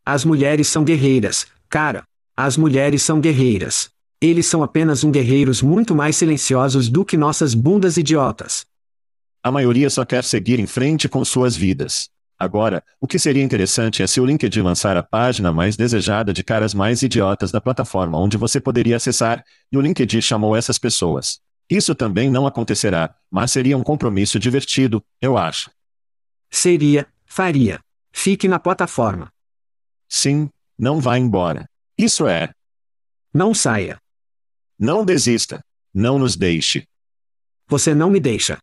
As 0.04 0.24
mulheres 0.24 0.66
são 0.68 0.82
guerreiras, 0.82 1.46
cara. 1.68 2.02
As 2.36 2.56
mulheres 2.56 3.02
são 3.02 3.20
guerreiras. 3.20 3.90
Eles 4.20 4.46
são 4.46 4.62
apenas 4.62 5.04
um 5.04 5.11
guerreiros 5.11 5.62
muito 5.62 5.94
mais 5.94 6.16
silenciosos 6.16 6.88
do 6.88 7.04
que 7.04 7.16
nossas 7.16 7.54
bundas 7.54 7.96
idiotas. 7.96 8.66
A 9.42 9.50
maioria 9.50 9.88
só 9.88 10.04
quer 10.04 10.24
seguir 10.24 10.58
em 10.58 10.66
frente 10.66 11.08
com 11.08 11.24
suas 11.24 11.56
vidas. 11.56 12.11
Agora, 12.41 12.82
o 12.99 13.07
que 13.07 13.18
seria 13.18 13.45
interessante 13.45 14.03
é 14.03 14.07
se 14.07 14.18
o 14.18 14.24
LinkedIn 14.24 14.62
lançar 14.62 14.97
a 14.97 15.03
página 15.03 15.53
mais 15.53 15.76
desejada 15.76 16.32
de 16.32 16.43
caras 16.43 16.72
mais 16.72 17.03
idiotas 17.03 17.53
da 17.53 17.61
plataforma 17.61 18.18
onde 18.18 18.38
você 18.38 18.59
poderia 18.59 18.97
acessar, 18.97 19.45
e 19.70 19.76
o 19.76 19.80
LinkedIn 19.82 20.22
chamou 20.22 20.57
essas 20.57 20.78
pessoas. 20.78 21.38
Isso 21.68 21.95
também 21.95 22.30
não 22.30 22.47
acontecerá, 22.47 23.14
mas 23.30 23.53
seria 23.53 23.76
um 23.76 23.82
compromisso 23.82 24.38
divertido, 24.38 25.05
eu 25.20 25.36
acho. 25.36 25.70
Seria, 26.51 27.07
faria. 27.26 27.78
Fique 28.11 28.49
na 28.49 28.59
plataforma. 28.59 29.30
Sim, 30.09 30.49
não 30.78 30.99
vá 30.99 31.18
embora. 31.18 31.68
Isso 31.97 32.26
é. 32.26 32.55
Não 33.34 33.53
saia. 33.53 34.01
Não 34.78 35.05
desista. 35.05 35.62
Não 35.93 36.18
nos 36.18 36.36
deixe. 36.36 36.88
Você 37.68 37.95
não 37.95 38.09
me 38.09 38.18
deixa. 38.18 38.57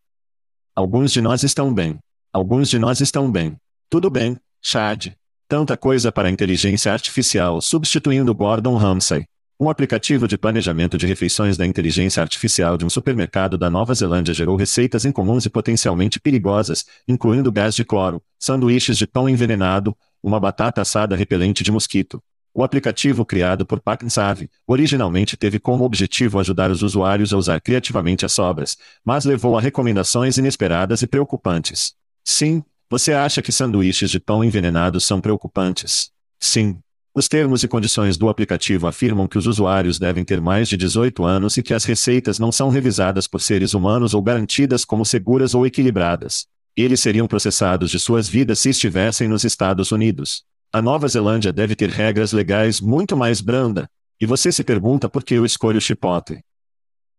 Alguns 0.76 1.12
de 1.12 1.22
nós 1.22 1.44
estão 1.44 1.72
bem. 1.72 2.00
Alguns 2.34 2.70
de 2.70 2.80
nós 2.80 3.02
estão 3.02 3.32
bem. 3.32 3.56
Tudo 3.90 4.10
bem, 4.10 4.38
Chad. 4.62 5.14
Tanta 5.48 5.78
coisa 5.78 6.12
para 6.12 6.28
a 6.28 6.32
inteligência 6.32 6.92
artificial 6.92 7.62
substituindo 7.62 8.36
Gordon 8.36 8.76
Ramsay. 8.76 9.26
Um 9.58 9.70
aplicativo 9.70 10.28
de 10.28 10.38
planejamento 10.38 10.98
de 10.98 11.08
refeições 11.08 11.56
da 11.56 11.66
inteligência 11.66 12.22
artificial 12.22 12.78
de 12.78 12.84
um 12.84 12.90
supermercado 12.90 13.58
da 13.58 13.70
Nova 13.70 13.94
Zelândia 13.94 14.34
gerou 14.34 14.58
receitas 14.58 15.06
incomuns 15.06 15.46
e 15.46 15.50
potencialmente 15.50 16.20
perigosas, 16.20 16.86
incluindo 17.08 17.50
gás 17.50 17.74
de 17.76 17.86
cloro, 17.86 18.22
sanduíches 18.38 18.98
de 18.98 19.08
pão 19.08 19.30
envenenado, 19.30 19.96
uma 20.22 20.38
batata 20.38 20.82
assada 20.82 21.16
repelente 21.16 21.64
de 21.64 21.72
mosquito. 21.72 22.22
O 22.54 22.66
aplicativo 22.66 23.26
criado 23.26 23.66
por 23.66 23.82
Save 24.10 24.50
originalmente 24.68 25.38
teve 25.38 25.60
como 25.60 25.86
objetivo 25.86 26.40
ajudar 26.40 26.72
os 26.72 26.84
usuários 26.84 27.32
a 27.32 27.38
usar 27.38 27.62
criativamente 27.62 28.26
as 28.26 28.34
sobras, 28.34 28.76
mas 29.06 29.24
levou 29.24 29.58
a 29.58 29.62
recomendações 29.62 30.38
inesperadas 30.38 31.02
e 31.02 31.08
preocupantes. 31.08 31.94
Sim, 32.26 32.62
você 32.90 33.12
acha 33.12 33.42
que 33.42 33.52
sanduíches 33.52 34.10
de 34.10 34.18
pão 34.18 34.44
envenenados 34.44 35.06
são 35.06 35.20
preocupantes? 35.20 36.10
Sim. 36.40 36.80
Os 37.14 37.28
termos 37.28 37.62
e 37.62 37.68
condições 37.68 38.16
do 38.16 38.30
aplicativo 38.30 38.88
afirmam 38.88 39.28
que 39.28 39.38
os 39.38 39.46
usuários 39.46 40.00
devem 40.00 40.24
ter 40.24 40.40
mais 40.40 40.70
de 40.70 40.78
18 40.78 41.26
anos 41.26 41.58
e 41.58 41.64
que 41.64 41.74
as 41.74 41.84
receitas 41.84 42.40
não 42.40 42.50
são 42.50 42.70
revisadas 42.70 43.28
por 43.28 43.42
seres 43.42 43.74
humanos 43.74 44.14
ou 44.14 44.22
garantidas 44.22 44.86
como 44.86 45.04
seguras 45.04 45.54
ou 45.54 45.66
equilibradas. 45.66 46.48
Eles 46.78 47.02
seriam 47.02 47.28
processados 47.28 47.92
de 47.92 48.00
suas 48.00 48.30
vidas 48.30 48.60
se 48.60 48.70
estivessem 48.70 49.28
nos 49.28 49.44
Estados 49.44 49.92
Unidos. 49.92 50.46
A 50.72 50.82
Nova 50.82 51.08
Zelândia 51.10 51.52
deve 51.52 51.76
ter 51.76 51.90
regras 51.90 52.32
legais 52.32 52.80
muito 52.80 53.18
mais 53.18 53.42
branda. 53.42 53.90
E 54.22 54.26
você 54.26 54.50
se 54.52 54.64
pergunta 54.64 55.10
por 55.10 55.24
que 55.24 55.34
eu 55.34 55.46
escolho 55.46 55.82
Chipotle. 55.82 56.40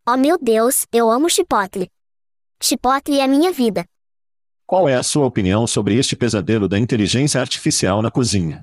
Oh 0.08 0.16
meu 0.16 0.38
Deus, 0.40 0.86
eu 0.92 1.10
amo 1.10 1.28
Chipotle. 1.28 1.90
Chipotle 2.62 3.20
é 3.20 3.26
minha 3.26 3.52
vida. 3.52 3.84
Qual 4.68 4.86
é 4.86 4.94
a 4.94 5.02
sua 5.02 5.24
opinião 5.24 5.66
sobre 5.66 5.96
este 5.96 6.14
pesadelo 6.14 6.68
da 6.68 6.78
inteligência 6.78 7.40
artificial 7.40 8.02
na 8.02 8.10
cozinha? 8.10 8.60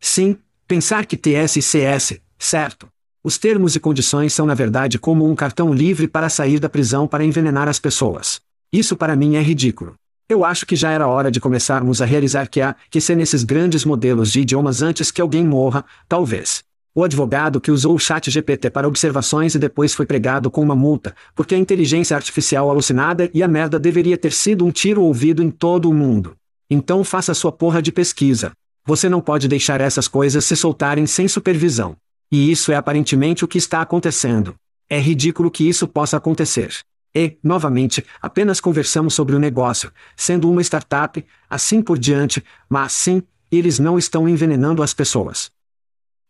Sim, 0.00 0.36
pensar 0.66 1.06
que 1.06 1.16
TSCS, 1.16 2.18
certo? 2.36 2.88
Os 3.22 3.38
termos 3.38 3.76
e 3.76 3.78
condições 3.78 4.32
são 4.32 4.44
na 4.44 4.54
verdade 4.54 4.98
como 4.98 5.24
um 5.24 5.36
cartão 5.36 5.72
livre 5.72 6.08
para 6.08 6.28
sair 6.28 6.58
da 6.58 6.68
prisão 6.68 7.06
para 7.06 7.24
envenenar 7.24 7.68
as 7.68 7.78
pessoas. 7.78 8.40
Isso 8.72 8.96
para 8.96 9.14
mim 9.14 9.36
é 9.36 9.40
ridículo. 9.40 9.94
Eu 10.28 10.44
acho 10.44 10.66
que 10.66 10.74
já 10.74 10.90
era 10.90 11.06
hora 11.06 11.30
de 11.30 11.38
começarmos 11.38 12.02
a 12.02 12.04
realizar 12.04 12.48
que 12.48 12.60
há 12.60 12.74
que 12.90 13.00
ser 13.00 13.16
nesses 13.16 13.44
grandes 13.44 13.84
modelos 13.84 14.32
de 14.32 14.40
idiomas 14.40 14.82
antes 14.82 15.12
que 15.12 15.20
alguém 15.20 15.46
morra, 15.46 15.84
talvez. 16.08 16.64
O 16.94 17.02
advogado 17.02 17.58
que 17.58 17.70
usou 17.70 17.94
o 17.94 17.98
chat 17.98 18.30
GPT 18.30 18.68
para 18.68 18.86
observações 18.86 19.54
e 19.54 19.58
depois 19.58 19.94
foi 19.94 20.04
pregado 20.04 20.50
com 20.50 20.60
uma 20.60 20.76
multa, 20.76 21.14
porque 21.34 21.54
a 21.54 21.58
inteligência 21.58 22.14
artificial 22.14 22.68
alucinada 22.68 23.30
e 23.32 23.42
a 23.42 23.48
merda 23.48 23.78
deveria 23.78 24.18
ter 24.18 24.30
sido 24.30 24.66
um 24.66 24.70
tiro 24.70 25.02
ouvido 25.02 25.42
em 25.42 25.50
todo 25.50 25.88
o 25.88 25.94
mundo. 25.94 26.36
Então 26.68 27.02
faça 27.02 27.32
sua 27.32 27.50
porra 27.50 27.80
de 27.80 27.90
pesquisa. 27.90 28.52
Você 28.84 29.08
não 29.08 29.22
pode 29.22 29.48
deixar 29.48 29.80
essas 29.80 30.06
coisas 30.06 30.44
se 30.44 30.54
soltarem 30.54 31.06
sem 31.06 31.26
supervisão. 31.26 31.96
E 32.30 32.50
isso 32.50 32.70
é 32.70 32.76
aparentemente 32.76 33.42
o 33.42 33.48
que 33.48 33.56
está 33.56 33.80
acontecendo. 33.80 34.54
É 34.86 34.98
ridículo 34.98 35.50
que 35.50 35.66
isso 35.66 35.88
possa 35.88 36.18
acontecer. 36.18 36.76
E, 37.14 37.38
novamente, 37.42 38.04
apenas 38.20 38.60
conversamos 38.60 39.14
sobre 39.14 39.34
o 39.34 39.38
negócio, 39.38 39.90
sendo 40.14 40.50
uma 40.50 40.60
startup, 40.60 41.24
assim 41.48 41.80
por 41.80 41.98
diante, 41.98 42.44
mas 42.68 42.92
sim, 42.92 43.22
eles 43.50 43.78
não 43.78 43.98
estão 43.98 44.28
envenenando 44.28 44.82
as 44.82 44.92
pessoas. 44.92 45.50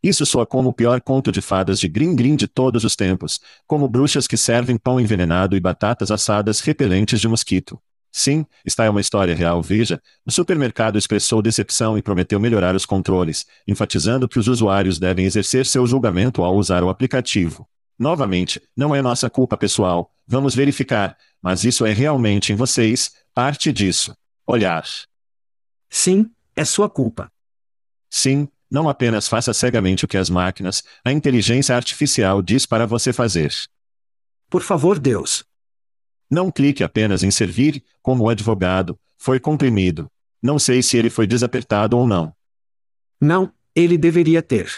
Isso 0.02 0.26
soa 0.26 0.44
como 0.44 0.70
o 0.70 0.72
pior 0.72 1.00
conto 1.00 1.30
de 1.30 1.40
fadas 1.40 1.78
de 1.78 1.86
Green 1.86 2.16
Green 2.16 2.34
de 2.34 2.48
todos 2.48 2.82
os 2.82 2.96
tempos, 2.96 3.40
como 3.66 3.88
bruxas 3.88 4.26
que 4.26 4.36
servem 4.36 4.76
pão 4.76 4.98
envenenado 4.98 5.56
e 5.56 5.60
batatas 5.60 6.10
assadas 6.10 6.60
repelentes 6.60 7.20
de 7.20 7.28
mosquito. 7.28 7.80
Sim, 8.10 8.44
está 8.64 8.84
é 8.84 8.90
uma 8.90 9.00
história 9.00 9.34
real. 9.34 9.62
Veja, 9.62 10.02
o 10.26 10.30
supermercado 10.30 10.98
expressou 10.98 11.40
decepção 11.40 11.96
e 11.96 12.02
prometeu 12.02 12.38
melhorar 12.38 12.74
os 12.74 12.84
controles, 12.84 13.46
enfatizando 13.66 14.28
que 14.28 14.38
os 14.38 14.48
usuários 14.48 14.98
devem 14.98 15.24
exercer 15.24 15.64
seu 15.64 15.86
julgamento 15.86 16.42
ao 16.42 16.56
usar 16.56 16.82
o 16.84 16.90
aplicativo. 16.90 17.66
Novamente, 17.98 18.60
não 18.76 18.94
é 18.94 19.00
nossa 19.00 19.30
culpa 19.30 19.56
pessoal, 19.56 20.12
vamos 20.26 20.54
verificar, 20.54 21.16
mas 21.40 21.64
isso 21.64 21.86
é 21.86 21.92
realmente 21.92 22.52
em 22.52 22.56
vocês, 22.56 23.12
parte 23.32 23.72
disso. 23.72 24.14
Olhar. 24.46 24.84
Sim, 25.88 26.30
é 26.54 26.64
sua 26.64 26.90
culpa. 26.90 27.30
Sim, 28.10 28.48
não 28.72 28.88
apenas 28.88 29.28
faça 29.28 29.52
cegamente 29.52 30.06
o 30.06 30.08
que 30.08 30.16
as 30.16 30.30
máquinas, 30.30 30.82
a 31.04 31.12
inteligência 31.12 31.76
artificial 31.76 32.40
diz 32.40 32.64
para 32.64 32.86
você 32.86 33.12
fazer. 33.12 33.52
Por 34.48 34.62
favor, 34.62 34.98
Deus. 34.98 35.44
Não 36.30 36.50
clique 36.50 36.82
apenas 36.82 37.22
em 37.22 37.30
servir, 37.30 37.84
como 38.00 38.24
o 38.24 38.30
advogado, 38.30 38.98
foi 39.18 39.38
comprimido. 39.38 40.10
Não 40.42 40.58
sei 40.58 40.82
se 40.82 40.96
ele 40.96 41.10
foi 41.10 41.26
desapertado 41.26 41.98
ou 41.98 42.06
não. 42.06 42.32
Não, 43.20 43.52
ele 43.76 43.98
deveria 43.98 44.40
ter. 44.40 44.74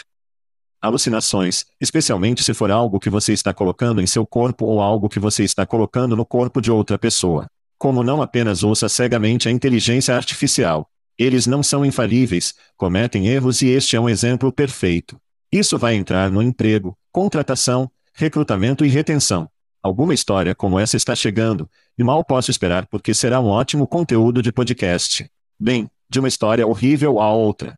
Alucinações, 0.81 1.65
especialmente 1.79 2.43
se 2.43 2.53
for 2.53 2.69
algo 2.69 2.99
que 2.99 3.09
você 3.09 3.31
está 3.31 3.53
colocando 3.53 4.01
em 4.01 4.07
seu 4.07 4.27
corpo 4.27 4.65
ou 4.65 4.81
algo 4.81 5.07
que 5.07 5.19
você 5.21 5.45
está 5.45 5.65
colocando 5.65 6.17
no 6.17 6.25
corpo 6.25 6.59
de 6.59 6.69
outra 6.69 6.99
pessoa. 6.99 7.47
Como 7.77 8.03
não 8.03 8.21
apenas 8.21 8.61
ouça 8.61 8.89
cegamente 8.89 9.47
a 9.47 9.51
inteligência 9.51 10.13
artificial. 10.13 10.85
Eles 11.17 11.47
não 11.47 11.63
são 11.63 11.85
infalíveis, 11.85 12.53
cometem 12.75 13.27
erros 13.27 13.61
e 13.61 13.67
este 13.67 13.95
é 13.95 13.99
um 13.99 14.09
exemplo 14.09 14.51
perfeito. 14.51 15.19
Isso 15.51 15.77
vai 15.77 15.95
entrar 15.95 16.29
no 16.29 16.41
emprego, 16.41 16.97
contratação, 17.11 17.89
recrutamento 18.13 18.83
e 18.83 18.89
retenção. 18.89 19.49
Alguma 19.81 20.13
história 20.13 20.53
como 20.53 20.79
essa 20.79 20.97
está 20.97 21.15
chegando, 21.15 21.69
e 21.97 22.03
mal 22.03 22.23
posso 22.25 22.51
esperar 22.51 22.87
porque 22.87 23.13
será 23.13 23.39
um 23.39 23.47
ótimo 23.47 23.87
conteúdo 23.87 24.41
de 24.41 24.51
podcast. 24.51 25.29
Bem, 25.59 25.89
de 26.09 26.19
uma 26.19 26.27
história 26.27 26.67
horrível 26.67 27.21
a 27.21 27.31
outra. 27.31 27.77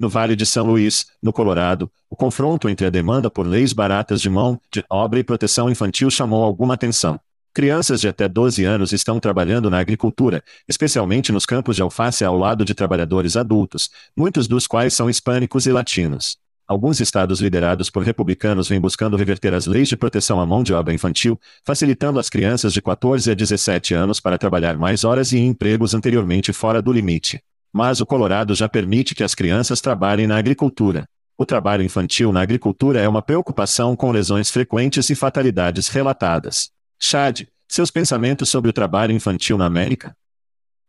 No 0.00 0.08
Vale 0.08 0.34
de 0.34 0.46
São 0.46 0.64
Luís, 0.64 1.06
no 1.22 1.32
Colorado, 1.32 1.90
o 2.08 2.16
confronto 2.16 2.68
entre 2.68 2.86
a 2.86 2.90
demanda 2.90 3.30
por 3.30 3.46
leis 3.46 3.72
baratas 3.72 4.20
de 4.20 4.30
mão 4.30 4.60
de 4.72 4.84
obra 4.88 5.18
e 5.18 5.24
proteção 5.24 5.68
infantil 5.68 6.10
chamou 6.10 6.42
alguma 6.42 6.74
atenção. 6.74 7.20
Crianças 7.54 8.00
de 8.00 8.08
até 8.08 8.28
12 8.28 8.64
anos 8.64 8.92
estão 8.92 9.18
trabalhando 9.18 9.68
na 9.68 9.78
agricultura, 9.78 10.42
especialmente 10.68 11.32
nos 11.32 11.46
campos 11.46 11.76
de 11.76 11.82
alface 11.82 12.24
ao 12.24 12.36
lado 12.36 12.64
de 12.64 12.74
trabalhadores 12.74 13.36
adultos, 13.36 13.90
muitos 14.16 14.46
dos 14.46 14.66
quais 14.66 14.94
são 14.94 15.10
hispânicos 15.10 15.66
e 15.66 15.72
latinos. 15.72 16.36
Alguns 16.68 17.00
estados 17.00 17.40
liderados 17.40 17.88
por 17.88 18.02
republicanos 18.02 18.68
vêm 18.68 18.78
buscando 18.78 19.16
reverter 19.16 19.54
as 19.54 19.66
leis 19.66 19.88
de 19.88 19.96
proteção 19.96 20.38
à 20.38 20.44
mão 20.44 20.62
de 20.62 20.74
obra 20.74 20.92
infantil, 20.92 21.40
facilitando 21.64 22.20
as 22.20 22.28
crianças 22.28 22.74
de 22.74 22.82
14 22.82 23.30
a 23.30 23.34
17 23.34 23.94
anos 23.94 24.20
para 24.20 24.36
trabalhar 24.36 24.76
mais 24.76 25.02
horas 25.02 25.32
e 25.32 25.38
em 25.38 25.46
empregos 25.46 25.94
anteriormente 25.94 26.52
fora 26.52 26.82
do 26.82 26.92
limite. 26.92 27.40
Mas 27.72 28.00
o 28.00 28.06
Colorado 28.06 28.54
já 28.54 28.68
permite 28.68 29.14
que 29.14 29.24
as 29.24 29.34
crianças 29.34 29.80
trabalhem 29.80 30.26
na 30.26 30.36
agricultura. 30.36 31.06
O 31.38 31.46
trabalho 31.46 31.82
infantil 31.82 32.32
na 32.32 32.42
agricultura 32.42 33.00
é 33.00 33.08
uma 33.08 33.22
preocupação 33.22 33.96
com 33.96 34.10
lesões 34.10 34.50
frequentes 34.50 35.08
e 35.08 35.14
fatalidades 35.14 35.88
relatadas. 35.88 36.70
Chad, 36.98 37.42
seus 37.68 37.90
pensamentos 37.90 38.48
sobre 38.48 38.70
o 38.70 38.72
trabalho 38.72 39.12
infantil 39.12 39.56
na 39.56 39.66
América? 39.66 40.16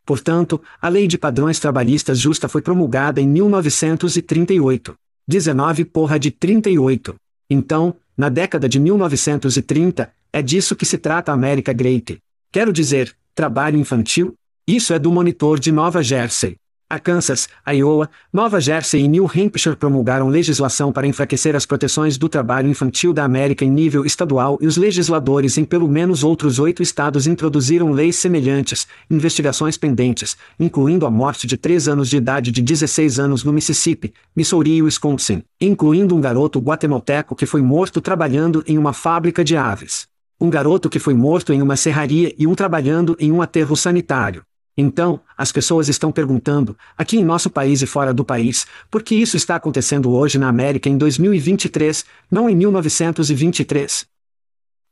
Portanto, 0.06 0.62
a 0.82 0.90
Lei 0.90 1.08
de 1.08 1.18
Padrões 1.18 1.60
Trabalhistas 1.60 2.20
Justa 2.20 2.48
foi 2.48 2.62
promulgada 2.62 3.22
em 3.22 3.28
1938. 3.28 4.96
19 5.28 5.86
porra 5.86 6.18
de 6.18 6.32
38. 6.32 7.16
Então, 7.50 7.96
na 8.18 8.30
década 8.30 8.68
de 8.68 8.80
1930, 8.80 10.12
é 10.34 10.42
disso 10.42 10.76
que 10.76 10.86
se 10.86 10.98
trata 10.98 11.32
a 11.32 11.36
América 11.36 11.72
Great. 11.72 12.18
Quero 12.52 12.74
dizer, 12.74 13.16
trabalho 13.36 13.78
infantil? 13.78 14.34
Isso 14.68 14.94
é 14.94 15.00
do 15.00 15.12
monitor 15.12 15.60
de 15.60 15.72
Nova 15.72 16.02
Jersey. 16.02 16.58
Arkansas, 16.90 17.48
Iowa, 17.72 18.10
Nova 18.34 18.60
Jersey 18.60 19.04
e 19.04 19.08
New 19.08 19.26
Hampshire 19.26 19.76
promulgaram 19.76 20.28
legislação 20.28 20.92
para 20.92 21.06
enfraquecer 21.06 21.56
as 21.56 21.64
proteções 21.64 22.18
do 22.18 22.28
trabalho 22.28 22.68
infantil 22.68 23.14
da 23.14 23.24
América 23.24 23.64
em 23.64 23.70
nível 23.70 24.04
estadual 24.06 24.58
e 24.60 24.66
os 24.66 24.76
legisladores 24.76 25.60
em 25.60 25.64
pelo 25.64 25.88
menos 25.88 26.24
outros 26.24 26.58
oito 26.58 26.82
estados 26.82 27.28
introduziram 27.28 27.92
leis 27.92 28.16
semelhantes, 28.16 28.88
investigações 29.08 29.78
pendentes, 29.78 30.36
incluindo 30.60 31.06
a 31.06 31.12
morte 31.12 31.46
de 31.46 31.58
três 31.58 31.88
anos 31.88 32.10
de 32.10 32.18
idade 32.18 32.52
de 32.52 32.60
16 32.60 33.20
anos 33.20 33.44
no 33.44 33.54
Mississippi, 33.54 34.12
Missouri 34.36 34.78
e 34.78 34.82
Wisconsin, 34.82 35.44
incluindo 35.62 36.16
um 36.16 36.22
garoto 36.22 36.60
guatemalteco 36.60 37.36
que 37.36 37.46
foi 37.46 37.62
morto 37.62 38.02
trabalhando 38.02 38.64
em 38.66 38.80
uma 38.80 38.94
fábrica 38.94 39.44
de 39.44 39.56
aves. 39.56 40.08
Um 40.42 40.50
garoto 40.50 40.90
que 40.90 40.98
foi 40.98 41.14
morto 41.14 41.54
em 41.54 41.62
uma 41.62 41.76
serraria 41.76 42.34
e 42.36 42.48
um 42.48 42.56
trabalhando 42.56 43.16
em 43.20 43.32
um 43.32 43.44
aterro 43.44 43.76
sanitário. 43.76 44.42
Então, 44.82 45.20
as 45.38 45.52
pessoas 45.52 45.90
estão 45.90 46.10
perguntando, 46.10 46.74
aqui 46.98 47.18
em 47.18 47.26
nosso 47.26 47.50
país 47.50 47.82
e 47.82 47.86
fora 47.86 48.14
do 48.14 48.24
país, 48.24 48.66
por 48.90 49.04
que 49.04 49.14
isso 49.14 49.36
está 49.36 49.58
acontecendo 49.58 50.10
hoje 50.10 50.38
na 50.38 50.48
América 50.48 50.88
em 50.88 50.98
2023, 50.98 52.06
não 52.32 52.50
em 52.50 52.56
1923? 52.56 54.08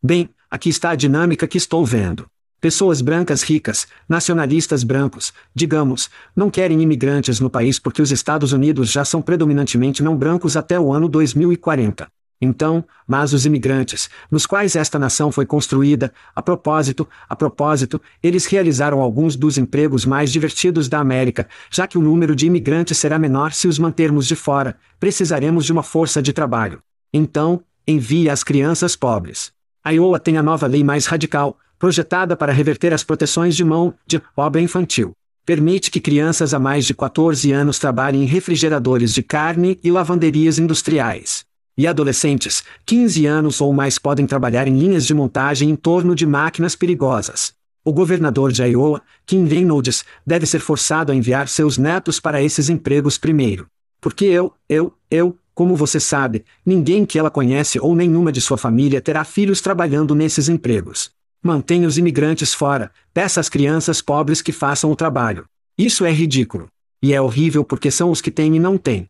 Bem, 0.03 0.29
aqui 0.51 0.67
está 0.67 0.89
a 0.89 0.95
dinâmica 0.95 1.47
que 1.47 1.57
estou 1.57 1.85
vendo. 1.85 2.25
Pessoas 2.59 2.99
brancas 2.99 3.43
ricas, 3.43 3.87
nacionalistas 4.09 4.83
brancos, 4.83 5.31
digamos, 5.55 6.09
não 6.35 6.49
querem 6.49 6.81
imigrantes 6.81 7.39
no 7.39 7.49
país 7.49 7.79
porque 7.79 8.01
os 8.01 8.11
Estados 8.11 8.51
Unidos 8.51 8.91
já 8.91 9.05
são 9.05 9.21
predominantemente 9.21 10.03
não 10.03 10.17
brancos 10.17 10.57
até 10.57 10.77
o 10.77 10.91
ano 10.91 11.07
2040. 11.07 12.09
Então, 12.39 12.85
mas 13.07 13.33
os 13.33 13.45
imigrantes, 13.45 14.09
nos 14.29 14.45
quais 14.45 14.75
esta 14.75 14.99
nação 14.99 15.31
foi 15.31 15.45
construída, 15.45 16.13
a 16.35 16.41
propósito, 16.41 17.07
a 17.27 17.35
propósito, 17.35 17.99
eles 18.21 18.45
realizaram 18.45 19.01
alguns 19.01 19.35
dos 19.35 19.57
empregos 19.57 20.05
mais 20.05 20.31
divertidos 20.31 20.87
da 20.87 20.99
América, 20.99 21.47
já 21.71 21.87
que 21.87 21.97
o 21.97 22.01
número 22.01 22.35
de 22.35 22.45
imigrantes 22.45 22.97
será 22.97 23.17
menor 23.17 23.53
se 23.53 23.67
os 23.67 23.79
mantermos 23.79 24.27
de 24.27 24.35
fora, 24.35 24.77
precisaremos 24.99 25.65
de 25.65 25.71
uma 25.71 25.81
força 25.83 26.21
de 26.21 26.31
trabalho. 26.31 26.79
Então, 27.11 27.63
envie 27.87 28.29
as 28.29 28.43
crianças 28.43 28.95
pobres. 28.95 29.51
A 29.83 29.91
Iowa 29.91 30.19
tem 30.19 30.37
a 30.37 30.43
nova 30.43 30.67
lei 30.67 30.83
mais 30.83 31.07
radical, 31.07 31.57
projetada 31.79 32.35
para 32.35 32.51
reverter 32.51 32.93
as 32.93 33.03
proteções 33.03 33.55
de 33.55 33.63
mão 33.63 33.93
de 34.05 34.21
obra 34.35 34.61
infantil. 34.61 35.13
Permite 35.45 35.89
que 35.89 36.01
crianças 36.01 36.53
a 36.53 36.59
mais 36.59 36.85
de 36.85 36.93
14 36.93 37.51
anos 37.53 37.79
trabalhem 37.79 38.23
em 38.23 38.25
refrigeradores 38.25 39.13
de 39.13 39.23
carne 39.23 39.79
e 39.81 39.89
lavanderias 39.89 40.59
industriais. 40.59 41.46
E 41.77 41.85
adolescentes, 41.85 42.63
15 42.87 43.27
anos 43.27 43.61
ou 43.61 43.71
mais 43.71 43.99
podem 43.99 44.25
trabalhar 44.25 44.67
em 44.67 44.79
linhas 44.79 45.05
de 45.05 45.13
montagem 45.13 45.69
em 45.69 45.75
torno 45.75 46.15
de 46.15 46.25
máquinas 46.25 46.75
perigosas. 46.75 47.53
O 47.85 47.93
governador 47.93 48.51
de 48.51 48.63
Iowa, 48.63 48.99
Kim 49.27 49.45
Reynolds, 49.45 50.03
deve 50.25 50.47
ser 50.47 50.59
forçado 50.59 51.11
a 51.11 51.15
enviar 51.15 51.47
seus 51.47 51.77
netos 51.77 52.19
para 52.19 52.41
esses 52.41 52.67
empregos 52.67 53.19
primeiro. 53.19 53.67
Porque 54.01 54.25
eu, 54.25 54.51
eu, 54.67 54.91
eu, 55.11 55.37
como 55.53 55.75
você 55.75 55.99
sabe, 55.99 56.43
ninguém 56.65 57.05
que 57.05 57.19
ela 57.19 57.29
conhece 57.29 57.79
ou 57.79 57.95
nenhuma 57.95 58.31
de 58.31 58.41
sua 58.41 58.57
família 58.57 58.99
terá 58.99 59.23
filhos 59.23 59.61
trabalhando 59.61 60.15
nesses 60.15 60.49
empregos. 60.49 61.11
Mantenha 61.43 61.87
os 61.87 61.99
imigrantes 61.99 62.55
fora, 62.55 62.91
peça 63.13 63.39
às 63.39 63.49
crianças 63.49 64.01
pobres 64.01 64.41
que 64.41 64.51
façam 64.51 64.91
o 64.91 64.95
trabalho. 64.95 65.45
Isso 65.77 66.03
é 66.05 66.11
ridículo. 66.11 66.69
E 67.03 67.13
é 67.13 67.21
horrível 67.21 67.63
porque 67.63 67.91
são 67.91 68.09
os 68.09 68.19
que 68.19 68.31
têm 68.31 68.55
e 68.55 68.59
não 68.59 68.79
têm. 68.79 69.07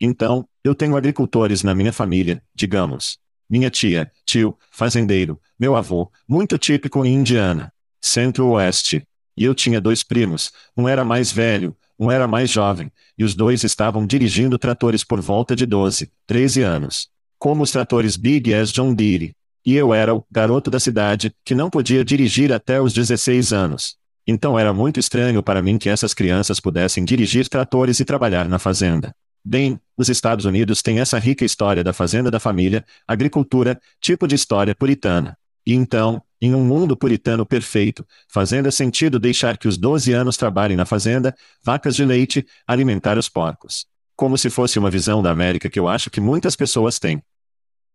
Então, 0.00 0.48
eu 0.62 0.74
tenho 0.74 0.96
agricultores 0.96 1.62
na 1.62 1.74
minha 1.74 1.92
família, 1.92 2.42
digamos. 2.54 3.18
Minha 3.48 3.70
tia, 3.70 4.12
tio, 4.24 4.56
fazendeiro, 4.70 5.40
meu 5.58 5.74
avô, 5.74 6.10
muito 6.28 6.58
típico 6.58 7.04
em 7.04 7.14
Indiana. 7.14 7.72
Centro-Oeste. 8.00 9.02
E 9.36 9.44
eu 9.44 9.54
tinha 9.54 9.80
dois 9.80 10.02
primos, 10.02 10.52
um 10.76 10.88
era 10.88 11.04
mais 11.04 11.32
velho, 11.32 11.76
um 11.98 12.10
era 12.10 12.28
mais 12.28 12.50
jovem, 12.50 12.92
e 13.16 13.24
os 13.24 13.34
dois 13.34 13.64
estavam 13.64 14.06
dirigindo 14.06 14.58
tratores 14.58 15.02
por 15.02 15.20
volta 15.20 15.56
de 15.56 15.64
12, 15.64 16.10
13 16.26 16.62
anos. 16.62 17.08
Como 17.38 17.62
os 17.62 17.70
tratores 17.70 18.16
Big 18.16 18.52
S 18.52 18.72
John 18.72 18.94
Deere. 18.94 19.34
E 19.64 19.74
eu 19.74 19.92
era 19.92 20.14
o 20.14 20.24
garoto 20.30 20.70
da 20.70 20.80
cidade, 20.80 21.32
que 21.44 21.54
não 21.54 21.70
podia 21.70 22.04
dirigir 22.04 22.52
até 22.52 22.80
os 22.80 22.92
16 22.92 23.52
anos. 23.52 23.96
Então 24.26 24.58
era 24.58 24.72
muito 24.72 25.00
estranho 25.00 25.42
para 25.42 25.62
mim 25.62 25.78
que 25.78 25.88
essas 25.88 26.12
crianças 26.12 26.60
pudessem 26.60 27.04
dirigir 27.04 27.48
tratores 27.48 27.98
e 28.00 28.04
trabalhar 28.04 28.48
na 28.48 28.58
fazenda. 28.58 29.14
Bem, 29.50 29.80
os 29.96 30.10
Estados 30.10 30.44
Unidos 30.44 30.82
têm 30.82 31.00
essa 31.00 31.18
rica 31.18 31.42
história 31.42 31.82
da 31.82 31.94
fazenda 31.94 32.30
da 32.30 32.38
família, 32.38 32.84
agricultura, 33.06 33.80
tipo 33.98 34.28
de 34.28 34.34
história 34.34 34.74
puritana. 34.74 35.38
E 35.66 35.72
então, 35.72 36.22
em 36.38 36.54
um 36.54 36.62
mundo 36.62 36.94
puritano 36.94 37.46
perfeito, 37.46 38.06
fazenda 38.28 38.70
sentido 38.70 39.18
deixar 39.18 39.56
que 39.56 39.66
os 39.66 39.78
12 39.78 40.12
anos 40.12 40.36
trabalhem 40.36 40.76
na 40.76 40.84
fazenda, 40.84 41.34
vacas 41.64 41.96
de 41.96 42.04
leite, 42.04 42.46
alimentar 42.66 43.16
os 43.16 43.30
porcos. 43.30 43.86
Como 44.14 44.36
se 44.36 44.50
fosse 44.50 44.78
uma 44.78 44.90
visão 44.90 45.22
da 45.22 45.30
América 45.30 45.70
que 45.70 45.80
eu 45.80 45.88
acho 45.88 46.10
que 46.10 46.20
muitas 46.20 46.54
pessoas 46.54 46.98
têm. 46.98 47.22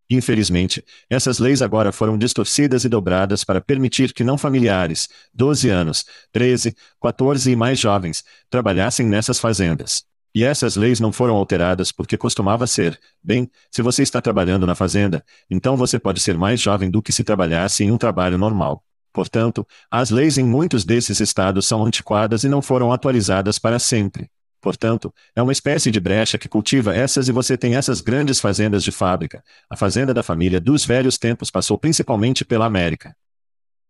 Infelizmente, 0.09 0.83
essas 1.07 1.37
leis 1.37 1.61
agora 1.61 1.91
foram 1.91 2.17
distorcidas 2.17 2.83
e 2.83 2.89
dobradas 2.89 3.43
para 3.43 3.61
permitir 3.61 4.11
que 4.11 4.23
não 4.23 4.39
familiares, 4.39 5.07
12 5.31 5.69
anos, 5.69 6.03
13, 6.31 6.75
14 6.99 7.51
e 7.51 7.55
mais 7.55 7.77
jovens, 7.77 8.23
trabalhassem 8.49 9.05
nessas 9.05 9.39
fazendas. 9.39 10.11
E 10.35 10.43
essas 10.43 10.75
leis 10.75 10.99
não 10.99 11.11
foram 11.11 11.35
alteradas 11.35 11.91
porque 11.91 12.17
costumava 12.17 12.65
ser, 12.65 12.99
bem, 13.23 13.49
se 13.69 13.83
você 13.83 14.01
está 14.01 14.19
trabalhando 14.19 14.65
na 14.65 14.73
fazenda, 14.73 15.23
então 15.49 15.77
você 15.77 15.99
pode 15.99 16.19
ser 16.19 16.37
mais 16.37 16.59
jovem 16.59 16.89
do 16.89 17.03
que 17.03 17.11
se 17.11 17.23
trabalhasse 17.23 17.83
em 17.83 17.91
um 17.91 17.97
trabalho 17.97 18.37
normal. 18.37 18.83
Portanto, 19.13 19.65
as 19.91 20.09
leis 20.09 20.39
em 20.39 20.43
muitos 20.43 20.83
desses 20.83 21.19
estados 21.19 21.67
são 21.67 21.85
antiquadas 21.85 22.43
e 22.43 22.49
não 22.49 22.63
foram 22.63 22.91
atualizadas 22.91 23.59
para 23.59 23.77
sempre. 23.77 24.27
Portanto, 24.59 25.13
é 25.35 25.41
uma 25.41 25.51
espécie 25.51 25.91
de 25.91 25.99
brecha 25.99 26.37
que 26.37 26.49
cultiva 26.49 26.95
essas 26.95 27.27
e 27.27 27.31
você 27.31 27.55
tem 27.55 27.75
essas 27.75 28.01
grandes 28.01 28.39
fazendas 28.39 28.83
de 28.83 28.91
fábrica. 28.91 29.43
A 29.69 29.75
fazenda 29.75 30.13
da 30.13 30.23
família 30.23 30.59
dos 30.59 30.83
velhos 30.83 31.17
tempos 31.17 31.51
passou 31.51 31.77
principalmente 31.77 32.43
pela 32.43 32.65
América. 32.65 33.15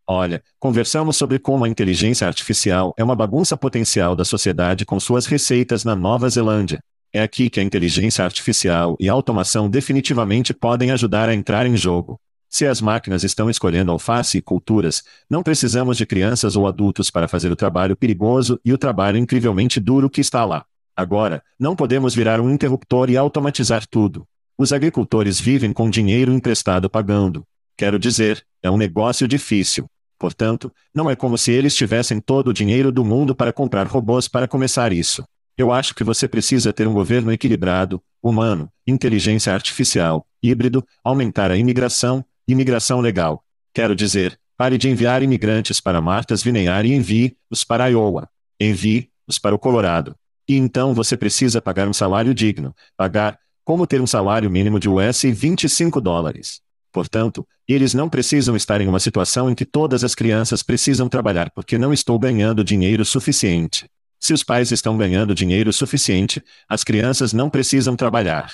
Olha, 0.08 0.43
conversamos 0.60 1.16
sobre 1.16 1.39
como 1.39 1.64
a 1.64 1.70
inteligência 1.70 2.28
artificial 2.28 2.93
é 2.97 3.04
uma 3.04 3.16
bagunça 3.16 3.56
potencial 3.56 4.16
da 4.16 4.26
sociedade 4.26 4.86
com 4.86 4.99
suas 4.99 5.26
receitas 5.26 5.86
na 5.86 5.95
Nova 5.95 6.30
Zelândia. 6.30 6.84
É 7.14 7.22
aqui 7.22 7.49
que 7.49 7.60
a 7.60 7.64
inteligência 7.64 8.26
artificial 8.26 8.97
e 8.99 9.08
a 9.08 9.14
automação 9.14 9.70
definitivamente 9.70 10.54
podem 10.54 10.91
ajudar 10.91 11.30
a 11.30 11.34
entrar 11.34 11.66
em 11.66 11.78
jogo. 11.78 12.20
Se 12.49 12.68
as 12.68 12.82
máquinas 12.82 13.24
estão 13.24 13.49
escolhendo 13.49 13.91
alface 13.91 14.38
e 14.38 14.41
culturas, 14.41 15.04
não 15.30 15.41
precisamos 15.41 15.97
de 15.97 16.06
crianças 16.06 16.56
ou 16.56 16.68
adultos 16.68 17.10
para 17.10 17.28
fazer 17.28 17.51
o 17.51 17.56
trabalho 17.56 17.95
perigoso 17.95 18.60
e 18.64 18.74
o 18.74 18.78
trabalho 18.78 19.18
incrivelmente 19.18 19.80
duro 19.80 20.10
que 20.10 20.22
está 20.22 20.43
lá. 20.43 20.66
Agora, 20.95 21.41
não 21.58 21.76
podemos 21.76 22.14
virar 22.14 22.41
um 22.41 22.51
interruptor 22.51 23.10
e 23.10 23.18
automatizar 23.18 23.88
tudo. 23.88 24.28
Os 24.58 24.74
agricultores 24.74 25.39
vivem 25.39 25.72
com 25.74 25.89
dinheiro 25.89 26.32
emprestado 26.32 26.89
pagando. 26.89 27.43
Quero 27.76 27.97
dizer, 27.97 28.45
é 28.64 28.72
um 28.72 28.78
negócio 28.78 29.28
difícil. 29.28 29.86
Portanto, 30.18 30.72
não 30.95 31.09
é 31.09 31.18
como 31.18 31.38
se 31.38 31.51
eles 31.51 31.76
tivessem 31.76 32.22
todo 32.22 32.47
o 32.47 32.53
dinheiro 32.53 32.93
do 32.93 33.03
mundo 33.03 33.36
para 33.36 33.51
comprar 33.51 33.86
robôs 33.88 34.30
para 34.30 34.47
começar 34.47 34.93
isso. 34.93 35.22
Eu 35.57 35.72
acho 35.72 35.93
que 35.93 36.03
você 36.03 36.28
precisa 36.28 36.72
ter 36.72 36.88
um 36.88 36.93
governo 36.93 37.32
equilibrado, 37.32 38.01
humano, 38.22 38.70
inteligência 38.88 39.53
artificial, 39.53 40.26
híbrido, 40.41 40.84
aumentar 41.03 41.51
a 41.51 41.57
imigração, 41.57 42.26
imigração 42.47 43.01
legal. 43.01 43.43
Quero 43.74 43.95
dizer, 43.95 44.39
pare 44.57 44.78
de 44.78 44.89
enviar 44.89 45.22
imigrantes 45.22 45.82
para 45.82 46.01
Martha's 46.01 46.41
Vineyard 46.41 46.88
e 46.88 46.95
envie-os 46.95 47.66
para 47.66 47.88
Iowa. 47.89 48.30
Envie-os 48.59 49.38
para 49.38 49.53
o 49.53 49.59
Colorado. 49.59 50.16
E 50.47 50.55
então 50.55 50.93
você 50.93 51.18
precisa 51.18 51.61
pagar 51.61 51.88
um 51.88 51.93
salário 51.93 52.34
digno. 52.34 52.74
Pagar, 52.95 53.38
como 53.64 53.86
ter 53.86 53.99
um 53.99 54.07
salário 54.07 54.49
mínimo 54.49 54.80
de 54.80 54.89
US 54.89 55.22
25 55.24 55.99
dólares. 55.99 56.62
Portanto, 56.94 57.46
eles 57.68 57.96
não 57.96 58.08
precisam 58.08 58.56
estar 58.56 58.80
em 58.80 58.88
uma 58.88 59.00
situação 59.00 59.50
em 59.50 59.56
que 59.56 59.66
todas 59.66 60.04
as 60.04 60.14
crianças 60.14 60.62
precisam 60.62 61.10
trabalhar 61.10 61.50
porque 61.50 61.76
não 61.76 61.91
estou 61.91 62.20
ganhando 62.20 62.64
dinheiro 62.64 63.04
suficiente. 63.04 63.89
Se 64.20 64.32
os 64.32 64.44
pais 64.44 64.72
estão 64.72 64.96
ganhando 64.96 65.34
dinheiro 65.34 65.74
suficiente, 65.74 66.41
as 66.70 66.84
crianças 66.84 67.34
não 67.34 67.50
precisam 67.50 67.96
trabalhar. 67.96 68.54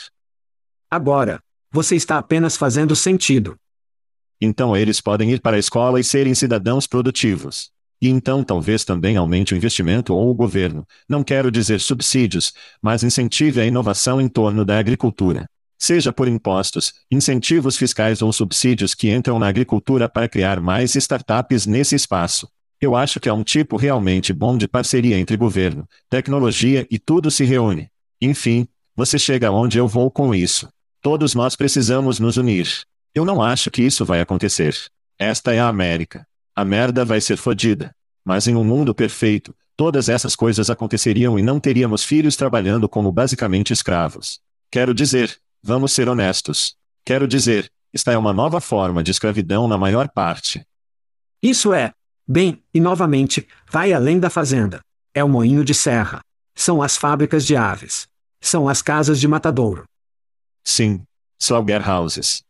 Agora, 0.90 1.44
você 1.70 1.98
está 1.98 2.18
apenas 2.18 2.56
fazendo 2.56 2.96
sentido. 2.96 3.58
Então 4.40 4.76
eles 4.76 5.02
podem 5.02 5.32
ir 5.32 5.42
para 5.42 5.58
a 5.58 5.60
escola 5.60 6.00
e 6.00 6.04
serem 6.04 6.34
cidadãos 6.34 6.88
produtivos. 6.88 7.72
E 8.02 8.08
então 8.08 8.42
talvez 8.42 8.86
também 8.86 9.18
aumente 9.18 9.54
o 9.54 9.58
investimento 9.58 10.16
ou 10.16 10.32
o 10.32 10.34
governo, 10.34 10.88
não 11.10 11.26
quero 11.26 11.52
dizer 11.52 11.82
subsídios, 11.82 12.54
mas 12.82 13.04
incentive 13.04 13.60
a 13.60 13.66
inovação 13.66 14.22
em 14.22 14.30
torno 14.30 14.64
da 14.64 14.80
agricultura 14.80 15.46
seja 15.80 16.12
por 16.12 16.28
impostos, 16.28 16.94
incentivos 17.10 17.78
fiscais 17.78 18.22
ou 18.22 18.34
subsídios 18.34 18.94
que 18.94 19.10
entram 19.10 19.40
na 19.40 19.48
agricultura 19.48 20.10
para 20.10 20.28
criar 20.28 20.60
mais 20.60 20.94
startups 20.94 21.66
nesse 21.66 21.96
espaço. 21.96 22.48
Eu 22.82 22.96
acho 22.96 23.20
que 23.20 23.30
é 23.30 23.34
um 23.34 23.44
tipo 23.44 23.78
realmente 23.78 24.34
bom 24.34 24.58
de 24.58 24.68
parceria 24.68 25.18
entre 25.18 25.38
governo, 25.38 25.88
tecnologia 26.10 26.86
e 26.92 27.00
tudo 27.00 27.32
se 27.32 27.44
reúne. 27.46 27.90
Enfim, 28.22 28.68
você 28.96 29.18
chega 29.18 29.52
onde 29.52 29.78
eu 29.78 29.88
vou 29.88 30.12
com 30.12 30.36
isso. 30.36 30.68
Todos 31.02 31.34
nós 31.34 31.56
precisamos 31.56 32.20
nos 32.20 32.36
unir. 32.36 32.68
Eu 33.16 33.24
não 33.24 33.42
acho 33.42 33.72
que 33.72 33.82
isso 33.82 34.06
vai 34.06 34.20
acontecer. 34.20 34.76
Esta 35.18 35.54
é 35.54 35.60
a 35.60 35.68
América. 35.68 36.28
A 36.56 36.66
merda 36.66 37.06
vai 37.06 37.22
ser 37.22 37.38
fodida. 37.38 37.96
Mas 38.24 38.48
em 38.48 38.56
um 38.56 38.64
mundo 38.64 38.94
perfeito, 38.94 39.56
todas 39.76 40.10
essas 40.10 40.36
coisas 40.36 40.70
aconteceriam 40.70 41.40
e 41.40 41.42
não 41.42 41.60
teríamos 41.60 42.04
filhos 42.04 42.36
trabalhando 42.36 42.88
como 42.88 43.12
basicamente 43.12 43.72
escravos. 43.72 44.40
Quero 44.70 44.94
dizer, 44.94 45.40
Vamos 45.62 45.92
ser 45.92 46.08
honestos. 46.08 46.76
Quero 47.06 47.28
dizer, 47.28 47.72
esta 47.94 48.12
é 48.12 48.18
uma 48.18 48.32
nova 48.32 48.62
forma 48.62 49.04
de 49.04 49.12
escravidão 49.12 49.68
na 49.68 49.78
maior 49.78 50.10
parte. 50.10 50.66
Isso 51.42 51.74
é. 51.74 51.94
Bem, 52.28 52.64
e 52.74 52.80
novamente, 52.80 53.48
vai 53.70 53.92
além 53.92 54.20
da 54.20 54.30
fazenda. 54.30 54.82
É 55.14 55.24
o 55.24 55.30
moinho 55.30 55.66
de 55.66 55.74
serra. 55.74 56.22
São 56.56 56.82
as 56.82 56.96
fábricas 56.96 57.46
de 57.46 57.56
aves. 57.56 58.08
São 58.40 58.70
as 58.70 58.82
casas 58.82 59.20
de 59.20 59.28
matadouro. 59.28 59.84
Sim. 60.64 61.04
Slaughterhouses. 61.40 62.44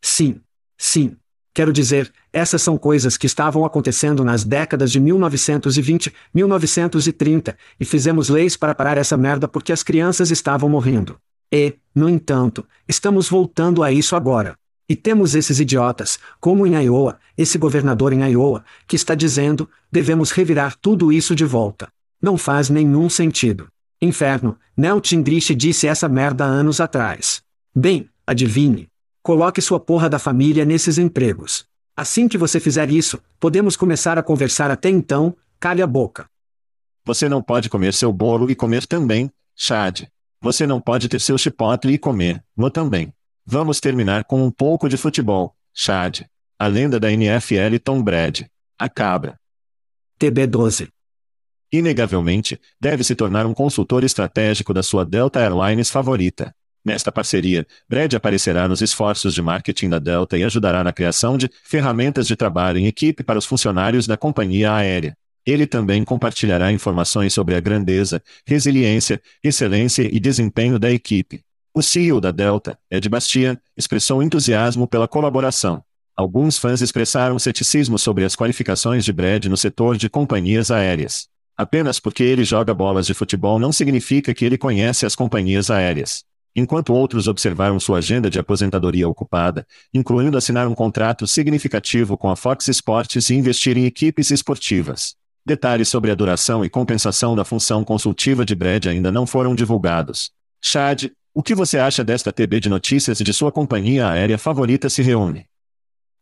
Sim. 0.00 0.40
Sim. 0.78 1.16
Quero 1.52 1.72
dizer, 1.72 2.12
essas 2.32 2.62
são 2.62 2.78
coisas 2.78 3.16
que 3.16 3.26
estavam 3.26 3.64
acontecendo 3.64 4.24
nas 4.24 4.44
décadas 4.44 4.92
de 4.92 5.00
1920, 5.00 6.14
1930, 6.32 7.58
e 7.78 7.84
fizemos 7.84 8.28
leis 8.28 8.56
para 8.56 8.74
parar 8.74 8.96
essa 8.96 9.16
merda 9.16 9.48
porque 9.48 9.72
as 9.72 9.82
crianças 9.82 10.30
estavam 10.30 10.68
morrendo. 10.70 11.20
E, 11.52 11.74
no 11.94 12.08
entanto, 12.08 12.66
estamos 12.88 13.28
voltando 13.28 13.82
a 13.82 13.90
isso 13.90 14.14
agora. 14.14 14.56
E 14.88 14.96
temos 14.96 15.34
esses 15.34 15.60
idiotas, 15.60 16.18
como 16.40 16.66
em 16.66 16.74
Iowa, 16.84 17.18
esse 17.38 17.58
governador 17.58 18.12
em 18.12 18.22
Iowa, 18.30 18.64
que 18.88 18.96
está 18.96 19.14
dizendo: 19.14 19.68
devemos 19.90 20.30
revirar 20.30 20.76
tudo 20.80 21.12
isso 21.12 21.34
de 21.34 21.44
volta. 21.44 21.88
Não 22.20 22.36
faz 22.36 22.68
nenhum 22.68 23.08
sentido. 23.08 23.68
Inferno, 24.02 24.58
Newt 24.76 25.10
Gingrich 25.10 25.54
disse 25.54 25.86
essa 25.86 26.08
merda 26.08 26.44
anos 26.44 26.80
atrás. 26.80 27.42
Bem, 27.74 28.08
adivinhe. 28.26 28.88
Coloque 29.22 29.60
sua 29.60 29.78
porra 29.78 30.08
da 30.08 30.18
família 30.18 30.64
nesses 30.64 30.98
empregos. 30.98 31.66
Assim 31.96 32.26
que 32.26 32.38
você 32.38 32.58
fizer 32.58 32.90
isso, 32.90 33.20
podemos 33.38 33.76
começar 33.76 34.18
a 34.18 34.22
conversar 34.22 34.70
até 34.70 34.88
então, 34.88 35.36
calhe 35.58 35.82
a 35.82 35.86
boca. 35.86 36.26
Você 37.04 37.28
não 37.28 37.42
pode 37.42 37.68
comer 37.68 37.92
seu 37.92 38.12
bolo 38.12 38.50
e 38.50 38.54
comer 38.54 38.86
também, 38.86 39.30
Chad. 39.54 40.04
Você 40.42 40.66
não 40.66 40.80
pode 40.80 41.06
ter 41.06 41.20
seu 41.20 41.36
chipotle 41.36 41.92
e 41.92 41.98
comer, 41.98 42.42
no 42.56 42.70
também. 42.70 43.12
Vamos 43.44 43.78
terminar 43.78 44.24
com 44.24 44.42
um 44.42 44.50
pouco 44.50 44.88
de 44.88 44.96
futebol, 44.96 45.54
Chad. 45.74 46.22
A 46.58 46.66
lenda 46.66 46.98
da 46.98 47.12
NFL 47.12 47.76
Tom 47.84 48.02
Brady. 48.02 48.50
A 48.78 48.88
cabra. 48.88 49.38
TB12. 50.18 50.88
Inegavelmente, 51.70 52.58
deve 52.80 53.04
se 53.04 53.14
tornar 53.14 53.44
um 53.44 53.52
consultor 53.52 54.02
estratégico 54.02 54.72
da 54.72 54.82
sua 54.82 55.04
Delta 55.04 55.40
Airlines 55.40 55.90
favorita. 55.90 56.54
Nesta 56.82 57.12
parceria, 57.12 57.66
Brad 57.86 58.14
aparecerá 58.14 58.66
nos 58.66 58.80
esforços 58.80 59.34
de 59.34 59.42
marketing 59.42 59.90
da 59.90 59.98
Delta 59.98 60.38
e 60.38 60.44
ajudará 60.44 60.82
na 60.82 60.92
criação 60.92 61.36
de 61.36 61.50
ferramentas 61.62 62.26
de 62.26 62.34
trabalho 62.34 62.78
em 62.78 62.86
equipe 62.86 63.22
para 63.22 63.38
os 63.38 63.44
funcionários 63.44 64.06
da 64.06 64.16
companhia 64.16 64.72
aérea. 64.72 65.14
Ele 65.46 65.66
também 65.66 66.04
compartilhará 66.04 66.70
informações 66.72 67.32
sobre 67.32 67.54
a 67.54 67.60
grandeza, 67.60 68.22
resiliência, 68.46 69.20
excelência 69.42 70.02
e 70.02 70.20
desempenho 70.20 70.78
da 70.78 70.90
equipe. 70.90 71.42
O 71.72 71.82
CEO 71.82 72.20
da 72.20 72.30
Delta, 72.30 72.78
Ed 72.90 73.08
Bastian, 73.08 73.56
expressou 73.76 74.22
entusiasmo 74.22 74.86
pela 74.86 75.06
colaboração. 75.06 75.82
Alguns 76.16 76.58
fãs 76.58 76.82
expressaram 76.82 77.38
ceticismo 77.38 77.98
sobre 77.98 78.24
as 78.24 78.36
qualificações 78.36 79.04
de 79.04 79.12
Brad 79.12 79.46
no 79.46 79.56
setor 79.56 79.96
de 79.96 80.10
companhias 80.10 80.70
aéreas. 80.70 81.28
Apenas 81.56 82.00
porque 82.00 82.22
ele 82.22 82.44
joga 82.44 82.74
bolas 82.74 83.06
de 83.06 83.14
futebol 83.14 83.58
não 83.58 83.72
significa 83.72 84.34
que 84.34 84.44
ele 84.44 84.58
conhece 84.58 85.06
as 85.06 85.14
companhias 85.14 85.70
aéreas. 85.70 86.24
Enquanto 86.54 86.92
outros 86.92 87.28
observaram 87.28 87.78
sua 87.78 87.98
agenda 87.98 88.28
de 88.28 88.38
aposentadoria 88.38 89.08
ocupada, 89.08 89.66
incluindo 89.94 90.36
assinar 90.36 90.66
um 90.66 90.74
contrato 90.74 91.26
significativo 91.26 92.18
com 92.18 92.28
a 92.28 92.34
Fox 92.34 92.66
Sports 92.68 93.30
e 93.30 93.34
investir 93.34 93.78
em 93.78 93.84
equipes 93.84 94.30
esportivas. 94.30 95.19
Detalhes 95.44 95.88
sobre 95.88 96.10
a 96.10 96.14
duração 96.14 96.64
e 96.64 96.68
compensação 96.68 97.34
da 97.34 97.44
função 97.44 97.82
consultiva 97.82 98.44
de 98.44 98.54
Brad 98.54 98.86
ainda 98.86 99.10
não 99.10 99.26
foram 99.26 99.54
divulgados. 99.54 100.30
Chad, 100.60 101.10
o 101.32 101.42
que 101.42 101.54
você 101.54 101.78
acha 101.78 102.04
desta 102.04 102.32
TB 102.32 102.60
de 102.60 102.68
notícias 102.68 103.18
de 103.18 103.32
sua 103.32 103.50
companhia 103.50 104.08
aérea 104.08 104.36
favorita 104.36 104.90
se 104.90 105.00
reúne? 105.00 105.46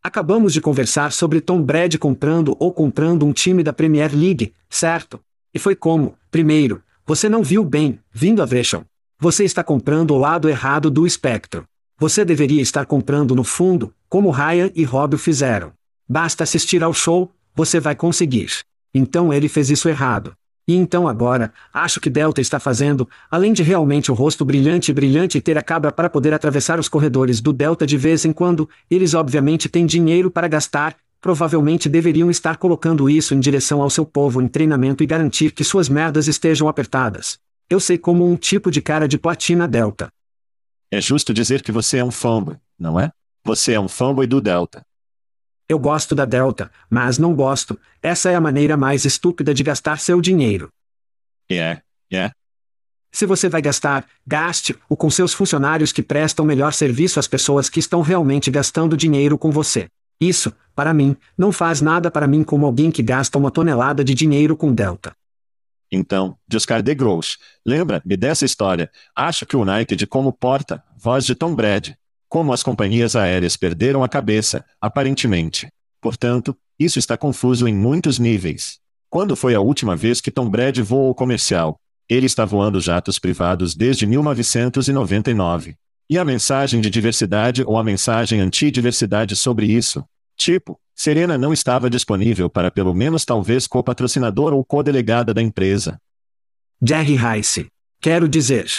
Acabamos 0.03 0.53
de 0.53 0.61
conversar 0.61 1.11
sobre 1.11 1.41
Tom 1.41 1.61
Brady 1.61 1.99
comprando 1.99 2.57
ou 2.61 2.73
comprando 2.73 3.27
um 3.27 3.33
time 3.33 3.65
da 3.65 3.73
Premier 3.73 4.15
League, 4.15 4.53
certo? 4.71 5.21
E 5.53 5.59
foi 5.59 5.75
como, 5.75 6.17
primeiro, 6.31 6.83
você 7.05 7.29
não 7.29 7.43
viu 7.43 7.65
bem, 7.65 7.99
vindo 8.13 8.41
a 8.43 8.47
Vechon. 8.47 8.85
Você 9.19 9.45
está 9.45 9.65
comprando 9.65 10.13
o 10.13 10.19
lado 10.19 10.49
errado 10.49 10.91
do 10.91 11.05
espectro. 11.05 11.67
Você 11.99 12.25
deveria 12.25 12.63
estar 12.63 12.87
comprando 12.87 13.35
no 13.35 13.43
fundo, 13.43 13.93
como 14.09 14.31
Ryan 14.31 14.71
e 14.75 14.85
Rob 14.85 15.19
fizeram. 15.19 15.73
Basta 16.09 16.45
assistir 16.45 16.85
ao 16.85 16.95
show, 16.95 17.33
você 17.55 17.81
vai 17.81 17.97
conseguir. 17.97 18.49
Então 18.95 19.33
ele 19.33 19.49
fez 19.49 19.71
isso 19.71 19.89
errado. 19.89 20.35
E 20.69 20.75
então 20.75 21.09
agora, 21.09 21.51
acho 21.73 21.99
que 21.99 22.11
Delta 22.11 22.43
está 22.43 22.61
fazendo, 22.61 23.09
além 23.31 23.55
de 23.55 23.63
realmente 23.63 24.13
o 24.13 24.15
rosto 24.15 24.45
brilhante 24.45 24.91
e 24.91 24.95
brilhante 24.95 25.39
e 25.39 25.41
ter 25.41 25.57
a 25.57 25.63
cabra 25.63 25.91
para 25.91 26.11
poder 26.11 26.35
atravessar 26.35 26.79
os 26.79 26.91
corredores 26.91 27.41
do 27.41 27.55
Delta 27.55 27.87
de 27.87 27.97
vez 27.97 28.27
em 28.27 28.33
quando, 28.35 28.69
eles 28.91 29.15
obviamente 29.15 29.67
têm 29.67 29.87
dinheiro 29.87 30.31
para 30.31 30.47
gastar, 30.47 30.95
provavelmente 31.23 31.89
deveriam 31.89 32.31
estar 32.31 32.59
colocando 32.59 33.09
isso 33.09 33.35
em 33.35 33.41
direção 33.41 33.81
ao 33.81 33.89
seu 33.89 34.05
povo 34.05 34.43
em 34.43 34.47
treinamento 34.47 35.03
e 35.03 35.07
garantir 35.07 35.53
que 35.53 35.65
suas 35.65 35.89
merdas 35.89 36.29
estejam 36.29 36.69
apertadas. 36.69 37.39
Eu 37.71 37.81
sei 37.81 37.97
como 37.97 38.31
um 38.31 38.37
tipo 38.37 38.71
de 38.71 38.83
cara 38.83 39.09
de 39.09 39.17
platina 39.17 39.67
Delta. 39.67 40.09
É 40.91 41.01
justo 41.01 41.33
dizer 41.33 41.63
que 41.63 41.73
você 41.73 41.97
é 41.97 42.05
um 42.05 42.11
fanboy, 42.11 42.57
não 42.79 43.01
é? 43.01 43.11
Você 43.43 43.73
é 43.73 43.81
um 43.81 43.89
fanboy 43.89 44.27
do 44.27 44.39
Delta. 44.39 44.83
Eu 45.69 45.79
gosto 45.79 46.15
da 46.15 46.25
Delta, 46.25 46.71
mas 46.89 47.19
não 47.19 47.35
gosto. 47.35 47.79
Essa 48.03 48.31
é 48.31 48.35
a 48.35 48.41
maneira 48.41 48.77
mais 48.77 49.05
estúpida 49.05 49.53
de 49.53 49.63
gastar 49.63 49.99
seu 49.99 50.21
dinheiro. 50.21 50.71
É, 51.51 51.55
yeah, 51.55 51.83
é. 52.11 52.15
Yeah. 52.15 52.35
Se 53.13 53.27
você 53.27 53.49
vai 53.49 53.61
gastar, 53.61 54.07
gaste-o 54.27 54.97
com 54.97 55.11
seus 55.11 55.35
funcionários 55.35 55.93
que 55.93 56.03
prestam 56.03 56.45
melhor 56.45 56.73
serviço 56.73 57.19
às 57.19 57.27
pessoas 57.27 57.69
que 57.69 57.81
estão 57.81 58.01
realmente 58.01 58.51
gastando 58.51 58.97
dinheiro 58.97 59.37
com 59.37 59.51
você. 59.51 59.89
Isso, 60.21 60.53
para 60.75 60.95
mim, 60.95 61.17
não 61.37 61.53
faz 61.53 61.81
nada 61.81 62.11
para 62.11 62.27
mim 62.27 62.43
como 62.43 62.67
alguém 62.67 62.91
que 62.91 63.03
gasta 63.03 63.39
uma 63.39 63.51
tonelada 63.51 64.03
de 64.03 64.15
dinheiro 64.15 64.57
com 64.57 64.73
Delta. 64.73 65.15
Então, 65.91 66.37
Oscar 66.55 66.83
de 66.83 66.95
Grouch, 66.95 67.39
lembra-me 67.65 68.17
dessa 68.17 68.45
história. 68.45 68.91
Acho 69.17 69.47
que 69.47 69.57
o 69.57 69.65
Nike 69.65 69.97
de 69.97 70.07
como 70.07 70.33
porta, 70.33 70.83
voz 70.97 71.25
de 71.25 71.35
Tom 71.35 71.55
Brady. 71.55 71.97
Como 72.29 72.53
as 72.53 72.63
companhias 72.63 73.17
aéreas 73.17 73.57
perderam 73.57 74.05
a 74.05 74.09
cabeça, 74.09 74.65
aparentemente. 74.81 75.69
Portanto, 76.01 76.57
isso 76.79 76.99
está 76.99 77.17
confuso 77.17 77.67
em 77.67 77.75
muitos 77.75 78.19
níveis. 78.19 78.79
Quando 79.09 79.35
foi 79.35 79.55
a 79.55 79.61
última 79.61 79.97
vez 79.97 80.21
que 80.21 80.31
Tom 80.31 80.51
Brady 80.51 80.83
voou 80.83 81.15
comercial? 81.15 81.81
Ele 82.09 82.27
está 82.27 82.45
voando 82.45 82.81
jatos 82.81 83.19
privados 83.19 83.75
desde 83.75 84.07
1999. 84.07 85.75
E 86.11 86.19
a 86.19 86.25
mensagem 86.25 86.81
de 86.81 86.91
diversidade 86.91 87.63
ou 87.65 87.79
a 87.79 87.85
mensagem 87.85 88.41
anti-diversidade 88.41 89.35
sobre 89.35 89.67
isso? 89.67 90.05
Tipo, 90.37 90.79
Serena 90.95 91.39
não 91.39 91.53
estava 91.53 91.89
disponível 91.89 92.51
para 92.51 92.71
pelo 92.71 92.95
menos 92.95 93.25
talvez 93.25 93.67
co-patrocinador 93.67 94.53
ou 94.53 94.65
co-delegada 94.65 95.33
da 95.33 95.43
empresa. 95.43 95.99
Jerry 96.83 97.17
Rice. 97.17 97.67
Quero 98.01 98.29
dizer. 98.29 98.71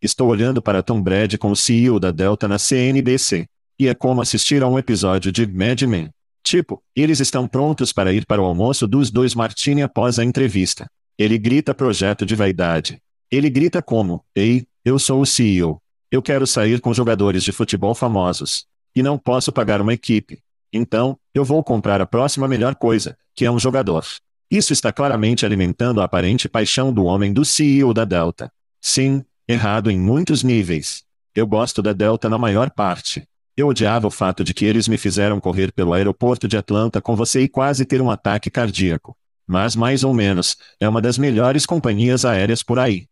Estou 0.00 0.28
olhando 0.28 0.62
para 0.62 0.80
Tom 0.80 1.02
Brady 1.02 1.36
com 1.36 1.50
o 1.50 1.56
CEO 1.56 1.98
da 1.98 2.12
Delta 2.12 2.46
na 2.46 2.56
CNBC. 2.56 3.46
E 3.80 3.88
é 3.88 3.94
como 3.94 4.22
assistir 4.22 4.62
a 4.62 4.68
um 4.68 4.78
episódio 4.78 5.32
de 5.32 5.44
Mad 5.44 5.82
Men. 5.82 6.10
Tipo, 6.44 6.80
eles 6.94 7.18
estão 7.18 7.48
prontos 7.48 7.92
para 7.92 8.12
ir 8.12 8.24
para 8.24 8.40
o 8.40 8.44
almoço 8.44 8.86
dos 8.86 9.10
dois 9.10 9.34
Martini 9.34 9.82
após 9.82 10.20
a 10.20 10.24
entrevista. 10.24 10.88
Ele 11.18 11.36
grita 11.36 11.74
projeto 11.74 12.24
de 12.24 12.36
vaidade. 12.36 13.02
Ele 13.28 13.50
grita 13.50 13.82
como: 13.82 14.24
Ei, 14.36 14.64
eu 14.84 15.00
sou 15.00 15.20
o 15.20 15.26
CEO. 15.26 15.82
Eu 16.12 16.22
quero 16.22 16.46
sair 16.46 16.80
com 16.80 16.94
jogadores 16.94 17.42
de 17.42 17.50
futebol 17.50 17.94
famosos. 17.94 18.66
E 18.94 19.02
não 19.02 19.18
posso 19.18 19.50
pagar 19.50 19.80
uma 19.80 19.92
equipe. 19.92 20.38
Então, 20.72 21.18
eu 21.34 21.44
vou 21.44 21.62
comprar 21.64 22.00
a 22.00 22.06
próxima 22.06 22.46
melhor 22.46 22.76
coisa, 22.76 23.18
que 23.34 23.44
é 23.44 23.50
um 23.50 23.58
jogador. 23.58 24.04
Isso 24.48 24.72
está 24.72 24.92
claramente 24.92 25.44
alimentando 25.44 26.00
a 26.00 26.04
aparente 26.04 26.48
paixão 26.48 26.92
do 26.92 27.04
homem 27.04 27.32
do 27.32 27.44
CEO 27.44 27.92
da 27.92 28.04
Delta. 28.04 28.50
Sim, 28.80 29.24
errado 29.48 29.90
em 29.90 29.98
muitos 29.98 30.42
níveis. 30.42 31.02
Eu 31.34 31.46
gosto 31.46 31.80
da 31.80 31.92
Delta 31.92 32.28
na 32.28 32.36
maior 32.36 32.70
parte. 32.70 33.26
Eu 33.56 33.68
odiava 33.68 34.06
o 34.06 34.10
fato 34.10 34.44
de 34.44 34.52
que 34.52 34.64
eles 34.64 34.86
me 34.86 34.98
fizeram 34.98 35.40
correr 35.40 35.72
pelo 35.72 35.92
aeroporto 35.92 36.46
de 36.46 36.56
Atlanta 36.56 37.00
com 37.00 37.16
você 37.16 37.40
e 37.40 37.48
quase 37.48 37.84
ter 37.84 38.00
um 38.00 38.10
ataque 38.10 38.50
cardíaco. 38.50 39.16
Mas 39.46 39.74
mais 39.74 40.04
ou 40.04 40.12
menos, 40.12 40.56
é 40.78 40.88
uma 40.88 41.00
das 41.00 41.16
melhores 41.16 41.64
companhias 41.64 42.24
aéreas 42.24 42.62
por 42.62 42.78
aí. 42.78 43.08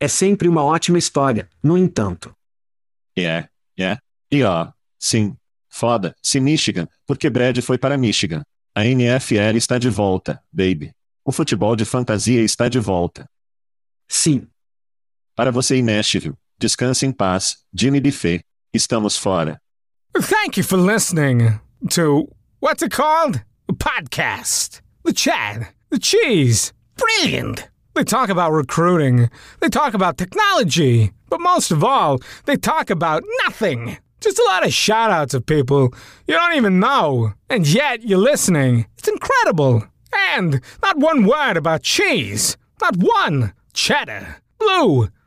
É 0.00 0.08
sempre 0.08 0.48
uma 0.48 0.64
ótima 0.64 0.98
história, 0.98 1.48
no 1.62 1.76
entanto. 1.76 2.34
É, 3.16 3.46
é. 3.78 3.98
E 4.32 4.42
ó, 4.42 4.72
sim. 4.98 5.36
Foda, 5.68 6.16
se 6.22 6.40
Michigan, 6.40 6.88
porque 7.06 7.30
Brad 7.30 7.58
foi 7.60 7.78
para 7.78 7.98
Michigan. 7.98 8.42
A 8.74 8.84
NFL 8.86 9.56
está 9.56 9.78
de 9.78 9.88
volta, 9.88 10.42
baby. 10.50 10.92
O 11.24 11.30
futebol 11.30 11.76
de 11.76 11.84
fantasia 11.84 12.42
está 12.42 12.68
de 12.68 12.80
volta. 12.80 13.28
Sim. 14.08 14.48
Para 15.36 15.50
você 15.50 15.76
e 15.76 15.82
Nashville, 15.82 16.34
descanse 16.58 17.06
em 17.06 17.12
paz, 17.12 17.56
Jimmy 17.72 18.00
Buffet. 18.00 18.40
Estamos 18.72 19.16
fora. 19.16 19.60
Thank 20.18 20.58
you 20.58 20.64
for 20.64 20.76
listening 20.78 21.58
to 21.90 22.28
what's 22.60 22.82
it 22.82 22.90
called? 22.94 23.40
A 23.68 23.72
podcast. 23.72 24.80
The 25.04 25.12
chat. 25.12 25.72
The 25.90 25.98
cheese. 25.98 26.72
Brilliant. 26.96 27.68
They 27.94 28.04
talk 28.04 28.28
about 28.28 28.52
recruiting. 28.52 29.30
They 29.60 29.68
talk 29.68 29.94
about 29.94 30.16
technology. 30.18 31.12
But 31.28 31.40
most 31.40 31.70
of 31.70 31.82
all, 31.82 32.18
they 32.44 32.56
talk 32.56 32.90
about 32.90 33.22
nothing. 33.46 33.96
Just 34.20 34.38
a 34.38 34.44
lot 34.44 34.66
of 34.66 34.72
shout 34.74 35.10
outs 35.10 35.32
of 35.34 35.46
people 35.46 35.94
you 36.26 36.34
don't 36.34 36.54
even 36.56 36.78
know. 36.80 37.32
And 37.48 37.66
yet 37.66 38.02
you're 38.04 38.18
listening. 38.18 38.86
It's 38.98 39.08
incredible. 39.08 39.84
And 40.34 40.60
not 40.82 40.98
one 40.98 41.24
word 41.24 41.56
about 41.56 41.82
cheese. 41.82 42.56
Not 42.82 42.96
one. 42.98 43.52
Cheddar. 43.72 44.36
Blue. 44.58 45.08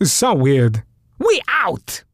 It's 0.00 0.12
so 0.12 0.32
weird. 0.32 0.84
We 1.18 1.42
out! 1.48 2.04